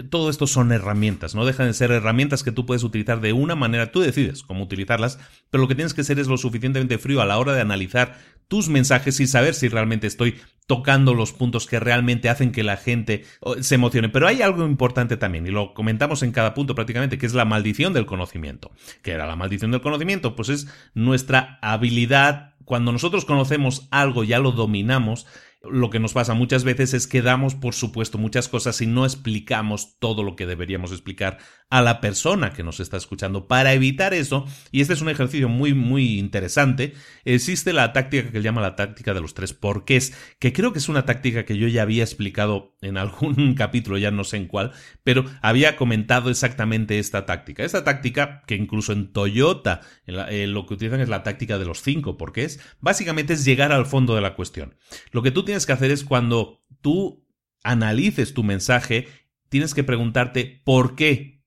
todo 0.09 0.29
esto 0.29 0.47
son 0.47 0.71
herramientas, 0.71 1.35
no 1.35 1.45
dejan 1.45 1.67
de 1.67 1.73
ser 1.73 1.91
herramientas 1.91 2.43
que 2.43 2.51
tú 2.51 2.65
puedes 2.65 2.83
utilizar 2.83 3.21
de 3.21 3.33
una 3.33 3.55
manera, 3.55 3.91
tú 3.91 4.01
decides 4.01 4.43
cómo 4.43 4.63
utilizarlas, 4.63 5.19
pero 5.49 5.61
lo 5.61 5.67
que 5.67 5.75
tienes 5.75 5.93
que 5.93 6.03
ser 6.03 6.19
es 6.19 6.27
lo 6.27 6.37
suficientemente 6.37 6.97
frío 6.97 7.21
a 7.21 7.25
la 7.25 7.37
hora 7.37 7.53
de 7.53 7.61
analizar 7.61 8.17
tus 8.47 8.69
mensajes 8.69 9.19
y 9.19 9.27
saber 9.27 9.53
si 9.55 9.67
realmente 9.69 10.07
estoy 10.07 10.35
tocando 10.67 11.13
los 11.13 11.31
puntos 11.31 11.67
que 11.67 11.79
realmente 11.79 12.29
hacen 12.29 12.51
que 12.51 12.63
la 12.63 12.77
gente 12.77 13.25
se 13.61 13.75
emocione. 13.75 14.09
Pero 14.09 14.27
hay 14.27 14.41
algo 14.41 14.65
importante 14.65 15.17
también, 15.17 15.45
y 15.47 15.51
lo 15.51 15.73
comentamos 15.73 16.23
en 16.23 16.31
cada 16.31 16.53
punto 16.53 16.75
prácticamente, 16.75 17.17
que 17.17 17.25
es 17.25 17.33
la 17.33 17.45
maldición 17.45 17.93
del 17.93 18.05
conocimiento. 18.05 18.71
¿Qué 19.01 19.11
era 19.11 19.27
la 19.27 19.35
maldición 19.35 19.71
del 19.71 19.81
conocimiento? 19.81 20.35
Pues 20.35 20.49
es 20.49 20.67
nuestra 20.93 21.59
habilidad 21.61 22.54
cuando 22.65 22.91
nosotros 22.91 23.25
conocemos 23.25 23.87
algo, 23.91 24.23
ya 24.23 24.39
lo 24.39 24.51
dominamos, 24.51 25.27
lo 25.69 25.89
que 25.89 25.99
nos 25.99 26.13
pasa 26.13 26.33
muchas 26.33 26.63
veces 26.63 26.93
es 26.93 27.07
que 27.07 27.21
damos 27.21 27.55
por 27.55 27.73
supuesto 27.73 28.17
muchas 28.17 28.47
cosas 28.47 28.81
y 28.81 28.87
no 28.87 29.05
explicamos 29.05 29.97
todo 29.99 30.23
lo 30.23 30.35
que 30.35 30.45
deberíamos 30.45 30.91
explicar 30.91 31.37
a 31.69 31.81
la 31.81 32.01
persona 32.01 32.51
que 32.51 32.63
nos 32.63 32.79
está 32.79 32.97
escuchando. 32.97 33.47
Para 33.47 33.73
evitar 33.73 34.13
eso, 34.13 34.45
y 34.71 34.81
este 34.81 34.93
es 34.93 35.01
un 35.01 35.09
ejercicio 35.09 35.49
muy 35.49 35.73
muy 35.73 36.19
interesante, 36.19 36.93
existe 37.23 37.73
la 37.73 37.93
táctica 37.93 38.31
que 38.31 38.37
se 38.37 38.43
llama 38.43 38.61
la 38.61 38.75
táctica 38.75 39.13
de 39.13 39.21
los 39.21 39.33
tres 39.33 39.53
porqués, 39.53 40.13
que 40.39 40.53
creo 40.53 40.73
que 40.73 40.79
es 40.79 40.89
una 40.89 41.05
táctica 41.05 41.45
que 41.45 41.57
yo 41.57 41.67
ya 41.67 41.81
había 41.81 42.03
explicado 42.03 42.75
en 42.81 42.97
algún 43.05 43.53
capítulo, 43.55 43.97
ya 43.97 44.11
no 44.11 44.23
sé 44.23 44.37
en 44.37 44.47
cuál, 44.47 44.71
pero 45.03 45.25
había 45.41 45.75
comentado 45.75 46.29
exactamente 46.29 46.99
esta 46.99 47.25
táctica. 47.25 47.63
Esta 47.63 47.83
táctica, 47.83 48.43
que 48.47 48.55
incluso 48.55 48.93
en 48.93 49.11
Toyota 49.11 49.81
eh, 50.05 50.47
lo 50.47 50.65
que 50.65 50.75
utilizan 50.75 51.01
es 51.01 51.09
la 51.09 51.23
táctica 51.23 51.57
de 51.57 51.65
los 51.65 51.81
cinco 51.81 52.17
porqués, 52.17 52.59
básicamente 52.79 53.33
es 53.33 53.45
llegar 53.45 53.71
al 53.71 53.85
fondo 53.85 54.15
de 54.15 54.21
la 54.21 54.35
cuestión. 54.35 54.75
Lo 55.11 55.21
que 55.21 55.31
tú 55.31 55.43
tienes 55.43 55.54
que 55.63 55.73
hacer 55.73 55.91
es 55.91 56.03
cuando 56.03 56.63
tú 56.81 57.25
analices 57.63 58.33
tu 58.33 58.43
mensaje 58.43 59.07
tienes 59.49 59.73
que 59.73 59.83
preguntarte 59.83 60.61
por 60.65 60.95
qué 60.95 61.43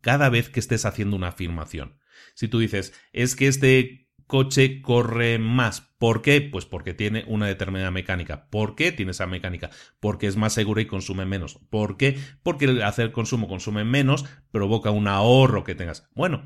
cada 0.00 0.28
vez 0.28 0.48
que 0.48 0.60
estés 0.60 0.84
haciendo 0.84 1.16
una 1.16 1.28
afirmación. 1.28 1.98
Si 2.34 2.48
tú 2.48 2.58
dices, 2.58 2.92
es 3.12 3.36
que 3.36 3.46
este 3.46 4.06
coche 4.26 4.82
corre 4.82 5.38
más. 5.38 5.82
¿Por 5.98 6.22
qué? 6.22 6.40
Pues 6.40 6.66
porque 6.66 6.94
tiene 6.94 7.24
una 7.26 7.46
determinada 7.46 7.90
mecánica. 7.90 8.48
¿Por 8.50 8.74
qué 8.74 8.92
tiene 8.92 9.12
esa 9.12 9.26
mecánica? 9.26 9.70
Porque 10.00 10.26
es 10.26 10.36
más 10.36 10.52
segura 10.52 10.82
y 10.82 10.86
consume 10.86 11.24
menos. 11.24 11.58
¿Por 11.70 11.96
qué? 11.96 12.18
Porque 12.42 12.66
el 12.66 12.82
hacer 12.82 13.12
consumo 13.12 13.48
consume 13.48 13.84
menos 13.84 14.24
provoca 14.50 14.90
un 14.90 15.08
ahorro 15.08 15.64
que 15.64 15.74
tengas. 15.74 16.08
Bueno, 16.14 16.44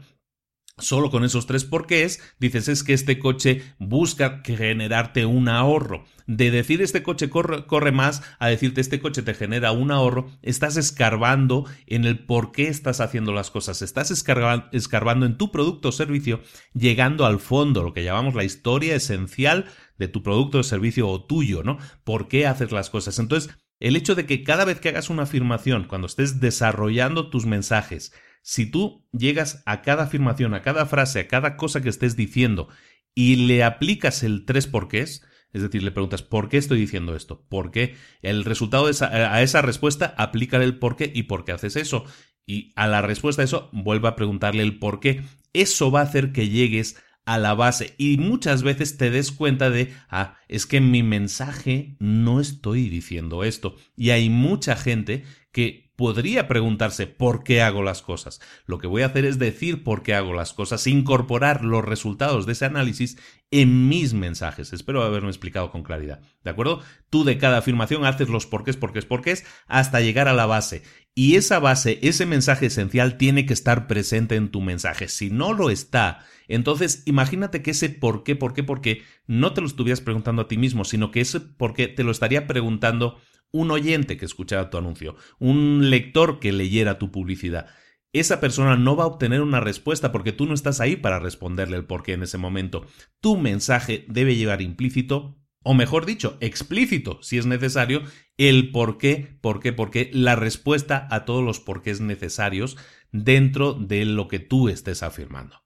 Solo 0.80 1.10
con 1.10 1.24
esos 1.24 1.46
tres 1.46 1.64
porqués 1.64 2.20
dices 2.38 2.68
es 2.68 2.82
que 2.82 2.94
este 2.94 3.18
coche 3.18 3.62
busca 3.78 4.42
generarte 4.44 5.26
un 5.26 5.48
ahorro. 5.48 6.04
De 6.26 6.50
decir 6.50 6.80
este 6.80 7.02
coche 7.02 7.28
corre, 7.28 7.92
más 7.92 8.22
a 8.38 8.48
decirte 8.48 8.80
este 8.80 9.00
coche 9.00 9.22
te 9.22 9.34
genera 9.34 9.72
un 9.72 9.90
ahorro, 9.90 10.30
estás 10.42 10.76
escarbando 10.76 11.66
en 11.86 12.04
el 12.04 12.24
por 12.24 12.52
qué 12.52 12.68
estás 12.68 13.00
haciendo 13.00 13.32
las 13.32 13.50
cosas. 13.50 13.82
Estás 13.82 14.10
escarbando 14.10 15.26
en 15.26 15.36
tu 15.36 15.50
producto 15.50 15.88
o 15.88 15.92
servicio, 15.92 16.40
llegando 16.72 17.26
al 17.26 17.40
fondo, 17.40 17.82
lo 17.82 17.92
que 17.92 18.04
llamamos 18.04 18.34
la 18.34 18.44
historia 18.44 18.94
esencial 18.94 19.66
de 19.98 20.08
tu 20.08 20.22
producto 20.22 20.58
o 20.58 20.62
servicio 20.62 21.08
o 21.08 21.24
tuyo, 21.24 21.62
¿no? 21.62 21.78
¿Por 22.04 22.28
qué 22.28 22.46
haces 22.46 22.72
las 22.72 22.90
cosas? 22.90 23.18
Entonces, 23.18 23.54
el 23.80 23.96
hecho 23.96 24.14
de 24.14 24.26
que 24.26 24.42
cada 24.44 24.64
vez 24.64 24.78
que 24.78 24.90
hagas 24.90 25.10
una 25.10 25.24
afirmación, 25.24 25.84
cuando 25.84 26.06
estés 26.06 26.40
desarrollando 26.40 27.30
tus 27.30 27.46
mensajes, 27.46 28.12
si 28.42 28.66
tú 28.66 29.06
llegas 29.12 29.62
a 29.66 29.82
cada 29.82 30.04
afirmación, 30.04 30.54
a 30.54 30.62
cada 30.62 30.86
frase, 30.86 31.20
a 31.20 31.28
cada 31.28 31.56
cosa 31.56 31.80
que 31.80 31.88
estés 31.88 32.16
diciendo 32.16 32.68
y 33.14 33.36
le 33.36 33.64
aplicas 33.64 34.22
el 34.22 34.44
tres 34.44 34.66
porqués, 34.66 35.22
es 35.52 35.62
decir, 35.62 35.82
le 35.82 35.90
preguntas 35.90 36.22
¿por 36.22 36.48
qué 36.48 36.58
estoy 36.58 36.78
diciendo 36.78 37.16
esto? 37.16 37.44
¿Por 37.48 37.70
qué? 37.70 37.96
El 38.22 38.44
resultado 38.44 38.86
de 38.86 38.92
esa, 38.92 39.06
a 39.34 39.42
esa 39.42 39.62
respuesta, 39.62 40.14
aplícale 40.16 40.64
el 40.64 40.78
por 40.78 40.96
qué 40.96 41.10
y 41.12 41.24
por 41.24 41.44
qué 41.44 41.52
haces 41.52 41.76
eso. 41.76 42.04
Y 42.46 42.72
a 42.76 42.86
la 42.86 43.02
respuesta 43.02 43.42
a 43.42 43.44
eso, 43.44 43.68
vuelve 43.72 44.08
a 44.08 44.16
preguntarle 44.16 44.62
el 44.62 44.78
por 44.78 45.00
qué. 45.00 45.22
Eso 45.52 45.90
va 45.90 46.00
a 46.00 46.04
hacer 46.04 46.32
que 46.32 46.48
llegues 46.48 46.96
a 47.24 47.38
la 47.38 47.54
base 47.54 47.94
y 47.98 48.16
muchas 48.16 48.62
veces 48.62 48.96
te 48.96 49.10
des 49.10 49.30
cuenta 49.30 49.70
de, 49.70 49.92
ah, 50.08 50.36
es 50.48 50.66
que 50.66 50.78
en 50.78 50.90
mi 50.90 51.02
mensaje 51.02 51.96
no 51.98 52.40
estoy 52.40 52.88
diciendo 52.88 53.44
esto. 53.44 53.76
Y 53.96 54.10
hay 54.10 54.30
mucha 54.30 54.76
gente 54.76 55.24
que 55.52 55.89
podría 56.00 56.48
preguntarse 56.48 57.06
por 57.06 57.44
qué 57.44 57.60
hago 57.60 57.82
las 57.82 58.00
cosas. 58.00 58.40
Lo 58.64 58.78
que 58.78 58.86
voy 58.86 59.02
a 59.02 59.08
hacer 59.08 59.26
es 59.26 59.38
decir 59.38 59.84
por 59.84 60.02
qué 60.02 60.14
hago 60.14 60.32
las 60.32 60.54
cosas, 60.54 60.86
incorporar 60.86 61.62
los 61.62 61.84
resultados 61.84 62.46
de 62.46 62.52
ese 62.52 62.64
análisis 62.64 63.18
en 63.50 63.86
mis 63.86 64.14
mensajes. 64.14 64.72
Espero 64.72 65.02
haberme 65.02 65.28
explicado 65.28 65.70
con 65.70 65.82
claridad. 65.82 66.22
¿De 66.42 66.48
acuerdo? 66.48 66.80
Tú 67.10 67.24
de 67.24 67.36
cada 67.36 67.58
afirmación 67.58 68.06
haces 68.06 68.30
los 68.30 68.46
porqués, 68.46 68.78
porqués, 68.78 69.04
porqués 69.04 69.44
hasta 69.66 70.00
llegar 70.00 70.26
a 70.26 70.32
la 70.32 70.46
base. 70.46 70.84
Y 71.14 71.36
esa 71.36 71.58
base, 71.58 71.98
ese 72.00 72.24
mensaje 72.24 72.66
esencial 72.66 73.18
tiene 73.18 73.44
que 73.44 73.52
estar 73.52 73.86
presente 73.86 74.36
en 74.36 74.48
tu 74.48 74.62
mensaje. 74.62 75.06
Si 75.06 75.28
no 75.28 75.52
lo 75.52 75.68
está, 75.68 76.24
entonces 76.48 77.02
imagínate 77.04 77.60
que 77.60 77.72
ese 77.72 77.90
por 77.90 78.24
qué, 78.24 78.36
por 78.36 78.54
qué, 78.54 78.62
por 78.62 78.80
qué 78.80 79.02
no 79.26 79.52
te 79.52 79.60
lo 79.60 79.66
estuvieras 79.66 80.00
preguntando 80.00 80.40
a 80.40 80.48
ti 80.48 80.56
mismo, 80.56 80.86
sino 80.86 81.10
que 81.10 81.20
ese 81.20 81.40
por 81.40 81.74
qué 81.74 81.88
te 81.88 82.04
lo 82.04 82.10
estaría 82.10 82.46
preguntando 82.46 83.20
un 83.52 83.70
oyente 83.70 84.16
que 84.16 84.24
escuchara 84.24 84.70
tu 84.70 84.78
anuncio, 84.78 85.16
un 85.38 85.90
lector 85.90 86.38
que 86.38 86.52
leyera 86.52 86.98
tu 86.98 87.10
publicidad. 87.10 87.66
Esa 88.12 88.40
persona 88.40 88.76
no 88.76 88.96
va 88.96 89.04
a 89.04 89.08
obtener 89.08 89.40
una 89.40 89.60
respuesta 89.60 90.10
porque 90.10 90.32
tú 90.32 90.46
no 90.46 90.54
estás 90.54 90.80
ahí 90.80 90.96
para 90.96 91.20
responderle 91.20 91.76
el 91.76 91.84
porqué 91.84 92.14
en 92.14 92.24
ese 92.24 92.38
momento. 92.38 92.84
Tu 93.20 93.36
mensaje 93.36 94.04
debe 94.08 94.36
llevar 94.36 94.62
implícito, 94.62 95.38
o 95.62 95.74
mejor 95.74 96.06
dicho, 96.06 96.36
explícito, 96.40 97.22
si 97.22 97.38
es 97.38 97.46
necesario, 97.46 98.02
el 98.36 98.72
por 98.72 98.98
qué, 98.98 99.38
por 99.40 99.60
qué, 99.60 99.72
por 99.72 99.90
qué, 99.90 100.10
la 100.12 100.34
respuesta 100.34 101.06
a 101.10 101.24
todos 101.24 101.44
los 101.44 101.60
porqués 101.60 102.00
necesarios 102.00 102.76
dentro 103.12 103.74
de 103.74 104.04
lo 104.04 104.26
que 104.26 104.40
tú 104.40 104.68
estés 104.68 105.02
afirmando. 105.02 105.62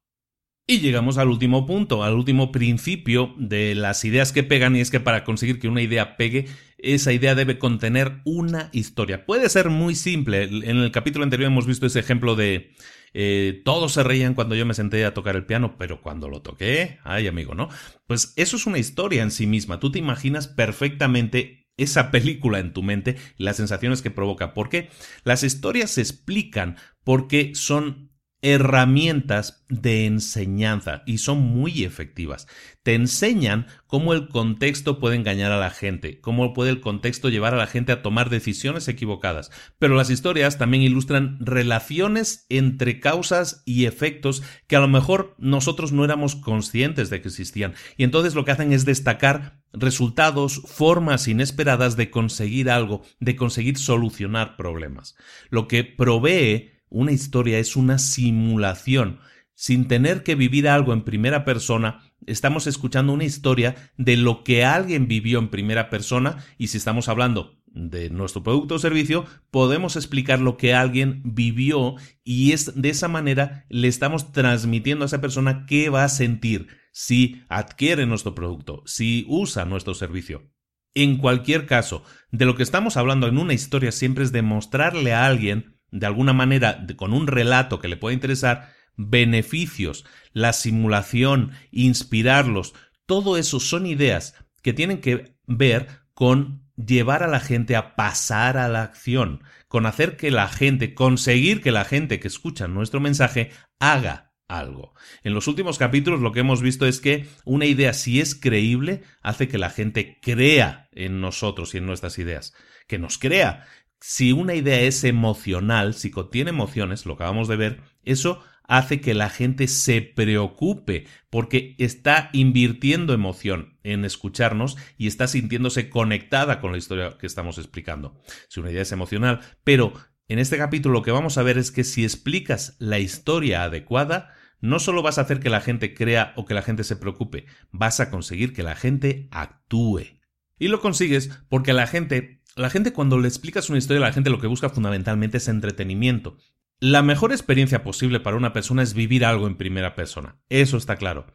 Y 0.66 0.80
llegamos 0.80 1.18
al 1.18 1.28
último 1.28 1.66
punto, 1.66 2.04
al 2.04 2.14
último 2.14 2.50
principio 2.50 3.34
de 3.36 3.74
las 3.74 4.02
ideas 4.06 4.32
que 4.32 4.42
pegan, 4.42 4.74
y 4.74 4.80
es 4.80 4.90
que 4.90 4.98
para 4.98 5.22
conseguir 5.22 5.60
que 5.60 5.68
una 5.68 5.82
idea 5.82 6.16
pegue, 6.16 6.46
esa 6.84 7.12
idea 7.12 7.34
debe 7.34 7.58
contener 7.58 8.20
una 8.24 8.68
historia. 8.72 9.24
Puede 9.26 9.48
ser 9.48 9.70
muy 9.70 9.94
simple. 9.94 10.44
En 10.44 10.76
el 10.76 10.90
capítulo 10.92 11.24
anterior 11.24 11.50
hemos 11.50 11.66
visto 11.66 11.86
ese 11.86 12.00
ejemplo 12.00 12.36
de 12.36 12.74
eh, 13.14 13.62
todos 13.64 13.92
se 13.92 14.02
reían 14.02 14.34
cuando 14.34 14.54
yo 14.54 14.66
me 14.66 14.74
senté 14.74 15.04
a 15.04 15.14
tocar 15.14 15.36
el 15.36 15.46
piano, 15.46 15.76
pero 15.78 16.02
cuando 16.02 16.28
lo 16.28 16.42
toqué, 16.42 16.98
ay 17.04 17.26
amigo, 17.28 17.54
¿no? 17.54 17.68
Pues 18.06 18.34
eso 18.36 18.56
es 18.56 18.66
una 18.66 18.78
historia 18.78 19.22
en 19.22 19.30
sí 19.30 19.46
misma. 19.46 19.80
Tú 19.80 19.90
te 19.90 20.00
imaginas 20.00 20.48
perfectamente 20.48 21.68
esa 21.76 22.10
película 22.10 22.58
en 22.58 22.72
tu 22.72 22.82
mente, 22.82 23.16
las 23.36 23.56
sensaciones 23.56 24.02
que 24.02 24.10
provoca. 24.10 24.54
¿Por 24.54 24.68
qué? 24.68 24.90
Las 25.24 25.42
historias 25.42 25.90
se 25.92 26.02
explican 26.02 26.76
porque 27.02 27.52
son 27.54 28.03
herramientas 28.44 29.64
de 29.70 30.04
enseñanza 30.04 31.02
y 31.06 31.16
son 31.16 31.40
muy 31.40 31.82
efectivas. 31.82 32.46
Te 32.82 32.94
enseñan 32.94 33.66
cómo 33.86 34.12
el 34.12 34.28
contexto 34.28 35.00
puede 35.00 35.16
engañar 35.16 35.50
a 35.50 35.58
la 35.58 35.70
gente, 35.70 36.20
cómo 36.20 36.52
puede 36.52 36.70
el 36.70 36.82
contexto 36.82 37.30
llevar 37.30 37.54
a 37.54 37.56
la 37.56 37.66
gente 37.66 37.90
a 37.90 38.02
tomar 38.02 38.28
decisiones 38.28 38.86
equivocadas. 38.86 39.50
Pero 39.78 39.94
las 39.94 40.10
historias 40.10 40.58
también 40.58 40.82
ilustran 40.82 41.38
relaciones 41.40 42.44
entre 42.50 43.00
causas 43.00 43.62
y 43.64 43.86
efectos 43.86 44.42
que 44.66 44.76
a 44.76 44.80
lo 44.80 44.88
mejor 44.88 45.34
nosotros 45.38 45.92
no 45.92 46.04
éramos 46.04 46.36
conscientes 46.36 47.08
de 47.08 47.22
que 47.22 47.28
existían. 47.28 47.72
Y 47.96 48.04
entonces 48.04 48.34
lo 48.34 48.44
que 48.44 48.50
hacen 48.50 48.74
es 48.74 48.84
destacar 48.84 49.62
resultados, 49.72 50.60
formas 50.66 51.28
inesperadas 51.28 51.96
de 51.96 52.10
conseguir 52.10 52.68
algo, 52.68 53.00
de 53.20 53.36
conseguir 53.36 53.78
solucionar 53.78 54.56
problemas. 54.56 55.16
Lo 55.48 55.66
que 55.66 55.82
provee 55.82 56.73
una 56.88 57.12
historia 57.12 57.58
es 57.58 57.76
una 57.76 57.98
simulación. 57.98 59.20
Sin 59.54 59.86
tener 59.86 60.22
que 60.22 60.34
vivir 60.34 60.68
algo 60.68 60.92
en 60.92 61.02
primera 61.02 61.44
persona, 61.44 62.00
estamos 62.26 62.66
escuchando 62.66 63.12
una 63.12 63.24
historia 63.24 63.76
de 63.96 64.16
lo 64.16 64.42
que 64.42 64.64
alguien 64.64 65.06
vivió 65.06 65.38
en 65.38 65.48
primera 65.48 65.90
persona 65.90 66.44
y 66.58 66.68
si 66.68 66.78
estamos 66.78 67.08
hablando 67.08 67.60
de 67.66 68.08
nuestro 68.08 68.42
producto 68.42 68.76
o 68.76 68.78
servicio, 68.78 69.26
podemos 69.50 69.96
explicar 69.96 70.40
lo 70.40 70.56
que 70.56 70.74
alguien 70.74 71.22
vivió 71.24 71.96
y 72.22 72.52
es 72.52 72.80
de 72.80 72.88
esa 72.88 73.08
manera 73.08 73.66
le 73.68 73.88
estamos 73.88 74.32
transmitiendo 74.32 75.04
a 75.04 75.06
esa 75.06 75.20
persona 75.20 75.66
qué 75.66 75.90
va 75.90 76.04
a 76.04 76.08
sentir 76.08 76.68
si 76.92 77.42
adquiere 77.48 78.06
nuestro 78.06 78.34
producto, 78.34 78.82
si 78.86 79.24
usa 79.28 79.64
nuestro 79.64 79.94
servicio. 79.94 80.50
En 80.94 81.18
cualquier 81.18 81.66
caso, 81.66 82.04
de 82.30 82.44
lo 82.44 82.54
que 82.54 82.62
estamos 82.62 82.96
hablando 82.96 83.26
en 83.26 83.38
una 83.38 83.52
historia 83.52 83.90
siempre 83.90 84.22
es 84.22 84.30
demostrarle 84.30 85.12
a 85.12 85.26
alguien 85.26 85.73
de 85.94 86.06
alguna 86.06 86.32
manera, 86.32 86.84
con 86.96 87.12
un 87.12 87.28
relato 87.28 87.78
que 87.78 87.86
le 87.86 87.96
pueda 87.96 88.14
interesar, 88.14 88.72
beneficios, 88.96 90.04
la 90.32 90.52
simulación, 90.52 91.52
inspirarlos, 91.70 92.74
todo 93.06 93.36
eso 93.36 93.60
son 93.60 93.86
ideas 93.86 94.34
que 94.62 94.72
tienen 94.72 95.00
que 95.00 95.36
ver 95.46 95.86
con 96.12 96.64
llevar 96.76 97.22
a 97.22 97.28
la 97.28 97.38
gente 97.38 97.76
a 97.76 97.94
pasar 97.94 98.56
a 98.58 98.68
la 98.68 98.82
acción, 98.82 99.44
con 99.68 99.86
hacer 99.86 100.16
que 100.16 100.32
la 100.32 100.48
gente, 100.48 100.94
conseguir 100.94 101.62
que 101.62 101.70
la 101.70 101.84
gente 101.84 102.18
que 102.18 102.26
escucha 102.26 102.66
nuestro 102.66 102.98
mensaje 102.98 103.50
haga 103.78 104.32
algo. 104.48 104.94
En 105.22 105.32
los 105.32 105.46
últimos 105.46 105.78
capítulos 105.78 106.20
lo 106.20 106.32
que 106.32 106.40
hemos 106.40 106.60
visto 106.60 106.86
es 106.86 107.00
que 107.00 107.26
una 107.44 107.66
idea 107.66 107.92
si 107.92 108.20
es 108.20 108.34
creíble 108.34 109.02
hace 109.22 109.46
que 109.46 109.58
la 109.58 109.70
gente 109.70 110.18
crea 110.20 110.88
en 110.90 111.20
nosotros 111.20 111.72
y 111.74 111.78
en 111.78 111.86
nuestras 111.86 112.18
ideas, 112.18 112.52
que 112.88 112.98
nos 112.98 113.16
crea 113.18 113.66
si 114.06 114.32
una 114.32 114.54
idea 114.54 114.82
es 114.82 115.02
emocional, 115.02 115.94
si 115.94 116.10
contiene 116.10 116.50
emociones, 116.50 117.06
lo 117.06 117.14
acabamos 117.14 117.48
de 117.48 117.56
ver, 117.56 117.80
eso 118.02 118.42
hace 118.64 119.00
que 119.00 119.14
la 119.14 119.30
gente 119.30 119.66
se 119.66 120.02
preocupe 120.02 121.06
porque 121.30 121.74
está 121.78 122.28
invirtiendo 122.34 123.14
emoción 123.14 123.78
en 123.82 124.04
escucharnos 124.04 124.76
y 124.98 125.06
está 125.06 125.26
sintiéndose 125.26 125.88
conectada 125.88 126.60
con 126.60 126.72
la 126.72 126.76
historia 126.76 127.16
que 127.18 127.26
estamos 127.26 127.56
explicando. 127.56 128.20
Si 128.50 128.60
una 128.60 128.70
idea 128.70 128.82
es 128.82 128.92
emocional, 128.92 129.40
pero 129.64 129.94
en 130.28 130.38
este 130.38 130.58
capítulo 130.58 130.98
lo 130.98 131.02
que 131.02 131.10
vamos 131.10 131.38
a 131.38 131.42
ver 131.42 131.56
es 131.56 131.70
que 131.70 131.82
si 131.82 132.04
explicas 132.04 132.76
la 132.78 132.98
historia 132.98 133.64
adecuada, 133.64 134.34
no 134.60 134.80
solo 134.80 135.00
vas 135.00 135.16
a 135.16 135.22
hacer 135.22 135.40
que 135.40 135.48
la 135.48 135.62
gente 135.62 135.94
crea 135.94 136.34
o 136.36 136.44
que 136.44 136.52
la 136.52 136.62
gente 136.62 136.84
se 136.84 136.96
preocupe, 136.96 137.46
vas 137.70 138.00
a 138.00 138.10
conseguir 138.10 138.52
que 138.52 138.64
la 138.64 138.74
gente 138.74 139.28
actúe. 139.30 140.20
Y 140.58 140.68
lo 140.68 140.82
consigues 140.82 141.30
porque 141.48 141.72
la 141.72 141.86
gente 141.86 142.43
la 142.56 142.70
gente 142.70 142.92
cuando 142.92 143.18
le 143.18 143.28
explicas 143.28 143.68
una 143.68 143.78
historia, 143.78 144.00
la 144.00 144.12
gente 144.12 144.30
lo 144.30 144.40
que 144.40 144.46
busca 144.46 144.70
fundamentalmente 144.70 145.38
es 145.38 145.48
entretenimiento. 145.48 146.36
La 146.80 147.02
mejor 147.02 147.32
experiencia 147.32 147.82
posible 147.82 148.20
para 148.20 148.36
una 148.36 148.52
persona 148.52 148.82
es 148.82 148.94
vivir 148.94 149.24
algo 149.24 149.46
en 149.46 149.56
primera 149.56 149.94
persona, 149.94 150.38
eso 150.48 150.76
está 150.76 150.96
claro. 150.96 151.26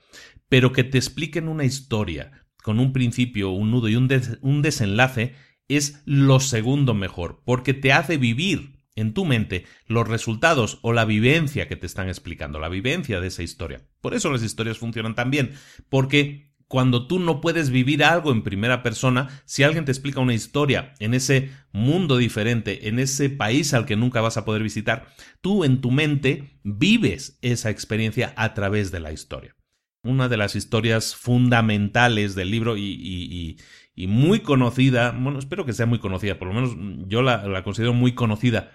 Pero 0.48 0.72
que 0.72 0.84
te 0.84 0.98
expliquen 0.98 1.48
una 1.48 1.66
historia 1.66 2.46
con 2.62 2.80
un 2.80 2.94
principio, 2.94 3.52
un 3.52 3.72
nudo 3.72 3.90
y 3.90 3.96
un, 3.96 4.10
un 4.42 4.62
desenlace 4.62 5.36
es 5.68 6.02
lo 6.06 6.40
segundo 6.40 6.94
mejor, 6.94 7.42
porque 7.46 7.74
te 7.74 7.94
hace 7.94 8.18
vivir 8.18 8.80
en 8.96 9.14
tu 9.14 9.24
mente 9.26 9.66
los 9.88 10.08
resultados 10.08 10.80
o 10.82 10.92
la 10.94 11.06
vivencia 11.06 11.68
que 11.68 11.76
te 11.76 11.86
están 11.86 12.10
explicando, 12.10 12.60
la 12.60 12.70
vivencia 12.70 13.22
de 13.22 13.28
esa 13.28 13.44
historia. 13.44 13.88
Por 14.02 14.14
eso 14.14 14.30
las 14.32 14.44
historias 14.44 14.78
funcionan 14.78 15.16
tan 15.16 15.32
bien, 15.32 15.54
porque 15.90 16.49
cuando 16.70 17.08
tú 17.08 17.18
no 17.18 17.42
puedes 17.42 17.72
vivir 17.72 18.04
algo 18.04 18.32
en 18.32 18.44
primera 18.44 18.84
persona, 18.84 19.42
si 19.46 19.64
alguien 19.64 19.86
te 19.86 19.92
explica 19.92 20.20
una 20.20 20.36
historia 20.36 20.94
en 21.00 21.16
ese 21.16 21.50
mundo 21.72 22.16
diferente, 22.16 22.88
en 22.88 23.00
ese 23.00 23.32
país 23.32 23.74
al 23.74 23.88
que 23.88 23.96
nunca 23.96 24.22
vas 24.22 24.38
a 24.38 24.46
poder 24.46 24.62
visitar, 24.62 25.08
tú 25.42 25.64
en 25.64 25.82
tu 25.82 25.90
mente 25.90 26.60
vives 26.64 27.40
esa 27.42 27.72
experiencia 27.72 28.34
a 28.38 28.54
través 28.54 28.92
de 28.92 29.00
la 29.00 29.12
historia. 29.12 29.56
Una 30.04 30.30
de 30.30 30.38
las 30.38 30.56
historias 30.56 31.16
fundamentales 31.16 32.36
del 32.36 32.52
libro 32.52 32.78
y, 32.78 33.58
muy 33.96 34.42
conocida, 34.42 35.12
bueno, 35.12 35.40
espero 35.40 35.66
que 35.66 35.74
sea 35.74 35.88
muy 35.88 35.98
conocida, 35.98 36.38
por 36.38 36.50
lo 36.50 36.54
menos 36.54 36.78
yo 37.08 37.24
la, 37.24 37.64
considero 37.64 37.94
muy 37.94 38.14
conocida 38.14 38.72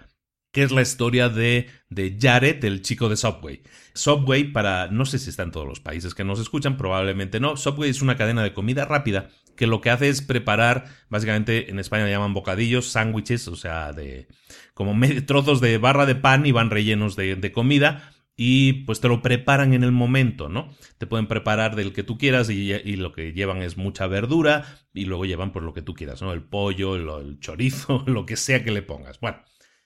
que 0.55 0.63
es 0.63 0.71
la 0.71 0.81
historia 0.81 1.27
de, 1.27 1.67
de 1.89 2.17
Jared, 2.17 2.63
el 2.63 2.81
chico 2.81 3.09
de 3.09 3.17
Subway. 3.17 3.61
Subway, 3.93 4.53
para, 4.53 4.87
no 4.87 5.03
sé 5.03 5.19
si 5.19 5.29
está 5.29 5.43
en 5.43 5.51
todos 5.51 5.67
los 5.67 5.81
países 5.81 6.15
que 6.15 6.23
nos 6.23 6.39
escuchan, 6.39 6.77
probablemente 6.77 7.41
no. 7.41 7.57
Subway 7.57 7.89
es 7.89 8.01
una 8.01 8.15
cadena 8.15 8.41
de 8.41 8.53
comida 8.53 8.85
rápida 8.85 9.27
que 9.57 9.67
lo 9.67 9.81
que 9.81 9.89
hace 9.89 10.07
es 10.07 10.21
preparar, 10.21 10.85
básicamente 11.09 11.69
en 11.69 11.77
España 11.77 12.05
le 12.05 12.11
llaman 12.11 12.33
bocadillos, 12.33 12.87
sándwiches, 12.87 13.49
o 13.49 13.57
sea, 13.57 13.91
de 13.91 14.29
como 14.73 14.97
trozos 15.25 15.59
de 15.59 15.77
barra 15.77 16.05
de 16.05 16.15
pan 16.15 16.45
y 16.45 16.53
van 16.53 16.69
rellenos 16.69 17.17
de, 17.17 17.35
de 17.35 17.51
comida 17.51 18.13
y 18.37 18.85
pues 18.85 19.01
te 19.01 19.09
lo 19.09 19.21
preparan 19.21 19.73
en 19.73 19.83
el 19.83 19.91
momento, 19.91 20.47
¿no? 20.47 20.69
Te 20.97 21.05
pueden 21.05 21.27
preparar 21.27 21.75
del 21.75 21.91
que 21.91 22.03
tú 22.03 22.17
quieras 22.17 22.49
y, 22.49 22.95
lo 22.95 23.11
que 23.11 23.33
llevan 23.33 23.61
es 23.61 23.75
mucha 23.75 24.07
verdura 24.07 24.65
y 24.93 25.03
luego 25.03 25.25
llevan 25.25 25.51
pues 25.51 25.65
lo 25.65 25.73
que 25.73 25.81
tú 25.81 25.93
quieras, 25.95 26.21
¿no? 26.21 26.31
El 26.31 26.43
pollo, 26.43 26.95
el, 26.95 27.09
el 27.27 27.39
chorizo, 27.41 28.03
lo 28.07 28.25
que 28.25 28.37
sea 28.37 28.63
que 28.63 28.71
le 28.71 28.83
pongas. 28.83 29.19
Bueno, 29.19 29.39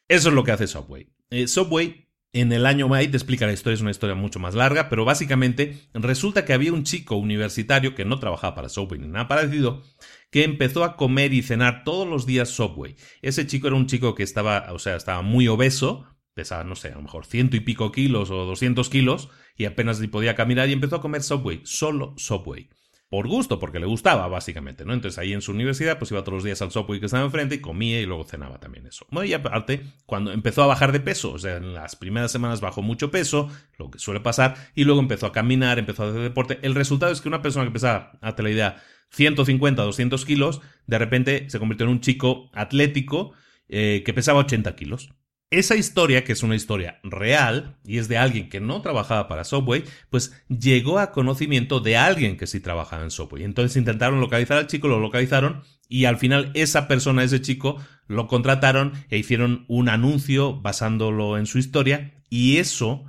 eso 0.09 0.29
es 0.29 0.35
lo 0.35 0.43
que 0.43 0.51
hace 0.51 0.67
Subway. 0.67 1.07
Eh, 1.29 1.47
Subway 1.47 2.09
en 2.33 2.51
el 2.51 2.65
año 2.65 2.93
ahí 2.93 3.07
te 3.07 3.17
explica 3.17 3.47
la 3.47 3.53
historia, 3.53 3.75
es 3.75 3.81
una 3.81 3.91
historia 3.91 4.15
mucho 4.15 4.39
más 4.39 4.53
larga, 4.53 4.89
pero 4.89 5.05
básicamente 5.05 5.89
resulta 5.93 6.45
que 6.45 6.53
había 6.53 6.73
un 6.73 6.83
chico 6.83 7.15
universitario 7.15 7.95
que 7.95 8.05
no 8.05 8.19
trabajaba 8.19 8.55
para 8.55 8.69
Subway 8.69 8.99
ni 8.99 9.07
nada 9.07 9.27
parecido, 9.27 9.81
que 10.29 10.43
empezó 10.43 10.83
a 10.83 10.95
comer 10.95 11.33
y 11.33 11.41
cenar 11.41 11.83
todos 11.83 12.07
los 12.07 12.25
días 12.25 12.49
Subway. 12.49 12.95
Ese 13.21 13.47
chico 13.47 13.67
era 13.67 13.75
un 13.75 13.87
chico 13.87 14.13
que 14.13 14.23
estaba, 14.23 14.71
o 14.73 14.79
sea, 14.79 14.95
estaba 14.95 15.21
muy 15.21 15.47
obeso, 15.47 16.05
pesaba, 16.35 16.63
no 16.63 16.75
sé, 16.75 16.89
a 16.89 16.95
lo 16.95 17.01
mejor 17.01 17.25
ciento 17.25 17.55
y 17.55 17.61
pico 17.61 17.91
kilos 17.91 18.29
o 18.29 18.45
doscientos 18.45 18.89
kilos, 18.89 19.29
y 19.55 19.65
apenas 19.65 19.99
podía 20.07 20.35
caminar 20.35 20.69
y 20.69 20.73
empezó 20.73 20.97
a 20.97 21.01
comer 21.01 21.23
Subway, 21.23 21.61
solo 21.63 22.13
Subway 22.17 22.69
por 23.09 23.27
gusto, 23.27 23.57
porque 23.57 23.79
le 23.79 23.87
gustaba, 23.87 24.27
básicamente, 24.27 24.85
¿no? 24.85 24.93
Entonces 24.93 25.17
ahí 25.17 25.33
en 25.33 25.41
su 25.41 25.51
universidad, 25.51 25.97
pues 25.97 26.11
iba 26.11 26.23
todos 26.23 26.35
los 26.35 26.43
días 26.43 26.61
al 26.61 26.69
Subway 26.69 26.99
que 26.99 27.07
estaba 27.07 27.25
enfrente 27.25 27.55
y 27.55 27.59
comía 27.59 27.99
y 27.99 28.05
luego 28.05 28.23
cenaba 28.23 28.59
también 28.59 28.85
eso. 28.85 29.07
Bueno, 29.09 29.25
y 29.27 29.33
aparte, 29.33 29.81
cuando 30.05 30.31
empezó 30.31 30.61
a 30.61 30.67
bajar 30.67 30.91
de 30.91 30.99
peso, 30.99 31.31
o 31.31 31.39
sea, 31.39 31.57
en 31.57 31.73
las 31.73 31.95
primeras 31.95 32.31
semanas 32.31 32.61
bajó 32.61 32.83
mucho 32.83 33.09
peso, 33.09 33.49
lo 33.77 33.89
que 33.89 33.97
suele 33.97 34.19
pasar, 34.19 34.55
y 34.75 34.83
luego 34.83 34.99
empezó 34.99 35.25
a 35.25 35.31
caminar, 35.31 35.79
empezó 35.79 36.03
a 36.03 36.09
hacer 36.09 36.21
deporte. 36.21 36.59
El 36.61 36.75
resultado 36.75 37.11
es 37.11 37.19
que 37.19 37.27
una 37.27 37.41
persona 37.41 37.65
que 37.65 37.71
pesaba, 37.71 38.11
hazte 38.21 38.43
la 38.43 38.51
idea, 38.51 38.83
150, 39.09 39.81
200 39.81 40.25
kilos, 40.25 40.61
de 40.85 40.99
repente 40.99 41.49
se 41.49 41.57
convirtió 41.57 41.87
en 41.87 41.93
un 41.93 42.01
chico 42.01 42.51
atlético 42.53 43.33
eh, 43.69 44.03
que 44.05 44.13
pesaba 44.13 44.39
80 44.39 44.75
kilos. 44.75 45.09
Esa 45.51 45.75
historia, 45.75 46.23
que 46.23 46.33
es 46.33 46.43
una 46.43 46.55
historia 46.55 46.99
real 47.01 47.75
y 47.83 47.97
es 47.97 48.07
de 48.07 48.19
alguien 48.19 48.49
que 48.49 48.59
no 48.59 48.83
trabajaba 48.83 49.27
para 49.27 49.43
Subway, 49.43 49.83
pues 50.11 50.31
llegó 50.47 50.99
a 50.99 51.11
conocimiento 51.11 51.79
de 51.79 51.97
alguien 51.97 52.37
que 52.37 52.45
sí 52.45 52.59
trabajaba 52.59 53.03
en 53.03 53.09
Subway. 53.09 53.43
Entonces 53.43 53.75
intentaron 53.75 54.21
localizar 54.21 54.59
al 54.59 54.67
chico, 54.67 54.87
lo 54.87 54.99
localizaron 54.99 55.63
y 55.87 56.05
al 56.05 56.17
final 56.17 56.51
esa 56.53 56.87
persona, 56.87 57.23
ese 57.23 57.41
chico, 57.41 57.83
lo 58.05 58.27
contrataron 58.27 58.93
e 59.09 59.17
hicieron 59.17 59.65
un 59.67 59.89
anuncio 59.89 60.53
basándolo 60.53 61.35
en 61.35 61.47
su 61.47 61.57
historia 61.57 62.13
y 62.29 62.57
eso, 62.57 63.05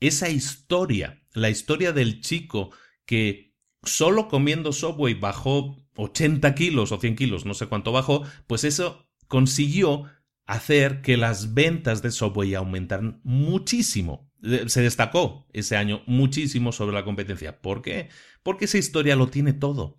esa 0.00 0.28
historia, 0.28 1.22
la 1.32 1.48
historia 1.48 1.92
del 1.92 2.20
chico 2.20 2.70
que 3.06 3.54
solo 3.84 4.26
comiendo 4.26 4.72
Subway 4.72 5.14
bajó 5.14 5.76
80 5.94 6.56
kilos 6.56 6.90
o 6.90 6.98
100 6.98 7.14
kilos, 7.14 7.46
no 7.46 7.54
sé 7.54 7.66
cuánto 7.66 7.92
bajó, 7.92 8.24
pues 8.48 8.64
eso 8.64 9.06
consiguió 9.28 10.06
hacer 10.46 11.02
que 11.02 11.16
las 11.16 11.54
ventas 11.54 12.02
de 12.02 12.10
Subway 12.10 12.54
aumentaran 12.54 13.20
muchísimo. 13.24 14.30
Se 14.66 14.82
destacó 14.82 15.46
ese 15.52 15.76
año 15.76 16.02
muchísimo 16.06 16.72
sobre 16.72 16.94
la 16.94 17.04
competencia. 17.04 17.60
¿Por 17.62 17.80
qué? 17.80 18.10
Porque 18.42 18.66
esa 18.66 18.78
historia 18.78 19.16
lo 19.16 19.28
tiene 19.28 19.54
todo. 19.54 19.98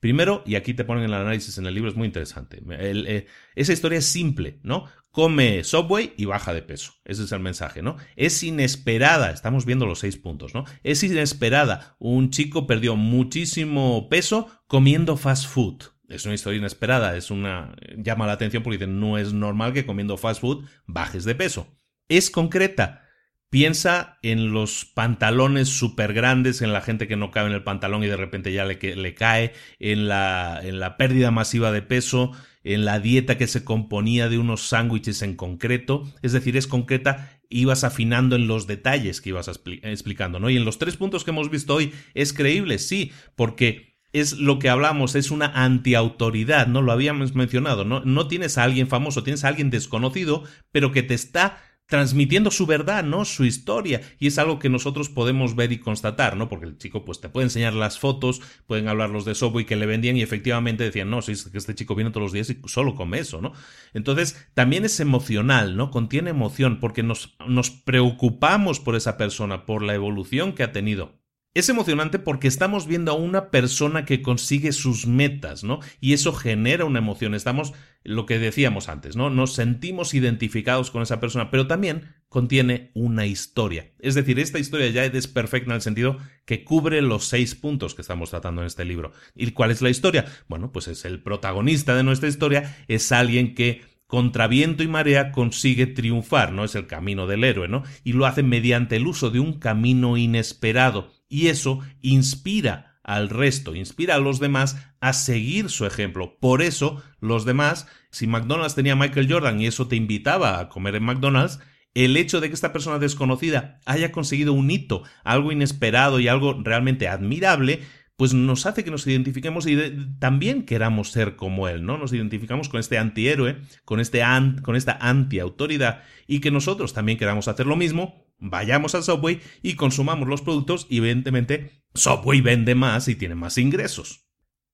Primero, 0.00 0.42
y 0.44 0.56
aquí 0.56 0.74
te 0.74 0.84
ponen 0.84 1.04
el 1.04 1.14
análisis 1.14 1.56
en 1.56 1.66
el 1.66 1.74
libro, 1.74 1.90
es 1.90 1.96
muy 1.96 2.06
interesante. 2.06 2.62
Eh, 2.68 3.26
esa 3.54 3.72
historia 3.72 3.98
es 3.98 4.04
simple, 4.04 4.60
¿no? 4.62 4.84
Come 5.10 5.64
Subway 5.64 6.12
y 6.18 6.26
baja 6.26 6.52
de 6.52 6.60
peso. 6.60 6.92
Ese 7.06 7.24
es 7.24 7.32
el 7.32 7.40
mensaje, 7.40 7.80
¿no? 7.80 7.96
Es 8.16 8.42
inesperada, 8.42 9.30
estamos 9.30 9.64
viendo 9.64 9.86
los 9.86 10.00
seis 10.00 10.18
puntos, 10.18 10.54
¿no? 10.54 10.64
Es 10.82 11.02
inesperada. 11.02 11.96
Un 11.98 12.28
chico 12.30 12.66
perdió 12.66 12.96
muchísimo 12.96 14.10
peso 14.10 14.50
comiendo 14.66 15.16
fast 15.16 15.46
food 15.46 15.95
es 16.08 16.24
una 16.24 16.34
historia 16.34 16.58
inesperada, 16.58 17.16
es 17.16 17.30
una 17.30 17.74
llama 17.96 18.26
la 18.26 18.32
atención 18.32 18.62
porque 18.62 18.86
no 18.86 19.18
es 19.18 19.32
normal 19.32 19.72
que 19.72 19.86
comiendo 19.86 20.16
fast 20.16 20.40
food 20.40 20.64
bajes 20.86 21.24
de 21.24 21.34
peso. 21.34 21.76
Es 22.08 22.30
concreta. 22.30 23.02
Piensa 23.48 24.18
en 24.22 24.52
los 24.52 24.84
pantalones 24.84 25.68
súper 25.68 26.12
grandes, 26.12 26.62
en 26.62 26.72
la 26.72 26.80
gente 26.80 27.06
que 27.06 27.16
no 27.16 27.30
cabe 27.30 27.48
en 27.48 27.54
el 27.54 27.62
pantalón 27.62 28.02
y 28.02 28.08
de 28.08 28.16
repente 28.16 28.52
ya 28.52 28.64
le, 28.64 28.74
le 28.74 29.14
cae, 29.14 29.52
en 29.78 30.08
la, 30.08 30.60
en 30.62 30.80
la 30.80 30.96
pérdida 30.96 31.30
masiva 31.30 31.70
de 31.70 31.80
peso, 31.80 32.32
en 32.64 32.84
la 32.84 32.98
dieta 32.98 33.38
que 33.38 33.46
se 33.46 33.64
componía 33.64 34.28
de 34.28 34.38
unos 34.38 34.68
sándwiches 34.68 35.22
en 35.22 35.36
concreto. 35.36 36.12
Es 36.22 36.32
decir, 36.32 36.56
es 36.56 36.66
concreta, 36.66 37.40
ibas 37.48 37.84
afinando 37.84 38.34
en 38.34 38.48
los 38.48 38.66
detalles 38.66 39.20
que 39.20 39.30
ibas 39.30 39.48
explicando, 39.48 40.40
¿no? 40.40 40.50
Y 40.50 40.56
en 40.56 40.64
los 40.64 40.78
tres 40.78 40.96
puntos 40.96 41.22
que 41.22 41.30
hemos 41.30 41.48
visto 41.48 41.74
hoy, 41.74 41.94
es 42.14 42.32
creíble, 42.32 42.78
sí, 42.78 43.12
porque 43.36 43.95
es 44.12 44.32
lo 44.38 44.58
que 44.58 44.68
hablamos, 44.68 45.14
es 45.14 45.30
una 45.30 45.46
antiautoridad, 45.46 46.66
¿no? 46.66 46.82
Lo 46.82 46.92
habíamos 46.92 47.34
mencionado, 47.34 47.84
¿no? 47.84 48.00
No 48.04 48.28
tienes 48.28 48.58
a 48.58 48.64
alguien 48.64 48.88
famoso, 48.88 49.22
tienes 49.22 49.44
a 49.44 49.48
alguien 49.48 49.70
desconocido, 49.70 50.44
pero 50.72 50.92
que 50.92 51.02
te 51.02 51.14
está 51.14 51.58
transmitiendo 51.86 52.50
su 52.50 52.66
verdad, 52.66 53.04
¿no? 53.04 53.24
Su 53.24 53.44
historia. 53.44 54.00
Y 54.18 54.26
es 54.26 54.38
algo 54.38 54.58
que 54.58 54.68
nosotros 54.68 55.08
podemos 55.08 55.54
ver 55.54 55.72
y 55.72 55.78
constatar, 55.78 56.36
¿no? 56.36 56.48
Porque 56.48 56.66
el 56.66 56.78
chico, 56.78 57.04
pues, 57.04 57.20
te 57.20 57.28
puede 57.28 57.46
enseñar 57.46 57.74
las 57.74 57.98
fotos, 57.98 58.42
pueden 58.66 58.88
hablar 58.88 59.10
los 59.10 59.24
de 59.24 59.34
Subway 59.34 59.64
que 59.64 59.76
le 59.76 59.86
vendían 59.86 60.16
y 60.16 60.22
efectivamente 60.22 60.84
decían, 60.84 61.10
no, 61.10 61.22
si 61.22 61.32
es 61.32 61.44
que 61.44 61.58
este 61.58 61.74
chico 61.74 61.94
viene 61.94 62.10
todos 62.10 62.24
los 62.24 62.32
días 62.32 62.50
y 62.50 62.60
solo 62.66 62.94
come 62.94 63.20
eso, 63.20 63.40
¿no? 63.40 63.52
Entonces, 63.94 64.48
también 64.54 64.84
es 64.84 64.98
emocional, 65.00 65.76
¿no? 65.76 65.90
Contiene 65.90 66.30
emoción 66.30 66.80
porque 66.80 67.02
nos, 67.02 67.36
nos 67.46 67.70
preocupamos 67.70 68.80
por 68.80 68.96
esa 68.96 69.16
persona, 69.16 69.64
por 69.64 69.82
la 69.82 69.94
evolución 69.94 70.52
que 70.52 70.64
ha 70.64 70.72
tenido. 70.72 71.25
Es 71.56 71.70
emocionante 71.70 72.18
porque 72.18 72.48
estamos 72.48 72.86
viendo 72.86 73.12
a 73.12 73.14
una 73.14 73.50
persona 73.50 74.04
que 74.04 74.20
consigue 74.20 74.72
sus 74.72 75.06
metas, 75.06 75.64
¿no? 75.64 75.80
Y 76.02 76.12
eso 76.12 76.34
genera 76.34 76.84
una 76.84 76.98
emoción. 76.98 77.34
Estamos, 77.34 77.72
lo 78.04 78.26
que 78.26 78.38
decíamos 78.38 78.90
antes, 78.90 79.16
¿no? 79.16 79.30
Nos 79.30 79.54
sentimos 79.54 80.12
identificados 80.12 80.90
con 80.90 81.00
esa 81.00 81.18
persona, 81.18 81.50
pero 81.50 81.66
también 81.66 82.14
contiene 82.28 82.90
una 82.92 83.24
historia. 83.24 83.90
Es 84.00 84.14
decir, 84.14 84.38
esta 84.38 84.58
historia 84.58 84.90
ya 84.90 85.06
es 85.06 85.28
perfecta 85.28 85.70
en 85.70 85.76
el 85.76 85.80
sentido 85.80 86.18
que 86.44 86.62
cubre 86.62 87.00
los 87.00 87.24
seis 87.24 87.54
puntos 87.54 87.94
que 87.94 88.02
estamos 88.02 88.28
tratando 88.28 88.60
en 88.60 88.66
este 88.66 88.84
libro. 88.84 89.12
¿Y 89.34 89.50
cuál 89.52 89.70
es 89.70 89.80
la 89.80 89.88
historia? 89.88 90.26
Bueno, 90.48 90.72
pues 90.72 90.88
es 90.88 91.06
el 91.06 91.22
protagonista 91.22 91.96
de 91.96 92.02
nuestra 92.02 92.28
historia, 92.28 92.76
es 92.86 93.12
alguien 93.12 93.54
que 93.54 93.80
contra 94.06 94.46
viento 94.46 94.82
y 94.82 94.88
marea 94.88 95.32
consigue 95.32 95.86
triunfar, 95.86 96.52
¿no? 96.52 96.64
Es 96.64 96.74
el 96.74 96.86
camino 96.86 97.26
del 97.26 97.44
héroe, 97.44 97.66
¿no? 97.66 97.82
Y 98.04 98.12
lo 98.12 98.26
hace 98.26 98.42
mediante 98.42 98.96
el 98.96 99.06
uso 99.06 99.30
de 99.30 99.40
un 99.40 99.58
camino 99.58 100.18
inesperado 100.18 101.15
y 101.28 101.48
eso 101.48 101.80
inspira 102.02 102.98
al 103.02 103.30
resto, 103.30 103.74
inspira 103.74 104.16
a 104.16 104.20
los 104.20 104.40
demás 104.40 104.76
a 105.00 105.12
seguir 105.12 105.70
su 105.70 105.86
ejemplo. 105.86 106.38
Por 106.40 106.60
eso, 106.60 107.02
los 107.20 107.44
demás, 107.44 107.86
si 108.10 108.26
McDonald's 108.26 108.74
tenía 108.74 108.96
Michael 108.96 109.30
Jordan 109.30 109.60
y 109.60 109.66
eso 109.66 109.86
te 109.86 109.94
invitaba 109.94 110.58
a 110.58 110.68
comer 110.68 110.96
en 110.96 111.04
McDonald's, 111.04 111.60
el 111.94 112.16
hecho 112.16 112.40
de 112.40 112.48
que 112.48 112.54
esta 112.54 112.72
persona 112.72 112.98
desconocida 112.98 113.80
haya 113.86 114.12
conseguido 114.12 114.52
un 114.52 114.70
hito, 114.70 115.04
algo 115.24 115.52
inesperado 115.52 116.20
y 116.20 116.28
algo 116.28 116.60
realmente 116.62 117.08
admirable, 117.08 117.80
pues 118.16 118.34
nos 118.34 118.66
hace 118.66 118.82
que 118.82 118.90
nos 118.90 119.06
identifiquemos 119.06 119.66
y 119.66 119.78
también 120.18 120.64
queramos 120.64 121.10
ser 121.10 121.36
como 121.36 121.68
él, 121.68 121.84
¿no? 121.84 121.98
Nos 121.98 122.12
identificamos 122.12 122.68
con 122.68 122.80
este 122.80 122.98
antihéroe, 122.98 123.60
con, 123.84 124.00
este 124.00 124.22
con 124.62 124.74
esta 124.74 124.98
antiautoridad 125.00 126.02
y 126.26 126.40
que 126.40 126.50
nosotros 126.50 126.92
también 126.92 127.18
queramos 127.18 127.46
hacer 127.46 127.66
lo 127.66 127.76
mismo, 127.76 128.25
vayamos 128.38 128.94
al 128.94 129.02
Subway 129.02 129.40
y 129.62 129.74
consumamos 129.74 130.28
los 130.28 130.42
productos 130.42 130.86
y 130.88 130.98
evidentemente 130.98 131.82
Subway 131.94 132.40
vende 132.40 132.74
más 132.74 133.08
y 133.08 133.14
tiene 133.14 133.34
más 133.34 133.58
ingresos. 133.58 134.26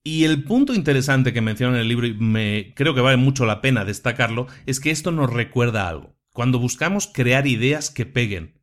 Y 0.05 0.25
el 0.25 0.43
punto 0.43 0.75
interesante 0.75 1.33
que 1.33 1.41
menciona 1.41 1.77
en 1.77 1.83
el 1.83 1.89
libro 1.89 2.07
y 2.07 2.15
me 2.15 2.73
creo 2.75 2.95
que 2.95 3.01
vale 3.01 3.17
mucho 3.17 3.47
la 3.47 3.61
pena 3.61 3.85
destacarlo 3.85 4.49
es 4.67 4.81
que 4.81 4.91
esto 4.91 5.13
nos 5.13 5.33
recuerda 5.33 5.89
algo. 5.89 6.17
Cuando 6.33 6.59
buscamos 6.59 7.07
crear 7.13 7.47
ideas 7.47 7.91
que 7.91 8.07
peguen, 8.07 8.61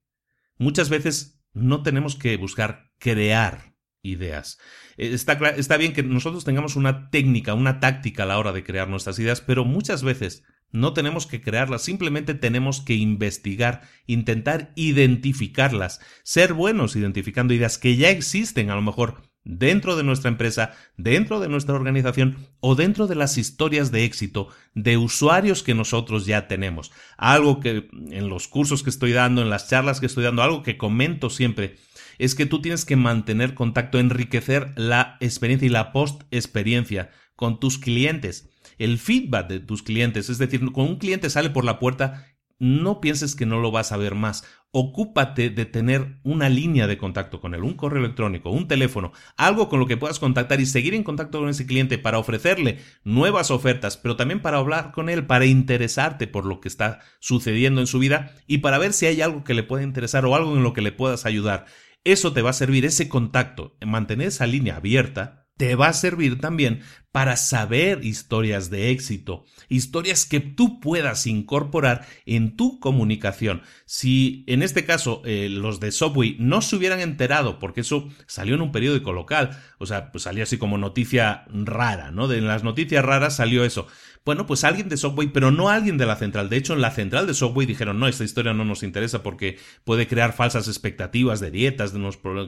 muchas 0.58 0.90
veces 0.90 1.42
no 1.54 1.82
tenemos 1.82 2.16
que 2.16 2.36
buscar 2.36 2.92
crear 3.00 3.76
ideas. 4.02 4.58
Eh, 4.98 5.14
está, 5.14 5.34
está 5.52 5.78
bien 5.78 5.94
que 5.94 6.04
nosotros 6.04 6.44
tengamos 6.44 6.76
una 6.76 7.10
técnica, 7.10 7.54
una 7.54 7.80
táctica 7.80 8.24
a 8.24 8.26
la 8.26 8.38
hora 8.38 8.52
de 8.52 8.64
crear 8.64 8.90
nuestras 8.90 9.18
ideas, 9.20 9.40
pero 9.40 9.64
muchas 9.64 10.04
veces 10.04 10.44
no 10.72 10.94
tenemos 10.94 11.26
que 11.26 11.42
crearlas, 11.42 11.82
simplemente 11.82 12.34
tenemos 12.34 12.82
que 12.82 12.96
investigar, 12.96 13.82
intentar 14.06 14.72
identificarlas, 14.76 16.00
ser 16.24 16.54
buenos 16.54 16.96
identificando 16.96 17.54
ideas 17.54 17.78
que 17.78 17.96
ya 17.96 18.10
existen 18.10 18.70
a 18.70 18.76
lo 18.76 18.82
mejor 18.82 19.30
dentro 19.44 19.96
de 19.96 20.04
nuestra 20.04 20.30
empresa, 20.30 20.74
dentro 20.98 21.40
de 21.40 21.50
nuestra 21.50 21.76
organización 21.76 22.38
o 22.60 22.76
dentro 22.76 23.08
de 23.08 23.16
las 23.16 23.38
historias 23.38 23.92
de 23.92 24.04
éxito 24.04 24.50
de 24.76 24.98
usuarios 24.98 25.64
que 25.64 25.74
nosotros 25.74 26.26
ya 26.26 26.48
tenemos. 26.48 26.92
Algo 27.18 27.60
que 27.60 27.90
en 28.12 28.30
los 28.30 28.48
cursos 28.48 28.84
que 28.84 28.90
estoy 28.90 29.12
dando, 29.12 29.42
en 29.42 29.50
las 29.50 29.70
charlas 29.70 30.00
que 30.00 30.06
estoy 30.06 30.24
dando, 30.24 30.44
algo 30.44 30.62
que 30.62 30.78
comento 30.78 31.30
siempre, 31.30 31.78
es 32.20 32.36
que 32.36 32.46
tú 32.46 32.62
tienes 32.62 32.86
que 32.86 32.98
mantener 32.98 33.56
contacto, 33.56 33.98
enriquecer 33.98 34.74
la 34.76 35.18
experiencia 35.20 35.66
y 35.66 35.70
la 35.70 35.92
post-experiencia 35.92 37.10
con 37.36 37.60
tus 37.60 37.78
clientes. 37.78 38.49
El 38.80 38.98
feedback 38.98 39.48
de 39.48 39.60
tus 39.60 39.84
clientes, 39.84 40.30
es 40.30 40.40
decir, 40.40 40.60
cuando 40.72 40.94
un 40.94 40.98
cliente 40.98 41.30
sale 41.30 41.52
por 41.52 41.66
la 41.66 41.78
puerta 41.78 42.26
no 42.60 43.00
pienses 43.00 43.36
que 43.36 43.46
no 43.46 43.60
lo 43.60 43.72
vas 43.72 43.92
a 43.92 43.98
ver 43.98 44.16
más. 44.16 44.44
Ocúpate 44.72 45.50
de 45.50 45.66
tener 45.66 46.20
una 46.24 46.50
línea 46.50 46.86
de 46.86 46.98
contacto 46.98 47.40
con 47.40 47.56
él, 47.56 47.64
un 47.64 47.74
correo 47.74 48.04
electrónico, 48.04 48.52
un 48.52 48.68
teléfono, 48.68 49.14
algo 49.38 49.70
con 49.70 49.80
lo 49.80 49.88
que 49.88 49.98
puedas 49.98 50.20
contactar 50.20 50.60
y 50.60 50.66
seguir 50.66 50.94
en 50.94 51.04
contacto 51.04 51.40
con 51.40 51.50
ese 51.50 51.66
cliente 51.66 51.98
para 51.98 52.20
ofrecerle 52.20 52.80
nuevas 53.04 53.50
ofertas, 53.50 53.98
pero 53.98 54.16
también 54.16 54.42
para 54.42 54.58
hablar 54.58 54.92
con 54.92 55.10
él, 55.10 55.26
para 55.26 55.46
interesarte 55.46 56.28
por 56.28 56.46
lo 56.46 56.60
que 56.60 56.68
está 56.68 57.00
sucediendo 57.20 57.82
en 57.82 57.88
su 57.88 57.98
vida 57.98 58.36
y 58.46 58.60
para 58.60 58.78
ver 58.78 58.94
si 58.94 59.08
hay 59.08 59.22
algo 59.22 59.44
que 59.44 59.54
le 59.54 59.64
pueda 59.64 59.84
interesar 59.84 60.26
o 60.26 60.36
algo 60.36 60.56
en 60.56 60.64
lo 60.64 60.74
que 60.74 60.82
le 60.82 60.92
puedas 60.92 61.26
ayudar. 61.26 61.66
Eso 62.04 62.34
te 62.34 62.42
va 62.42 62.52
a 62.52 62.54
servir, 62.54 62.86
ese 62.86 63.10
contacto, 63.10 63.78
mantener 63.86 64.28
esa 64.28 64.46
línea 64.46 64.78
abierta, 64.78 65.48
te 65.58 65.76
va 65.76 65.88
a 65.88 65.94
servir 65.94 66.40
también 66.40 66.82
para 67.12 67.38
saber 67.38 68.06
historias 68.06 68.70
de 68.70 68.92
éxito, 68.92 69.46
historias 69.68 70.26
que 70.26 70.40
tú 70.40 70.80
puedas 70.80 71.26
incorporar 71.26 72.06
en 72.26 72.56
tu 72.56 72.80
comunicación. 72.80 73.64
Si 73.86 74.44
en 74.48 74.62
este 74.62 74.86
caso 74.86 75.24
eh, 75.26 75.50
los 75.50 75.80
de 75.80 75.92
Subway 75.92 76.36
no 76.40 76.62
se 76.62 76.76
hubieran 76.76 77.00
enterado, 77.00 77.58
porque 77.58 77.82
eso 77.82 78.10
salió 78.28 78.56
en 78.56 78.62
un 78.62 78.72
periódico 78.72 79.12
local, 79.12 79.58
o 79.80 79.88
sea, 79.88 80.12
pues 80.12 80.24
salía 80.26 80.44
así 80.44 80.58
como 80.58 80.78
noticia 80.78 81.46
rara, 81.50 82.12
¿no? 82.12 82.28
De 82.28 82.42
las 82.42 82.64
noticias 82.64 83.04
raras 83.04 83.38
salió 83.38 83.64
eso. 83.64 83.88
Bueno, 84.26 84.46
pues 84.46 84.64
alguien 84.64 84.90
de 84.90 84.98
Subway, 84.98 85.30
pero 85.30 85.50
no 85.50 85.70
alguien 85.70 85.98
de 85.98 86.06
la 86.06 86.16
central. 86.16 86.50
De 86.50 86.58
hecho, 86.58 86.74
en 86.74 86.82
la 86.82 86.92
central 86.92 87.26
de 87.26 87.34
Subway 87.34 87.66
dijeron, 87.66 88.00
no, 88.00 88.08
esta 88.08 88.24
historia 88.24 88.54
no 88.54 88.64
nos 88.64 88.84
interesa 88.84 89.24
porque 89.24 89.58
puede 89.86 90.08
crear 90.08 90.34
falsas 90.34 90.68
expectativas 90.68 91.40
de 91.40 91.50
dietas, 91.50 91.94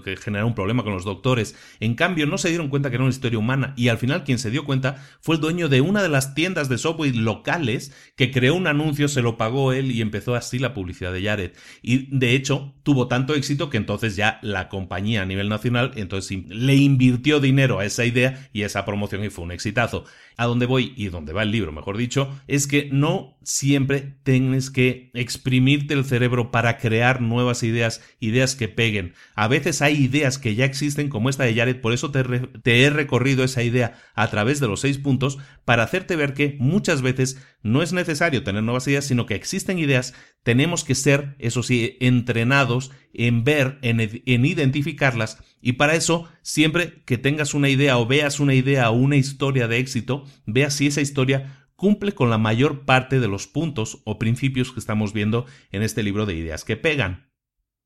que 0.03 0.17
generar 0.17 0.45
un 0.45 0.53
problema 0.53 0.83
con 0.83 0.93
los 0.93 1.05
doctores. 1.05 1.55
En 1.79 1.95
cambio, 1.95 2.27
no 2.27 2.37
se 2.37 2.49
dieron 2.49 2.69
cuenta 2.69 2.89
que 2.89 2.97
era 2.97 3.03
una 3.03 3.13
historia 3.13 3.39
humana 3.39 3.73
y 3.77 3.87
al 3.87 3.97
final 3.97 4.23
quien 4.23 4.37
se 4.37 4.50
dio 4.51 4.65
cuenta 4.65 5.03
fue 5.21 5.35
el 5.35 5.41
dueño 5.41 5.69
de 5.69 5.81
una 5.81 6.03
de 6.03 6.09
las 6.09 6.35
tiendas 6.35 6.69
de 6.69 6.77
Subway 6.77 7.13
locales 7.13 7.93
que 8.15 8.31
creó 8.31 8.55
un 8.55 8.67
anuncio, 8.67 9.07
se 9.07 9.21
lo 9.21 9.37
pagó 9.37 9.73
él 9.73 9.91
y 9.91 10.01
empezó 10.01 10.35
así 10.35 10.59
la 10.59 10.73
publicidad 10.73 11.13
de 11.13 11.23
Jared. 11.23 11.51
Y 11.81 12.15
de 12.15 12.35
hecho, 12.35 12.75
tuvo 12.83 13.07
tanto 13.07 13.33
éxito 13.33 13.69
que 13.69 13.77
entonces 13.77 14.15
ya 14.15 14.39
la 14.41 14.69
compañía 14.69 15.21
a 15.21 15.25
nivel 15.25 15.49
nacional 15.49 15.91
entonces 15.95 16.45
le 16.47 16.75
invirtió 16.75 17.39
dinero 17.39 17.79
a 17.79 17.85
esa 17.85 18.05
idea 18.05 18.49
y 18.53 18.63
a 18.63 18.65
esa 18.65 18.85
promoción 18.85 19.23
y 19.23 19.29
fue 19.29 19.45
un 19.45 19.51
exitazo 19.51 20.05
a 20.37 20.45
donde 20.45 20.65
voy 20.65 20.93
y 20.95 21.09
donde 21.09 21.33
va 21.33 21.43
el 21.43 21.51
libro, 21.51 21.71
mejor 21.71 21.97
dicho, 21.97 22.29
es 22.47 22.67
que 22.67 22.89
no 22.91 23.37
siempre 23.43 24.15
tienes 24.23 24.69
que 24.69 25.11
exprimirte 25.13 25.93
el 25.93 26.05
cerebro 26.05 26.51
para 26.51 26.77
crear 26.77 27.21
nuevas 27.21 27.63
ideas, 27.63 28.01
ideas 28.19 28.55
que 28.55 28.67
peguen. 28.67 29.13
A 29.35 29.47
veces 29.47 29.81
hay 29.81 29.95
ideas 29.95 30.37
que 30.37 30.55
ya 30.55 30.65
existen 30.65 31.09
como 31.09 31.29
esta 31.29 31.43
de 31.43 31.55
Jared, 31.55 31.81
por 31.81 31.93
eso 31.93 32.11
te, 32.11 32.23
te 32.23 32.83
he 32.83 32.89
recorrido 32.89 33.43
esa 33.43 33.63
idea 33.63 33.99
a 34.15 34.29
través 34.29 34.59
de 34.59 34.67
los 34.67 34.81
seis 34.81 34.97
puntos 34.97 35.37
para 35.65 35.83
hacerte 35.83 36.15
ver 36.15 36.33
que 36.33 36.55
muchas 36.59 37.01
veces 37.01 37.41
no 37.63 37.81
es 37.81 37.93
necesario 37.93 38.43
tener 38.43 38.63
nuevas 38.63 38.87
ideas, 38.87 39.05
sino 39.05 39.25
que 39.25 39.35
existen 39.35 39.79
ideas, 39.79 40.13
tenemos 40.43 40.83
que 40.83 40.95
ser, 40.95 41.35
eso 41.39 41.63
sí, 41.63 41.97
entrenados 41.99 42.91
en 43.13 43.43
ver, 43.43 43.79
en, 43.81 43.99
en 43.99 44.45
identificarlas 44.45 45.37
y 45.61 45.73
para 45.73 45.95
eso, 45.95 46.27
siempre 46.41 47.03
que 47.05 47.17
tengas 47.17 47.53
una 47.53 47.69
idea 47.69 47.97
o 47.97 48.07
veas 48.07 48.39
una 48.39 48.55
idea 48.55 48.89
o 48.89 48.93
una 48.93 49.15
historia 49.15 49.67
de 49.67 49.77
éxito, 49.77 50.25
vea 50.45 50.71
si 50.71 50.87
esa 50.87 51.01
historia 51.01 51.67
cumple 51.75 52.13
con 52.13 52.29
la 52.29 52.37
mayor 52.37 52.85
parte 52.85 53.19
de 53.19 53.27
los 53.27 53.47
puntos 53.47 54.01
o 54.05 54.19
principios 54.19 54.71
que 54.71 54.79
estamos 54.79 55.13
viendo 55.13 55.45
en 55.71 55.83
este 55.83 56.03
libro 56.03 56.25
de 56.25 56.35
ideas 56.35 56.65
que 56.65 56.77
pegan. 56.77 57.31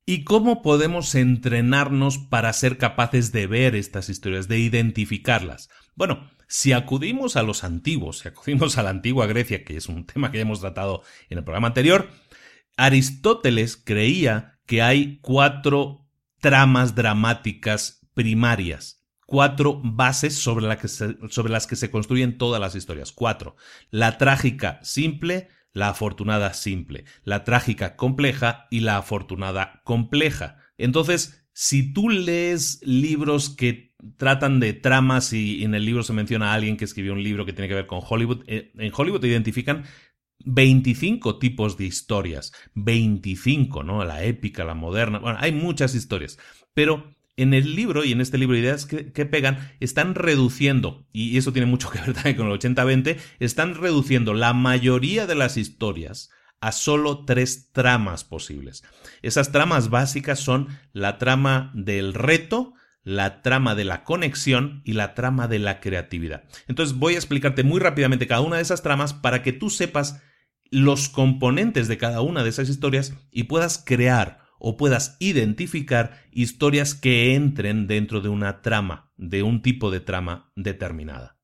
¿Y 0.06 0.24
cómo 0.24 0.62
podemos 0.62 1.14
entrenarnos 1.14 2.18
para 2.18 2.52
ser 2.52 2.78
capaces 2.78 3.32
de 3.32 3.46
ver 3.46 3.74
estas 3.74 4.08
historias, 4.08 4.48
de 4.48 4.58
identificarlas? 4.58 5.68
Bueno, 5.94 6.30
si 6.46 6.72
acudimos 6.72 7.36
a 7.36 7.42
los 7.42 7.64
antiguos, 7.64 8.20
si 8.20 8.28
acudimos 8.28 8.78
a 8.78 8.82
la 8.82 8.90
antigua 8.90 9.26
Grecia, 9.26 9.64
que 9.64 9.76
es 9.76 9.88
un 9.88 10.06
tema 10.06 10.30
que 10.30 10.38
ya 10.38 10.42
hemos 10.42 10.60
tratado 10.60 11.02
en 11.28 11.38
el 11.38 11.44
programa 11.44 11.68
anterior, 11.68 12.08
Aristóteles 12.76 13.76
creía 13.76 14.55
que 14.66 14.82
hay 14.82 15.18
cuatro 15.22 16.06
tramas 16.40 16.94
dramáticas 16.94 18.06
primarias. 18.14 19.04
Cuatro 19.26 19.80
bases 19.82 20.36
sobre, 20.36 20.66
las 20.66 21.66
que 21.66 21.76
se 21.76 21.90
construyen 21.90 22.38
todas 22.38 22.60
las 22.60 22.76
historias. 22.76 23.10
Cuatro. 23.10 23.56
La 23.90 24.18
trágica 24.18 24.78
simple, 24.82 25.48
la 25.72 25.88
afortunada 25.88 26.54
simple, 26.54 27.04
la 27.24 27.42
trágica 27.42 27.96
compleja 27.96 28.68
y 28.70 28.80
la 28.80 28.98
afortunada 28.98 29.82
compleja. 29.84 30.58
Entonces, 30.78 31.44
si 31.52 31.92
tú 31.92 32.08
lees 32.08 32.80
libros 32.84 33.50
que 33.50 33.94
tratan 34.16 34.60
de 34.60 34.74
tramas 34.74 35.32
y 35.32 35.64
en 35.64 35.74
el 35.74 35.84
libro 35.84 36.02
se 36.02 36.12
menciona 36.12 36.50
a 36.50 36.54
alguien 36.54 36.76
que 36.76 36.84
escribió 36.84 37.12
un 37.12 37.22
libro 37.22 37.44
que 37.44 37.52
tiene 37.52 37.68
que 37.68 37.74
ver 37.74 37.86
con 37.86 38.00
Hollywood, 38.06 38.44
eh, 38.46 38.72
en 38.76 38.92
Hollywood 38.94 39.20
te 39.20 39.28
identifican 39.28 39.84
25 40.46 41.38
tipos 41.38 41.76
de 41.76 41.84
historias, 41.84 42.52
25, 42.74 43.82
¿no? 43.82 44.04
La 44.04 44.24
épica, 44.24 44.64
la 44.64 44.74
moderna, 44.74 45.18
bueno, 45.18 45.38
hay 45.40 45.52
muchas 45.52 45.94
historias, 45.94 46.38
pero 46.72 47.16
en 47.36 47.52
el 47.52 47.74
libro 47.74 48.04
y 48.04 48.12
en 48.12 48.20
este 48.20 48.38
libro 48.38 48.54
de 48.54 48.62
ideas 48.62 48.86
que, 48.86 49.26
pegan, 49.26 49.72
están 49.80 50.14
reduciendo, 50.14 51.06
y 51.12 51.36
eso 51.36 51.52
tiene 51.52 51.66
mucho 51.66 51.90
que 51.90 51.98
ver 52.00 52.14
también 52.14 52.36
con 52.36 52.46
el 52.46 52.58
80-20, 52.58 53.18
están 53.40 53.74
reduciendo 53.74 54.34
la 54.34 54.54
mayoría 54.54 55.26
de 55.26 55.34
las 55.34 55.56
historias 55.56 56.30
a 56.60 56.72
solo 56.72 57.24
tres 57.24 57.72
tramas 57.72 58.24
posibles. 58.24 58.84
Esas 59.22 59.52
tramas 59.52 59.90
básicas 59.90 60.38
son 60.38 60.68
la 60.92 61.18
trama 61.18 61.72
del 61.74 62.14
reto, 62.14 62.72
la 63.02 63.42
trama 63.42 63.74
de 63.74 63.84
la 63.84 64.04
conexión 64.04 64.80
y 64.84 64.94
la 64.94 65.14
trama 65.14 65.48
de 65.48 65.58
la 65.58 65.80
creatividad. 65.80 66.44
Entonces 66.66 66.96
voy 66.96 67.14
a 67.14 67.18
explicarte 67.18 67.62
muy 67.62 67.78
rápidamente 67.78 68.26
cada 68.26 68.40
una 68.40 68.56
de 68.56 68.62
esas 68.62 68.82
tramas 68.82 69.12
para 69.12 69.42
que 69.42 69.52
tú 69.52 69.70
sepas 69.70 70.22
los 70.70 71.08
componentes 71.08 71.88
de 71.88 71.98
cada 71.98 72.20
una 72.20 72.42
de 72.42 72.50
esas 72.50 72.68
historias 72.68 73.14
y 73.30 73.44
puedas 73.44 73.82
crear 73.84 74.40
o 74.58 74.76
puedas 74.76 75.16
identificar 75.20 76.22
historias 76.32 76.94
que 76.94 77.34
entren 77.34 77.86
dentro 77.86 78.20
de 78.20 78.28
una 78.28 78.62
trama, 78.62 79.12
de 79.16 79.42
un 79.42 79.62
tipo 79.62 79.90
de 79.90 80.00
trama 80.00 80.50
determinada. 80.56 81.35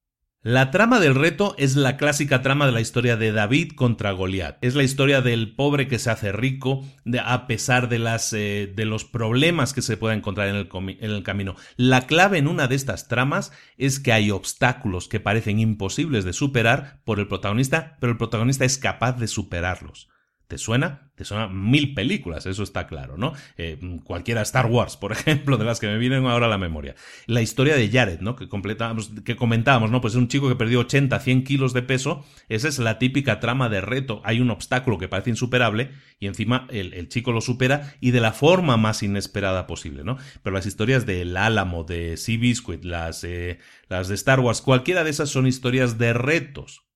La 0.45 0.73
trama 0.73 0.99
del 0.99 1.15
reto 1.15 1.55
es 1.57 1.77
la 1.77 1.97
clásica 1.97 2.43
trama 2.43 2.67
de 2.67 2.73
la 2.73 2.81
historia 2.81 3.17
de 3.17 3.31
David 3.31 3.75
contra 3.77 4.11
Goliat. 4.11 4.59
Es 4.61 4.75
la 4.75 4.83
historia 4.83 5.21
del 5.21 5.55
pobre 5.55 5.87
que 5.87 6.01
se 6.01 6.11
hace 6.11 6.33
rico 6.33 6.85
a 7.25 7.47
pesar 7.47 7.89
de, 7.89 8.01
las, 8.01 8.33
eh, 8.33 8.73
de 8.75 8.85
los 8.85 9.05
problemas 9.05 9.73
que 9.73 9.83
se 9.83 9.97
pueda 9.97 10.17
encontrar 10.17 10.49
en 10.49 10.57
el, 10.57 10.69
en 10.99 11.11
el 11.13 11.23
camino. 11.23 11.55
La 11.77 12.09
clave 12.09 12.39
en 12.39 12.49
una 12.49 12.67
de 12.67 12.75
estas 12.75 13.07
tramas 13.07 13.53
es 13.79 14.01
que 14.01 14.13
hay 14.13 14.33
obstáculos 14.33 15.07
que 15.07 15.21
parecen 15.21 15.61
imposibles 15.61 16.25
de 16.25 16.33
superar 16.33 17.01
por 17.05 17.21
el 17.21 17.29
protagonista, 17.29 17.97
pero 18.01 18.11
el 18.11 18.19
protagonista 18.19 18.65
es 18.65 18.79
capaz 18.79 19.13
de 19.21 19.29
superarlos. 19.29 20.09
¿Te 20.53 20.59
suena? 20.59 21.11
Te 21.15 21.25
suenan 21.25 21.71
mil 21.71 21.95
películas, 21.95 22.45
eso 22.45 22.63
está 22.63 22.87
claro, 22.87 23.17
¿no? 23.17 23.33
Eh, 23.57 23.81
cualquiera 24.05 24.43
Star 24.43 24.67
Wars, 24.67 24.99
por 24.99 25.13
ejemplo, 25.13 25.57
de 25.57 25.65
las 25.65 25.81
que 25.81 25.87
me 25.87 25.97
vienen 25.97 26.27
ahora 26.27 26.45
a 26.45 26.51
la 26.51 26.59
memoria. 26.59 26.95
La 27.25 27.41
historia 27.41 27.75
de 27.75 27.89
Jared, 27.89 28.21
¿no? 28.21 28.37
Que, 28.37 28.51
que 29.25 29.37
comentábamos, 29.37 29.91
¿no? 29.91 30.03
Pues 30.03 30.13
es 30.13 30.19
un 30.19 30.29
chico 30.29 30.51
que 30.51 30.55
perdió 30.55 30.81
80, 30.81 31.19
100 31.19 31.45
kilos 31.45 31.73
de 31.73 31.81
peso. 31.81 32.27
Esa 32.51 32.69
es 32.69 32.79
la 32.79 32.99
típica 32.99 33.41
trama 33.41 33.71
de 33.71 33.81
reto. 33.81 34.21
Hay 34.27 34.41
un 34.41 34.51
obstáculo 34.51 34.99
que 34.99 35.09
parece 35.09 35.31
insuperable 35.31 35.93
y 36.21 36.27
encima 36.27 36.67
el, 36.69 37.09
chico 37.09 37.33
lo 37.33 37.41
supera 37.41 37.95
y 37.99 38.11
de 38.11 38.21
la 38.21 38.33
forma 38.33 38.77
más 38.77 39.03
inesperada 39.03 39.67
posible, 39.67 40.05
¿no? 40.05 40.19
Pero 40.43 40.53
las 40.53 40.67
historias 40.67 41.07
del 41.07 41.39
Álamo, 41.39 41.85
de 41.85 42.19
Sea 42.19 42.37
Biscuit, 42.37 42.85
las, 42.85 43.25
eh, 43.25 43.59
las 43.89 44.09
de 44.09 44.17
Star 44.17 44.41
Wars, 44.41 44.61
cualquiera 44.61 45.03
de 45.03 45.09
esas 45.09 45.31
son 45.31 45.47
historias 45.47 45.97
de 45.97 46.13
retos 46.13 46.92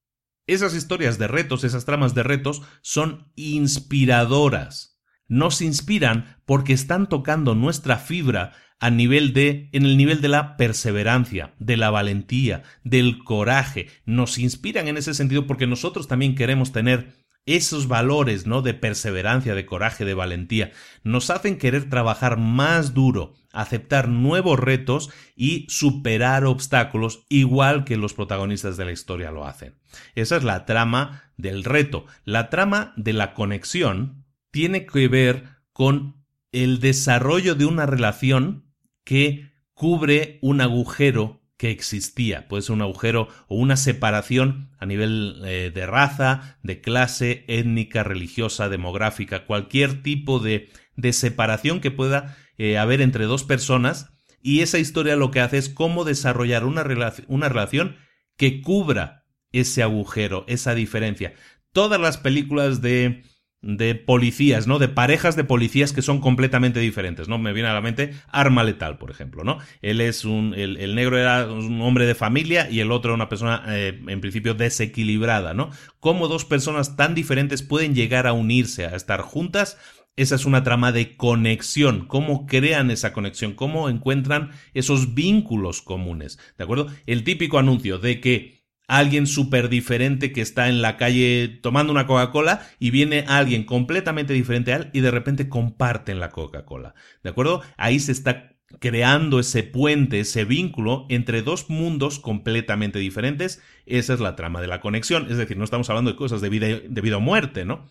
esas 0.47 0.75
historias 0.75 1.19
de 1.19 1.29
retos, 1.29 1.65
esas 1.65 1.85
tramas 1.85 2.15
de 2.15 2.23
retos, 2.23 2.63
son 2.83 3.33
inspiradoras. 3.37 5.01
Nos 5.29 5.61
inspiran 5.61 6.37
porque 6.45 6.73
están 6.73 7.09
tocando 7.09 7.55
nuestra 7.55 7.99
fibra 7.99 8.53
a 8.79 8.91
nivel 8.91 9.33
de, 9.33 9.71
en 9.73 9.85
el 9.85 9.97
nivel 9.97 10.21
de 10.21 10.29
la 10.29 10.57
perseverancia, 10.57 11.55
de 11.59 11.77
la 11.77 11.91
valentía, 11.91 12.63
del 12.85 13.25
coraje. 13.25 13.89
Nos 14.05 14.39
inspiran 14.39 14.87
en 14.89 14.97
ese 14.97 15.15
sentido 15.15 15.47
porque 15.47 15.67
nosotros 15.67 16.09
también 16.09 16.35
queremos 16.35 16.73
tener 16.73 17.26
esos 17.47 17.87
valores, 17.87 18.47
¿no? 18.47 18.61
De 18.61 18.75
perseverancia, 18.75 19.55
de 19.55 19.65
coraje, 19.67 20.05
de 20.05 20.15
valentía, 20.15 20.73
nos 21.05 21.31
hacen 21.31 21.59
querer 21.59 21.89
trabajar 21.89 22.37
más 22.37 22.93
duro, 22.93 23.35
aceptar 23.53 24.09
nuevos 24.09 24.59
retos 24.59 25.11
y 25.37 25.67
superar 25.69 26.45
obstáculos 26.45 27.25
igual 27.29 27.85
que 27.85 27.97
los 27.97 28.15
protagonistas 28.15 28.77
de 28.77 28.85
la 28.85 28.93
historia 28.93 29.31
lo 29.31 29.47
hacen. 29.47 29.77
Esa 30.15 30.37
es 30.37 30.45
la 30.45 30.67
trama 30.67 31.23
del 31.37 31.65
reto. 31.65 32.07
La 32.25 32.51
trama 32.51 32.93
de 32.97 33.13
la 33.13 33.33
conexión 33.33 34.25
tiene 34.51 34.85
que 34.85 35.09
ver 35.09 35.45
con 35.73 36.25
el 36.53 36.81
desarrollo 36.81 37.55
de 37.55 37.67
una 37.67 37.87
relación 37.87 38.65
que 39.05 39.53
cubre 39.73 40.39
un 40.43 40.61
agujero 40.61 41.43
que 41.57 41.71
existía. 41.71 42.49
Puede 42.49 42.63
ser 42.63 42.75
un 42.75 42.83
agujero 42.83 43.29
o 43.49 43.57
una 43.57 43.77
separación 43.77 44.71
a 44.79 44.87
nivel 44.87 45.41
eh, 45.45 45.71
de 45.75 45.87
raza, 45.87 46.59
de 46.63 46.81
clase, 46.81 47.45
étnica, 47.49 48.03
religiosa, 48.03 48.69
demográfica, 48.69 49.47
cualquier 49.47 50.03
tipo 50.03 50.39
de, 50.39 50.71
de 50.97 51.13
separación 51.13 51.81
que 51.81 51.91
pueda 51.91 52.37
eh, 52.59 52.79
haber 52.79 53.01
entre 53.01 53.25
dos 53.25 53.45
personas. 53.45 54.11
Y 54.43 54.61
esa 54.61 54.79
historia 54.79 55.17
lo 55.17 55.31
que 55.31 55.41
hace 55.41 55.59
es 55.59 55.69
cómo 55.69 56.05
desarrollar 56.05 56.65
una, 56.65 56.85
una 57.29 57.49
relación 57.49 57.97
que 58.37 58.61
cubra 58.61 59.25
ese 59.53 59.83
agujero, 59.83 60.45
esa 60.49 60.75
diferencia. 60.75 61.35
Todas 61.73 62.01
las 62.01 62.19
películas 62.19 62.81
de 62.81 63.25
de 63.63 63.95
policías, 63.95 64.67
¿no? 64.67 64.79
De 64.79 64.89
parejas 64.89 65.35
de 65.35 65.45
policías 65.45 65.93
que 65.93 66.03
son 66.03 66.21
completamente 66.21 66.81
diferentes, 66.81 67.29
¿no? 67.29 67.39
Me 67.39 67.53
viene 67.53 67.69
a 67.69 67.75
la 67.75 67.81
mente 67.81 68.15
Arma 68.29 68.63
Letal, 68.63 68.99
por 68.99 69.11
ejemplo, 69.11 69.45
¿no? 69.45 69.59
Él 69.83 70.01
es 70.01 70.25
un, 70.25 70.55
el, 70.55 70.95
negro 70.95 71.19
era 71.19 71.47
un 71.47 71.81
hombre 71.81 72.07
de 72.07 72.15
familia 72.15 72.71
y 72.71 72.81
el 72.81 72.93
otro 72.93 73.15
una 73.15 73.29
persona, 73.29 73.65
eh, 73.69 74.01
en 74.07 74.21
principio, 74.21 74.55
desequilibrada, 74.55 75.55
¿no? 75.55 75.71
Cómo 76.01 76.29
dos 76.29 76.45
personas 76.45 76.97
tan 76.97 77.15
diferentes 77.15 77.63
pueden 77.63 77.95
llegar 77.95 78.27
a 78.27 78.33
unirse, 78.33 78.87
a 78.87 78.95
estar 78.95 79.21
juntas, 79.23 79.79
esa 80.17 80.35
es 80.35 80.47
una 80.47 80.63
trama 80.63 80.93
de 80.93 81.17
conexión, 81.17 82.07
cómo 82.07 82.47
crean 82.47 82.91
esa 82.91 83.13
conexión, 83.13 83.53
cómo 83.53 83.91
encuentran 83.91 84.51
esos 84.73 85.15
vínculos 85.15 85.83
comunes, 85.83 86.39
¿de 86.57 86.65
acuerdo? 86.65 86.87
El 87.07 87.23
típico 87.23 87.59
anuncio 87.59 87.99
de 87.99 88.21
que 88.21 88.56
alguien 88.89 89.27
súper 89.27 89.69
diferente 89.69 90.33
que 90.33 90.41
está 90.41 90.69
en 90.69 90.83
la 90.83 90.97
calle 90.97 91.59
tomando 91.63 91.93
una 91.93 92.07
Coca-Cola 92.07 92.67
y 92.79 92.91
viene 92.91 93.25
alguien 93.27 93.65
completamente 93.65 94.33
diferente 94.33 94.73
a 94.73 94.77
él 94.77 94.91
y 94.93 95.01
de 95.01 95.11
repente 95.11 95.49
comparten 95.49 96.21
la 96.21 96.31
Coca-Cola. 96.31 96.95
¿De 97.23 97.31
acuerdo? 97.31 97.63
Ahí 97.77 97.99
se 97.99 98.13
está 98.13 98.57
creando 98.81 99.41
ese 99.41 99.63
puente, 99.63 100.21
ese 100.21 100.45
vínculo 100.45 101.07
entre 101.09 101.43
dos 101.43 101.71
mundos 101.71 102.19
completamente 102.19 102.99
diferentes. 102.99 103.63
Esa 103.87 104.15
es 104.15 104.21
la 104.21 104.37
trama 104.37 104.61
de 104.61 104.69
la 104.69 104.81
conexión. 104.81 105.31
Es 105.31 105.37
decir, 105.37 105.57
no 105.57 105.65
estamos 105.65 105.89
hablando 105.91 106.11
de 106.11 106.17
cosas 106.17 106.41
de 106.41 106.49
vida, 106.49 106.67
de 106.67 107.01
vida 107.01 107.17
o 107.17 107.21
muerte, 107.21 107.65
¿no? 107.65 107.87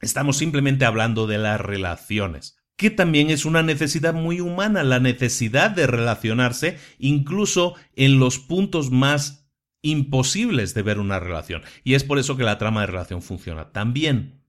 Estamos 0.00 0.38
simplemente 0.38 0.84
hablando 0.84 1.26
de 1.26 1.38
las 1.38 1.60
relaciones 1.60 2.56
que 2.80 2.88
también 2.88 3.28
es 3.28 3.44
una 3.44 3.62
necesidad 3.62 4.14
muy 4.14 4.40
humana, 4.40 4.82
la 4.82 5.00
necesidad 5.00 5.70
de 5.70 5.86
relacionarse 5.86 6.78
incluso 6.98 7.74
en 7.94 8.18
los 8.18 8.38
puntos 8.38 8.90
más 8.90 9.39
imposibles 9.82 10.74
de 10.74 10.82
ver 10.82 10.98
una 10.98 11.20
relación. 11.20 11.62
Y 11.84 11.94
es 11.94 12.04
por 12.04 12.18
eso 12.18 12.36
que 12.36 12.44
la 12.44 12.58
trama 12.58 12.82
de 12.82 12.88
relación 12.88 13.22
funciona 13.22 13.72
tan 13.72 13.92
bien. 13.92 14.40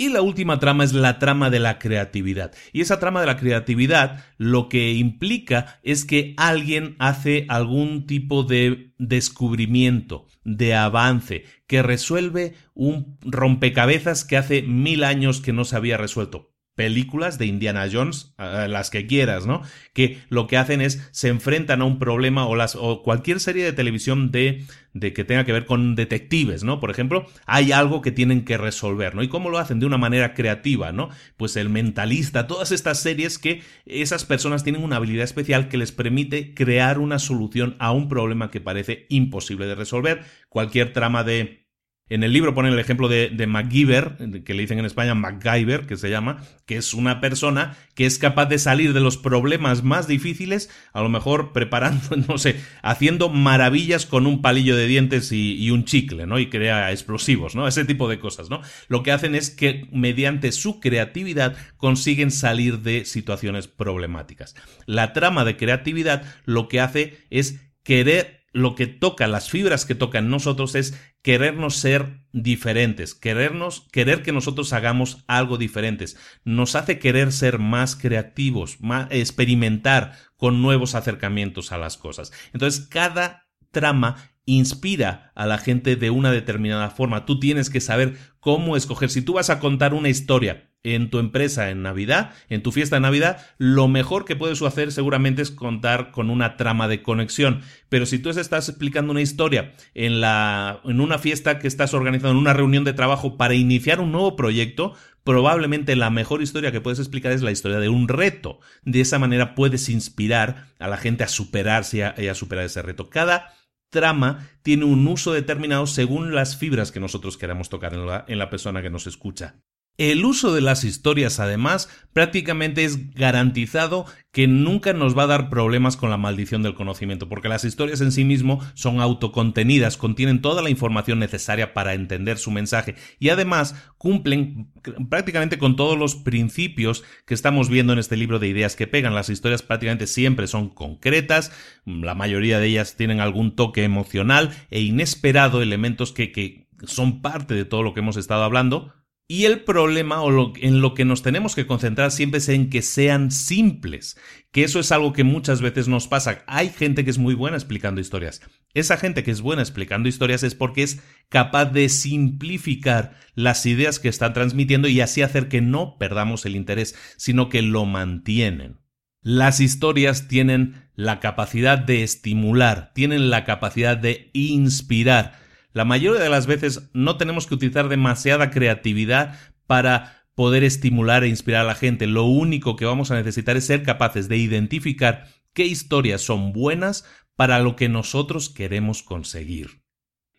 Y 0.00 0.10
la 0.10 0.22
última 0.22 0.60
trama 0.60 0.84
es 0.84 0.92
la 0.92 1.18
trama 1.18 1.50
de 1.50 1.58
la 1.58 1.80
creatividad. 1.80 2.54
Y 2.72 2.82
esa 2.82 3.00
trama 3.00 3.20
de 3.20 3.26
la 3.26 3.36
creatividad 3.36 4.24
lo 4.36 4.68
que 4.68 4.92
implica 4.92 5.80
es 5.82 6.04
que 6.04 6.34
alguien 6.36 6.94
hace 7.00 7.46
algún 7.48 8.06
tipo 8.06 8.44
de 8.44 8.92
descubrimiento, 8.98 10.26
de 10.44 10.76
avance, 10.76 11.46
que 11.66 11.82
resuelve 11.82 12.54
un 12.74 13.18
rompecabezas 13.22 14.24
que 14.24 14.36
hace 14.36 14.62
mil 14.62 15.02
años 15.02 15.40
que 15.40 15.52
no 15.52 15.64
se 15.64 15.74
había 15.74 15.96
resuelto 15.96 16.47
películas 16.78 17.38
de 17.38 17.46
Indiana 17.46 17.88
Jones, 17.92 18.32
las 18.38 18.88
que 18.90 19.08
quieras, 19.08 19.46
¿no? 19.46 19.62
Que 19.94 20.18
lo 20.28 20.46
que 20.46 20.56
hacen 20.56 20.80
es 20.80 21.08
se 21.10 21.26
enfrentan 21.26 21.82
a 21.82 21.84
un 21.84 21.98
problema 21.98 22.46
o 22.46 22.54
las 22.54 22.76
o 22.76 23.02
cualquier 23.02 23.40
serie 23.40 23.64
de 23.64 23.72
televisión 23.72 24.30
de 24.30 24.64
de 24.94 25.12
que 25.12 25.24
tenga 25.24 25.44
que 25.44 25.52
ver 25.52 25.66
con 25.66 25.96
detectives, 25.96 26.62
¿no? 26.62 26.78
Por 26.78 26.90
ejemplo, 26.90 27.26
hay 27.46 27.72
algo 27.72 28.00
que 28.00 28.12
tienen 28.12 28.44
que 28.44 28.56
resolver, 28.56 29.16
¿no? 29.16 29.24
Y 29.24 29.28
cómo 29.28 29.50
lo 29.50 29.58
hacen 29.58 29.80
de 29.80 29.86
una 29.86 29.98
manera 29.98 30.34
creativa, 30.34 30.92
¿no? 30.92 31.10
Pues 31.36 31.56
el 31.56 31.68
mentalista, 31.68 32.46
todas 32.46 32.70
estas 32.70 33.00
series 33.00 33.38
que 33.38 33.62
esas 33.84 34.24
personas 34.24 34.62
tienen 34.62 34.84
una 34.84 34.96
habilidad 34.96 35.24
especial 35.24 35.68
que 35.68 35.78
les 35.78 35.90
permite 35.90 36.54
crear 36.54 37.00
una 37.00 37.18
solución 37.18 37.74
a 37.80 37.90
un 37.90 38.08
problema 38.08 38.50
que 38.52 38.60
parece 38.60 39.06
imposible 39.08 39.66
de 39.66 39.74
resolver. 39.74 40.22
Cualquier 40.48 40.92
trama 40.92 41.24
de 41.24 41.67
en 42.10 42.22
el 42.22 42.32
libro 42.32 42.54
ponen 42.54 42.72
el 42.72 42.78
ejemplo 42.78 43.08
de, 43.08 43.30
de 43.30 43.46
MacGyver, 43.46 44.42
que 44.44 44.54
le 44.54 44.62
dicen 44.62 44.78
en 44.78 44.84
España 44.84 45.14
MacGyver, 45.14 45.86
que 45.86 45.96
se 45.96 46.10
llama, 46.10 46.42
que 46.66 46.76
es 46.76 46.94
una 46.94 47.20
persona 47.20 47.76
que 47.94 48.06
es 48.06 48.18
capaz 48.18 48.46
de 48.46 48.58
salir 48.58 48.92
de 48.92 49.00
los 49.00 49.16
problemas 49.16 49.82
más 49.82 50.08
difíciles, 50.08 50.70
a 50.92 51.02
lo 51.02 51.08
mejor 51.08 51.52
preparando, 51.52 52.16
no 52.28 52.38
sé, 52.38 52.60
haciendo 52.82 53.28
maravillas 53.28 54.06
con 54.06 54.26
un 54.26 54.42
palillo 54.42 54.76
de 54.76 54.86
dientes 54.86 55.32
y, 55.32 55.54
y 55.54 55.70
un 55.70 55.84
chicle, 55.84 56.26
¿no? 56.26 56.38
Y 56.38 56.48
crea 56.48 56.90
explosivos, 56.90 57.54
¿no? 57.54 57.68
Ese 57.68 57.84
tipo 57.84 58.08
de 58.08 58.18
cosas, 58.18 58.50
¿no? 58.50 58.62
Lo 58.88 59.02
que 59.02 59.12
hacen 59.12 59.34
es 59.34 59.50
que 59.50 59.88
mediante 59.92 60.52
su 60.52 60.80
creatividad 60.80 61.56
consiguen 61.76 62.30
salir 62.30 62.80
de 62.80 63.04
situaciones 63.04 63.68
problemáticas. 63.68 64.54
La 64.86 65.12
trama 65.12 65.44
de 65.44 65.56
creatividad 65.56 66.22
lo 66.44 66.68
que 66.68 66.80
hace 66.80 67.18
es 67.30 67.60
querer 67.82 68.37
lo 68.52 68.74
que 68.74 68.86
toca, 68.86 69.26
las 69.26 69.50
fibras 69.50 69.84
que 69.84 69.94
tocan 69.94 70.30
nosotros 70.30 70.74
es 70.74 70.98
querernos 71.22 71.76
ser 71.76 72.24
diferentes, 72.32 73.14
querernos, 73.14 73.86
querer 73.92 74.22
que 74.22 74.32
nosotros 74.32 74.72
hagamos 74.72 75.24
algo 75.26 75.58
diferentes. 75.58 76.16
Nos 76.44 76.74
hace 76.74 76.98
querer 76.98 77.32
ser 77.32 77.58
más 77.58 77.96
creativos, 77.96 78.80
más, 78.80 79.08
experimentar 79.10 80.12
con 80.36 80.62
nuevos 80.62 80.94
acercamientos 80.94 81.72
a 81.72 81.78
las 81.78 81.96
cosas. 81.96 82.32
Entonces, 82.52 82.86
cada 82.88 83.48
trama 83.70 84.16
inspira 84.46 85.30
a 85.34 85.46
la 85.46 85.58
gente 85.58 85.96
de 85.96 86.10
una 86.10 86.32
determinada 86.32 86.90
forma. 86.90 87.26
Tú 87.26 87.38
tienes 87.38 87.68
que 87.68 87.82
saber 87.82 88.16
cómo 88.40 88.76
escoger. 88.76 89.10
Si 89.10 89.20
tú 89.20 89.34
vas 89.34 89.50
a 89.50 89.60
contar 89.60 89.92
una 89.92 90.08
historia 90.08 90.67
en 90.84 91.10
tu 91.10 91.18
empresa 91.18 91.70
en 91.70 91.82
Navidad, 91.82 92.32
en 92.48 92.62
tu 92.62 92.72
fiesta 92.72 92.96
de 92.96 93.00
Navidad, 93.00 93.44
lo 93.58 93.88
mejor 93.88 94.24
que 94.24 94.36
puedes 94.36 94.62
hacer 94.62 94.92
seguramente 94.92 95.42
es 95.42 95.50
contar 95.50 96.10
con 96.12 96.30
una 96.30 96.56
trama 96.56 96.88
de 96.88 97.02
conexión. 97.02 97.62
Pero 97.88 98.06
si 98.06 98.18
tú 98.18 98.30
estás 98.30 98.68
explicando 98.68 99.12
una 99.12 99.20
historia 99.20 99.74
en, 99.94 100.20
la, 100.20 100.80
en 100.84 101.00
una 101.00 101.18
fiesta 101.18 101.58
que 101.58 101.68
estás 101.68 101.94
organizando, 101.94 102.30
en 102.32 102.38
una 102.38 102.52
reunión 102.52 102.84
de 102.84 102.92
trabajo 102.92 103.36
para 103.36 103.54
iniciar 103.54 104.00
un 104.00 104.12
nuevo 104.12 104.36
proyecto, 104.36 104.94
probablemente 105.24 105.96
la 105.96 106.10
mejor 106.10 106.42
historia 106.42 106.72
que 106.72 106.80
puedes 106.80 106.98
explicar 107.00 107.32
es 107.32 107.42
la 107.42 107.50
historia 107.50 107.80
de 107.80 107.88
un 107.88 108.08
reto. 108.08 108.60
De 108.82 109.00
esa 109.00 109.18
manera 109.18 109.54
puedes 109.54 109.88
inspirar 109.88 110.68
a 110.78 110.88
la 110.88 110.96
gente 110.96 111.24
a 111.24 111.28
superarse 111.28 112.14
y 112.16 112.26
a, 112.28 112.34
superar 112.34 112.64
ese 112.64 112.82
reto. 112.82 113.10
Cada 113.10 113.54
trama 113.90 114.48
tiene 114.62 114.84
un 114.84 115.06
uso 115.06 115.32
determinado 115.32 115.86
según 115.86 116.34
las 116.34 116.56
fibras 116.56 116.92
que 116.92 117.00
nosotros 117.00 117.36
queramos 117.36 117.68
tocar 117.68 117.94
en 117.94 118.06
la, 118.06 118.24
en 118.28 118.38
la 118.38 118.50
persona 118.50 118.82
que 118.82 118.90
nos 118.90 119.06
escucha. 119.06 119.56
El 119.98 120.24
uso 120.24 120.54
de 120.54 120.60
las 120.60 120.84
historias, 120.84 121.40
además, 121.40 121.88
prácticamente 122.12 122.84
es 122.84 123.12
garantizado 123.14 124.06
que 124.30 124.46
nunca 124.46 124.92
nos 124.92 125.18
va 125.18 125.24
a 125.24 125.26
dar 125.26 125.50
problemas 125.50 125.96
con 125.96 126.08
la 126.08 126.16
maldición 126.16 126.62
del 126.62 126.76
conocimiento, 126.76 127.28
porque 127.28 127.48
las 127.48 127.64
historias 127.64 128.00
en 128.00 128.12
sí 128.12 128.24
mismo 128.24 128.60
son 128.74 129.00
autocontenidas, 129.00 129.96
contienen 129.96 130.40
toda 130.40 130.62
la 130.62 130.70
información 130.70 131.18
necesaria 131.18 131.74
para 131.74 131.94
entender 131.94 132.38
su 132.38 132.52
mensaje 132.52 132.94
y 133.18 133.30
además 133.30 133.74
cumplen 133.98 134.70
prácticamente 135.10 135.58
con 135.58 135.74
todos 135.74 135.98
los 135.98 136.14
principios 136.14 137.02
que 137.26 137.34
estamos 137.34 137.68
viendo 137.68 137.92
en 137.92 137.98
este 137.98 138.16
libro 138.16 138.38
de 138.38 138.46
ideas 138.46 138.76
que 138.76 138.86
pegan. 138.86 139.16
Las 139.16 139.30
historias 139.30 139.62
prácticamente 139.62 140.06
siempre 140.06 140.46
son 140.46 140.68
concretas, 140.68 141.50
la 141.84 142.14
mayoría 142.14 142.60
de 142.60 142.68
ellas 142.68 142.94
tienen 142.94 143.18
algún 143.18 143.56
toque 143.56 143.82
emocional 143.82 144.54
e 144.70 144.80
inesperado, 144.80 145.60
elementos 145.60 146.12
que, 146.12 146.30
que 146.30 146.68
son 146.86 147.20
parte 147.20 147.54
de 147.54 147.64
todo 147.64 147.82
lo 147.82 147.94
que 147.94 148.00
hemos 148.00 148.16
estado 148.16 148.44
hablando, 148.44 148.94
y 149.30 149.44
el 149.44 149.60
problema 149.60 150.22
o 150.22 150.54
en 150.56 150.80
lo 150.80 150.94
que 150.94 151.04
nos 151.04 151.22
tenemos 151.22 151.54
que 151.54 151.66
concentrar 151.66 152.10
siempre 152.10 152.38
es 152.38 152.48
en 152.48 152.70
que 152.70 152.80
sean 152.80 153.30
simples, 153.30 154.18
que 154.52 154.64
eso 154.64 154.80
es 154.80 154.90
algo 154.90 155.12
que 155.12 155.22
muchas 155.22 155.60
veces 155.60 155.86
nos 155.86 156.08
pasa. 156.08 156.42
Hay 156.46 156.70
gente 156.70 157.04
que 157.04 157.10
es 157.10 157.18
muy 157.18 157.34
buena 157.34 157.58
explicando 157.58 158.00
historias. 158.00 158.40
Esa 158.72 158.96
gente 158.96 159.22
que 159.22 159.30
es 159.30 159.42
buena 159.42 159.60
explicando 159.60 160.08
historias 160.08 160.42
es 160.44 160.54
porque 160.54 160.82
es 160.82 161.02
capaz 161.28 161.66
de 161.66 161.90
simplificar 161.90 163.18
las 163.34 163.66
ideas 163.66 163.98
que 163.98 164.08
está 164.08 164.32
transmitiendo 164.32 164.88
y 164.88 165.02
así 165.02 165.20
hacer 165.20 165.48
que 165.48 165.60
no 165.60 165.98
perdamos 165.98 166.46
el 166.46 166.56
interés, 166.56 166.94
sino 167.18 167.50
que 167.50 167.60
lo 167.60 167.84
mantienen. 167.84 168.78
Las 169.20 169.60
historias 169.60 170.26
tienen 170.26 170.88
la 170.94 171.20
capacidad 171.20 171.76
de 171.78 172.02
estimular, 172.02 172.92
tienen 172.94 173.28
la 173.28 173.44
capacidad 173.44 173.96
de 173.96 174.30
inspirar, 174.32 175.38
la 175.72 175.84
mayoría 175.84 176.22
de 176.22 176.30
las 176.30 176.46
veces 176.46 176.90
no 176.92 177.16
tenemos 177.16 177.46
que 177.46 177.54
utilizar 177.54 177.88
demasiada 177.88 178.50
creatividad 178.50 179.38
para 179.66 180.26
poder 180.34 180.64
estimular 180.64 181.24
e 181.24 181.28
inspirar 181.28 181.62
a 181.62 181.68
la 181.68 181.74
gente. 181.74 182.06
Lo 182.06 182.24
único 182.24 182.76
que 182.76 182.84
vamos 182.84 183.10
a 183.10 183.16
necesitar 183.16 183.56
es 183.56 183.66
ser 183.66 183.82
capaces 183.82 184.28
de 184.28 184.36
identificar 184.36 185.26
qué 185.52 185.66
historias 185.66 186.22
son 186.22 186.52
buenas 186.52 187.04
para 187.36 187.58
lo 187.58 187.76
que 187.76 187.88
nosotros 187.88 188.48
queremos 188.48 189.02
conseguir. 189.02 189.82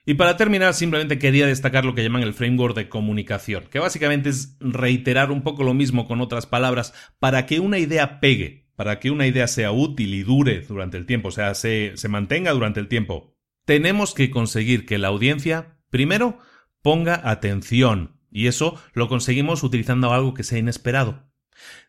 Y 0.05 0.15
para 0.15 0.37
terminar, 0.37 0.73
simplemente 0.73 1.19
quería 1.19 1.45
destacar 1.45 1.85
lo 1.85 1.93
que 1.93 2.01
llaman 2.01 2.23
el 2.23 2.33
framework 2.33 2.75
de 2.75 2.89
comunicación, 2.89 3.65
que 3.69 3.79
básicamente 3.79 4.29
es 4.29 4.57
reiterar 4.59 5.29
un 5.29 5.43
poco 5.43 5.63
lo 5.63 5.73
mismo 5.73 6.07
con 6.07 6.21
otras 6.21 6.47
palabras 6.47 6.93
para 7.19 7.45
que 7.45 7.59
una 7.59 7.77
idea 7.77 8.19
pegue, 8.19 8.69
para 8.75 8.99
que 8.99 9.11
una 9.11 9.27
idea 9.27 9.47
sea 9.47 9.71
útil 9.71 10.13
y 10.13 10.23
dure 10.23 10.61
durante 10.61 10.97
el 10.97 11.05
tiempo, 11.05 11.27
o 11.27 11.31
sea, 11.31 11.53
se, 11.53 11.91
se 11.95 12.07
mantenga 12.07 12.51
durante 12.53 12.79
el 12.79 12.87
tiempo 12.87 13.38
tenemos 13.69 14.15
que 14.15 14.31
conseguir 14.31 14.87
que 14.87 14.97
la 14.97 15.09
audiencia, 15.09 15.77
primero, 15.91 16.39
ponga 16.81 17.21
atención, 17.29 18.19
y 18.31 18.47
eso 18.47 18.81
lo 18.93 19.07
conseguimos 19.07 19.61
utilizando 19.61 20.11
algo 20.11 20.33
que 20.33 20.43
sea 20.43 20.57
inesperado. 20.57 21.29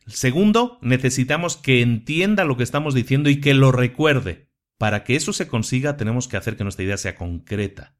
Segundo, 0.06 0.76
necesitamos 0.82 1.56
que 1.56 1.80
entienda 1.80 2.44
lo 2.44 2.58
que 2.58 2.64
estamos 2.64 2.92
diciendo 2.92 3.30
y 3.30 3.40
que 3.40 3.54
lo 3.54 3.72
recuerde. 3.72 4.50
Para 4.76 5.04
que 5.04 5.16
eso 5.16 5.32
se 5.32 5.48
consiga, 5.48 5.96
tenemos 5.96 6.28
que 6.28 6.36
hacer 6.36 6.58
que 6.58 6.64
nuestra 6.64 6.84
idea 6.84 6.98
sea 6.98 7.14
concreta. 7.14 7.96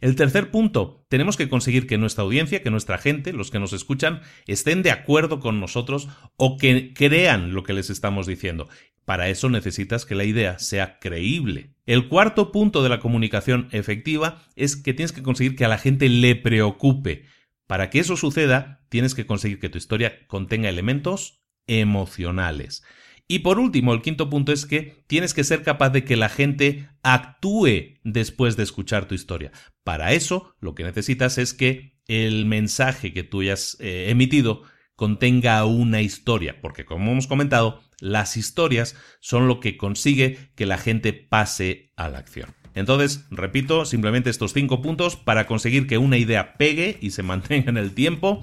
El 0.00 0.14
tercer 0.14 0.52
punto, 0.52 1.04
tenemos 1.08 1.36
que 1.36 1.48
conseguir 1.48 1.88
que 1.88 1.98
nuestra 1.98 2.22
audiencia, 2.22 2.62
que 2.62 2.70
nuestra 2.70 2.96
gente, 2.96 3.32
los 3.32 3.50
que 3.50 3.58
nos 3.58 3.72
escuchan, 3.72 4.20
estén 4.46 4.84
de 4.84 4.92
acuerdo 4.92 5.40
con 5.40 5.58
nosotros 5.58 6.08
o 6.36 6.58
que 6.58 6.94
crean 6.94 7.54
lo 7.54 7.64
que 7.64 7.72
les 7.72 7.90
estamos 7.90 8.28
diciendo. 8.28 8.68
Para 9.04 9.28
eso 9.30 9.48
necesitas 9.48 10.06
que 10.06 10.14
la 10.14 10.22
idea 10.22 10.60
sea 10.60 11.00
creíble. 11.00 11.74
El 11.90 12.06
cuarto 12.06 12.52
punto 12.52 12.84
de 12.84 12.88
la 12.88 13.00
comunicación 13.00 13.68
efectiva 13.72 14.44
es 14.54 14.76
que 14.76 14.94
tienes 14.94 15.10
que 15.10 15.24
conseguir 15.24 15.56
que 15.56 15.64
a 15.64 15.68
la 15.68 15.76
gente 15.76 16.08
le 16.08 16.36
preocupe. 16.36 17.24
Para 17.66 17.90
que 17.90 17.98
eso 17.98 18.16
suceda, 18.16 18.84
tienes 18.90 19.16
que 19.16 19.26
conseguir 19.26 19.58
que 19.58 19.70
tu 19.70 19.76
historia 19.76 20.24
contenga 20.28 20.68
elementos 20.68 21.42
emocionales. 21.66 22.84
Y 23.26 23.40
por 23.40 23.58
último, 23.58 23.92
el 23.92 24.02
quinto 24.02 24.30
punto 24.30 24.52
es 24.52 24.66
que 24.66 25.02
tienes 25.08 25.34
que 25.34 25.42
ser 25.42 25.64
capaz 25.64 25.90
de 25.90 26.04
que 26.04 26.14
la 26.14 26.28
gente 26.28 26.88
actúe 27.02 27.98
después 28.04 28.56
de 28.56 28.62
escuchar 28.62 29.08
tu 29.08 29.16
historia. 29.16 29.50
Para 29.82 30.12
eso, 30.12 30.54
lo 30.60 30.76
que 30.76 30.84
necesitas 30.84 31.38
es 31.38 31.54
que 31.54 31.98
el 32.06 32.46
mensaje 32.46 33.12
que 33.12 33.24
tú 33.24 33.40
hayas 33.40 33.76
eh, 33.80 34.10
emitido 34.10 34.62
contenga 35.00 35.64
una 35.64 36.02
historia, 36.02 36.60
porque 36.60 36.84
como 36.84 37.12
hemos 37.12 37.26
comentado, 37.26 37.80
las 38.00 38.36
historias 38.36 38.96
son 39.20 39.48
lo 39.48 39.58
que 39.58 39.78
consigue 39.78 40.50
que 40.56 40.66
la 40.66 40.76
gente 40.76 41.14
pase 41.14 41.90
a 41.96 42.10
la 42.10 42.18
acción. 42.18 42.54
Entonces, 42.74 43.24
repito, 43.30 43.86
simplemente 43.86 44.28
estos 44.28 44.52
cinco 44.52 44.82
puntos 44.82 45.16
para 45.16 45.46
conseguir 45.46 45.86
que 45.86 45.96
una 45.96 46.18
idea 46.18 46.52
pegue 46.58 46.98
y 47.00 47.12
se 47.12 47.22
mantenga 47.22 47.70
en 47.70 47.78
el 47.78 47.92
tiempo 47.92 48.42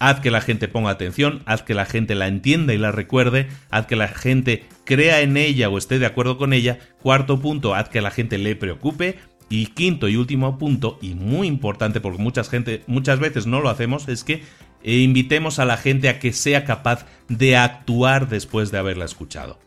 haz 0.00 0.18
que 0.18 0.32
la 0.32 0.40
gente 0.40 0.66
ponga 0.66 0.90
atención, 0.90 1.42
haz 1.46 1.62
que 1.62 1.72
la 1.72 1.86
gente 1.86 2.16
la 2.16 2.26
entienda 2.26 2.74
y 2.74 2.78
la 2.78 2.90
recuerde, 2.90 3.46
haz 3.70 3.86
que 3.86 3.94
la 3.94 4.08
gente 4.08 4.64
crea 4.84 5.20
en 5.20 5.36
ella 5.36 5.68
o 5.68 5.78
esté 5.78 6.00
de 6.00 6.06
acuerdo 6.06 6.36
con 6.36 6.52
ella. 6.52 6.80
Cuarto 7.00 7.40
punto, 7.40 7.76
haz 7.76 7.90
que 7.90 8.00
la 8.00 8.10
gente 8.10 8.38
le 8.38 8.56
preocupe. 8.56 9.20
Y 9.48 9.68
quinto 9.68 10.08
y 10.08 10.16
último 10.16 10.58
punto, 10.58 10.98
y 11.00 11.14
muy 11.14 11.46
importante 11.46 12.00
porque 12.00 12.20
mucha 12.20 12.42
gente, 12.42 12.82
muchas 12.88 13.20
veces 13.20 13.46
no 13.46 13.60
lo 13.60 13.68
hacemos, 13.68 14.08
es 14.08 14.24
que 14.24 14.42
eh, 14.86 15.00
invitemos 15.00 15.58
a 15.58 15.66
la 15.66 15.76
gente 15.76 16.08
a 16.08 16.18
que 16.18 16.32
sea 16.32 16.64
capaz 16.64 17.04
de 17.28 17.56
actuar 17.56 18.28
después 18.28 18.70
de 18.70 18.78
haberla 18.78 19.04
escuchado. 19.04 19.58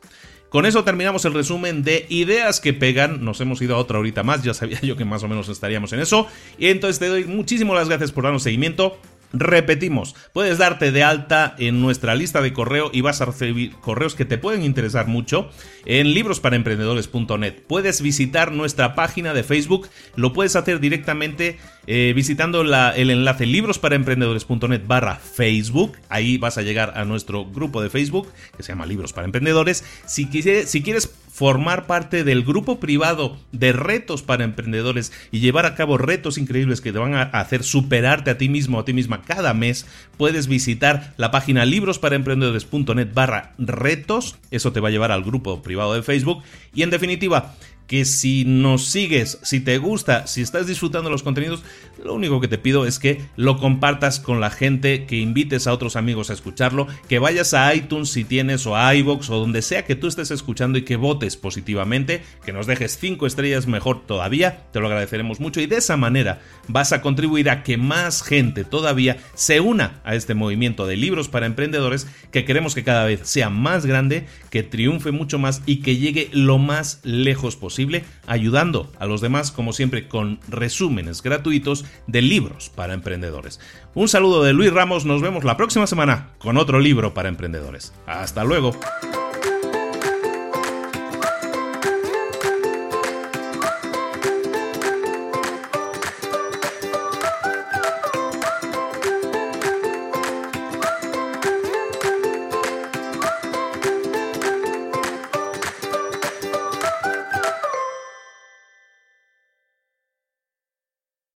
Con 0.49 0.65
eso 0.65 0.83
terminamos 0.83 1.25
el 1.25 1.33
resumen 1.33 1.83
de 1.83 2.07
ideas 2.09 2.59
que 2.59 2.73
pegan. 2.73 3.23
Nos 3.23 3.39
hemos 3.41 3.61
ido 3.61 3.75
a 3.75 3.79
otra 3.79 3.99
horita 3.99 4.23
más, 4.23 4.43
ya 4.43 4.53
sabía 4.55 4.79
yo 4.81 4.95
que 4.95 5.05
más 5.05 5.21
o 5.21 5.27
menos 5.27 5.49
estaríamos 5.49 5.93
en 5.93 5.99
eso. 5.99 6.27
Y 6.57 6.67
entonces 6.67 6.99
te 6.99 7.07
doy 7.07 7.25
muchísimas 7.25 7.87
gracias 7.87 8.11
por 8.11 8.23
darnos 8.23 8.43
seguimiento. 8.43 8.97
Repetimos, 9.31 10.15
puedes 10.33 10.57
darte 10.57 10.91
de 10.91 11.03
alta 11.03 11.55
en 11.59 11.81
nuestra 11.81 12.15
lista 12.15 12.41
de 12.41 12.51
correo 12.51 12.89
y 12.91 13.01
vas 13.01 13.21
a 13.21 13.25
recibir 13.25 13.75
correos 13.75 14.15
que 14.15 14.25
te 14.25 14.39
pueden 14.39 14.63
interesar 14.63 15.07
mucho 15.07 15.51
en 15.85 16.13
librosparaemprendedores.net. 16.13 17.61
Puedes 17.67 18.01
visitar 18.01 18.51
nuestra 18.51 18.95
página 18.95 19.35
de 19.35 19.43
Facebook, 19.43 19.87
lo 20.15 20.33
puedes 20.33 20.55
hacer 20.55 20.79
directamente 20.79 21.59
eh, 21.85 22.13
visitando 22.15 22.61
el 22.61 23.09
enlace 23.09 23.45
librosparaemprendedores.net 23.45 24.81
barra 24.87 25.15
Facebook. 25.15 25.97
Ahí 26.09 26.37
vas 26.37 26.57
a 26.57 26.63
llegar 26.63 26.93
a 26.95 27.05
nuestro 27.05 27.45
grupo 27.45 27.81
de 27.83 27.89
Facebook 27.89 28.27
que 28.57 28.63
se 28.63 28.71
llama 28.71 28.87
Libros 28.87 29.13
para 29.13 29.25
Emprendedores. 29.25 29.83
Si, 30.07 30.25
si 30.65 30.83
quieres 30.83 31.13
formar 31.39 31.87
parte 31.87 32.25
del 32.25 32.43
grupo 32.43 32.81
privado 32.81 33.37
de 33.53 33.71
retos 33.71 34.23
para 34.23 34.43
emprendedores 34.43 35.13
y 35.31 35.39
llevar 35.39 35.65
a 35.65 35.73
cabo 35.73 35.97
retos 35.97 36.37
increíbles 36.37 36.81
que 36.81 36.91
te 36.91 36.99
van 36.99 37.13
a 37.13 37.21
hacer 37.21 37.63
superarte 37.63 38.29
a 38.29 38.37
ti 38.37 38.49
mismo 38.49 38.77
o 38.77 38.81
a 38.81 38.83
ti 38.83 38.91
misma 38.91 39.21
cada 39.21 39.53
mes, 39.53 39.85
puedes 40.17 40.47
visitar 40.47 41.13
la 41.15 41.31
página 41.31 41.63
librosparaemprendedores.net 41.63 43.13
barra 43.13 43.53
retos. 43.57 44.35
Eso 44.51 44.73
te 44.73 44.81
va 44.81 44.89
a 44.89 44.91
llevar 44.91 45.13
al 45.13 45.23
grupo 45.23 45.61
privado 45.61 45.93
de 45.93 46.03
Facebook. 46.03 46.43
Y 46.73 46.83
en 46.83 46.89
definitiva, 46.89 47.55
que 47.87 48.03
si 48.03 48.43
nos 48.45 48.85
sigues, 48.85 49.39
si 49.41 49.61
te 49.61 49.77
gusta, 49.77 50.27
si 50.27 50.41
estás 50.41 50.67
disfrutando 50.67 51.09
los 51.09 51.23
contenidos, 51.23 51.63
lo 52.03 52.13
único 52.13 52.41
que 52.41 52.47
te 52.47 52.57
pido 52.57 52.85
es 52.85 52.99
que 52.99 53.21
lo 53.35 53.57
compartas 53.57 54.19
con 54.19 54.39
la 54.39 54.49
gente, 54.49 55.05
que 55.05 55.17
invites 55.17 55.67
a 55.67 55.73
otros 55.73 55.95
amigos 55.95 56.29
a 56.29 56.33
escucharlo, 56.33 56.87
que 57.07 57.19
vayas 57.19 57.53
a 57.53 57.73
iTunes 57.73 58.09
si 58.09 58.23
tienes 58.23 58.65
o 58.65 58.75
a 58.75 58.95
iVoox 58.95 59.29
o 59.29 59.39
donde 59.39 59.61
sea 59.61 59.85
que 59.85 59.95
tú 59.95 60.07
estés 60.07 60.31
escuchando 60.31 60.77
y 60.77 60.83
que 60.83 60.95
votes 60.95 61.37
positivamente, 61.37 62.21
que 62.45 62.53
nos 62.53 62.67
dejes 62.67 62.97
5 62.99 63.25
estrellas 63.27 63.67
mejor 63.67 64.05
todavía, 64.05 64.63
te 64.71 64.79
lo 64.79 64.87
agradeceremos 64.87 65.39
mucho. 65.39 65.61
Y 65.61 65.67
de 65.67 65.77
esa 65.77 65.97
manera 65.97 66.41
vas 66.67 66.93
a 66.93 67.01
contribuir 67.01 67.49
a 67.49 67.63
que 67.63 67.77
más 67.77 68.23
gente 68.23 68.63
todavía 68.63 69.17
se 69.33 69.59
una 69.59 70.01
a 70.03 70.15
este 70.15 70.33
movimiento 70.33 70.87
de 70.87 70.97
libros 70.97 71.29
para 71.29 71.45
emprendedores 71.45 72.07
que 72.31 72.45
queremos 72.45 72.75
que 72.75 72.83
cada 72.83 73.05
vez 73.05 73.21
sea 73.23 73.49
más 73.49 73.85
grande, 73.85 74.25
que 74.49 74.63
triunfe 74.63 75.11
mucho 75.11 75.39
más 75.39 75.61
y 75.65 75.77
que 75.77 75.97
llegue 75.97 76.29
lo 76.31 76.57
más 76.57 76.99
lejos 77.03 77.55
posible 77.55 78.03
ayudando 78.27 78.91
a 78.99 79.05
los 79.05 79.21
demás 79.21 79.51
como 79.51 79.73
siempre 79.73 80.07
con 80.07 80.39
resúmenes 80.47 81.21
gratuitos 81.21 81.85
de 82.07 82.21
libros 82.21 82.69
para 82.69 82.93
emprendedores. 82.93 83.59
Un 83.93 84.07
saludo 84.07 84.43
de 84.43 84.53
Luis 84.53 84.71
Ramos, 84.71 85.05
nos 85.05 85.21
vemos 85.21 85.43
la 85.43 85.57
próxima 85.57 85.87
semana 85.87 86.29
con 86.37 86.57
otro 86.57 86.79
libro 86.79 87.13
para 87.13 87.29
emprendedores. 87.29 87.93
Hasta 88.05 88.43
luego. 88.43 88.71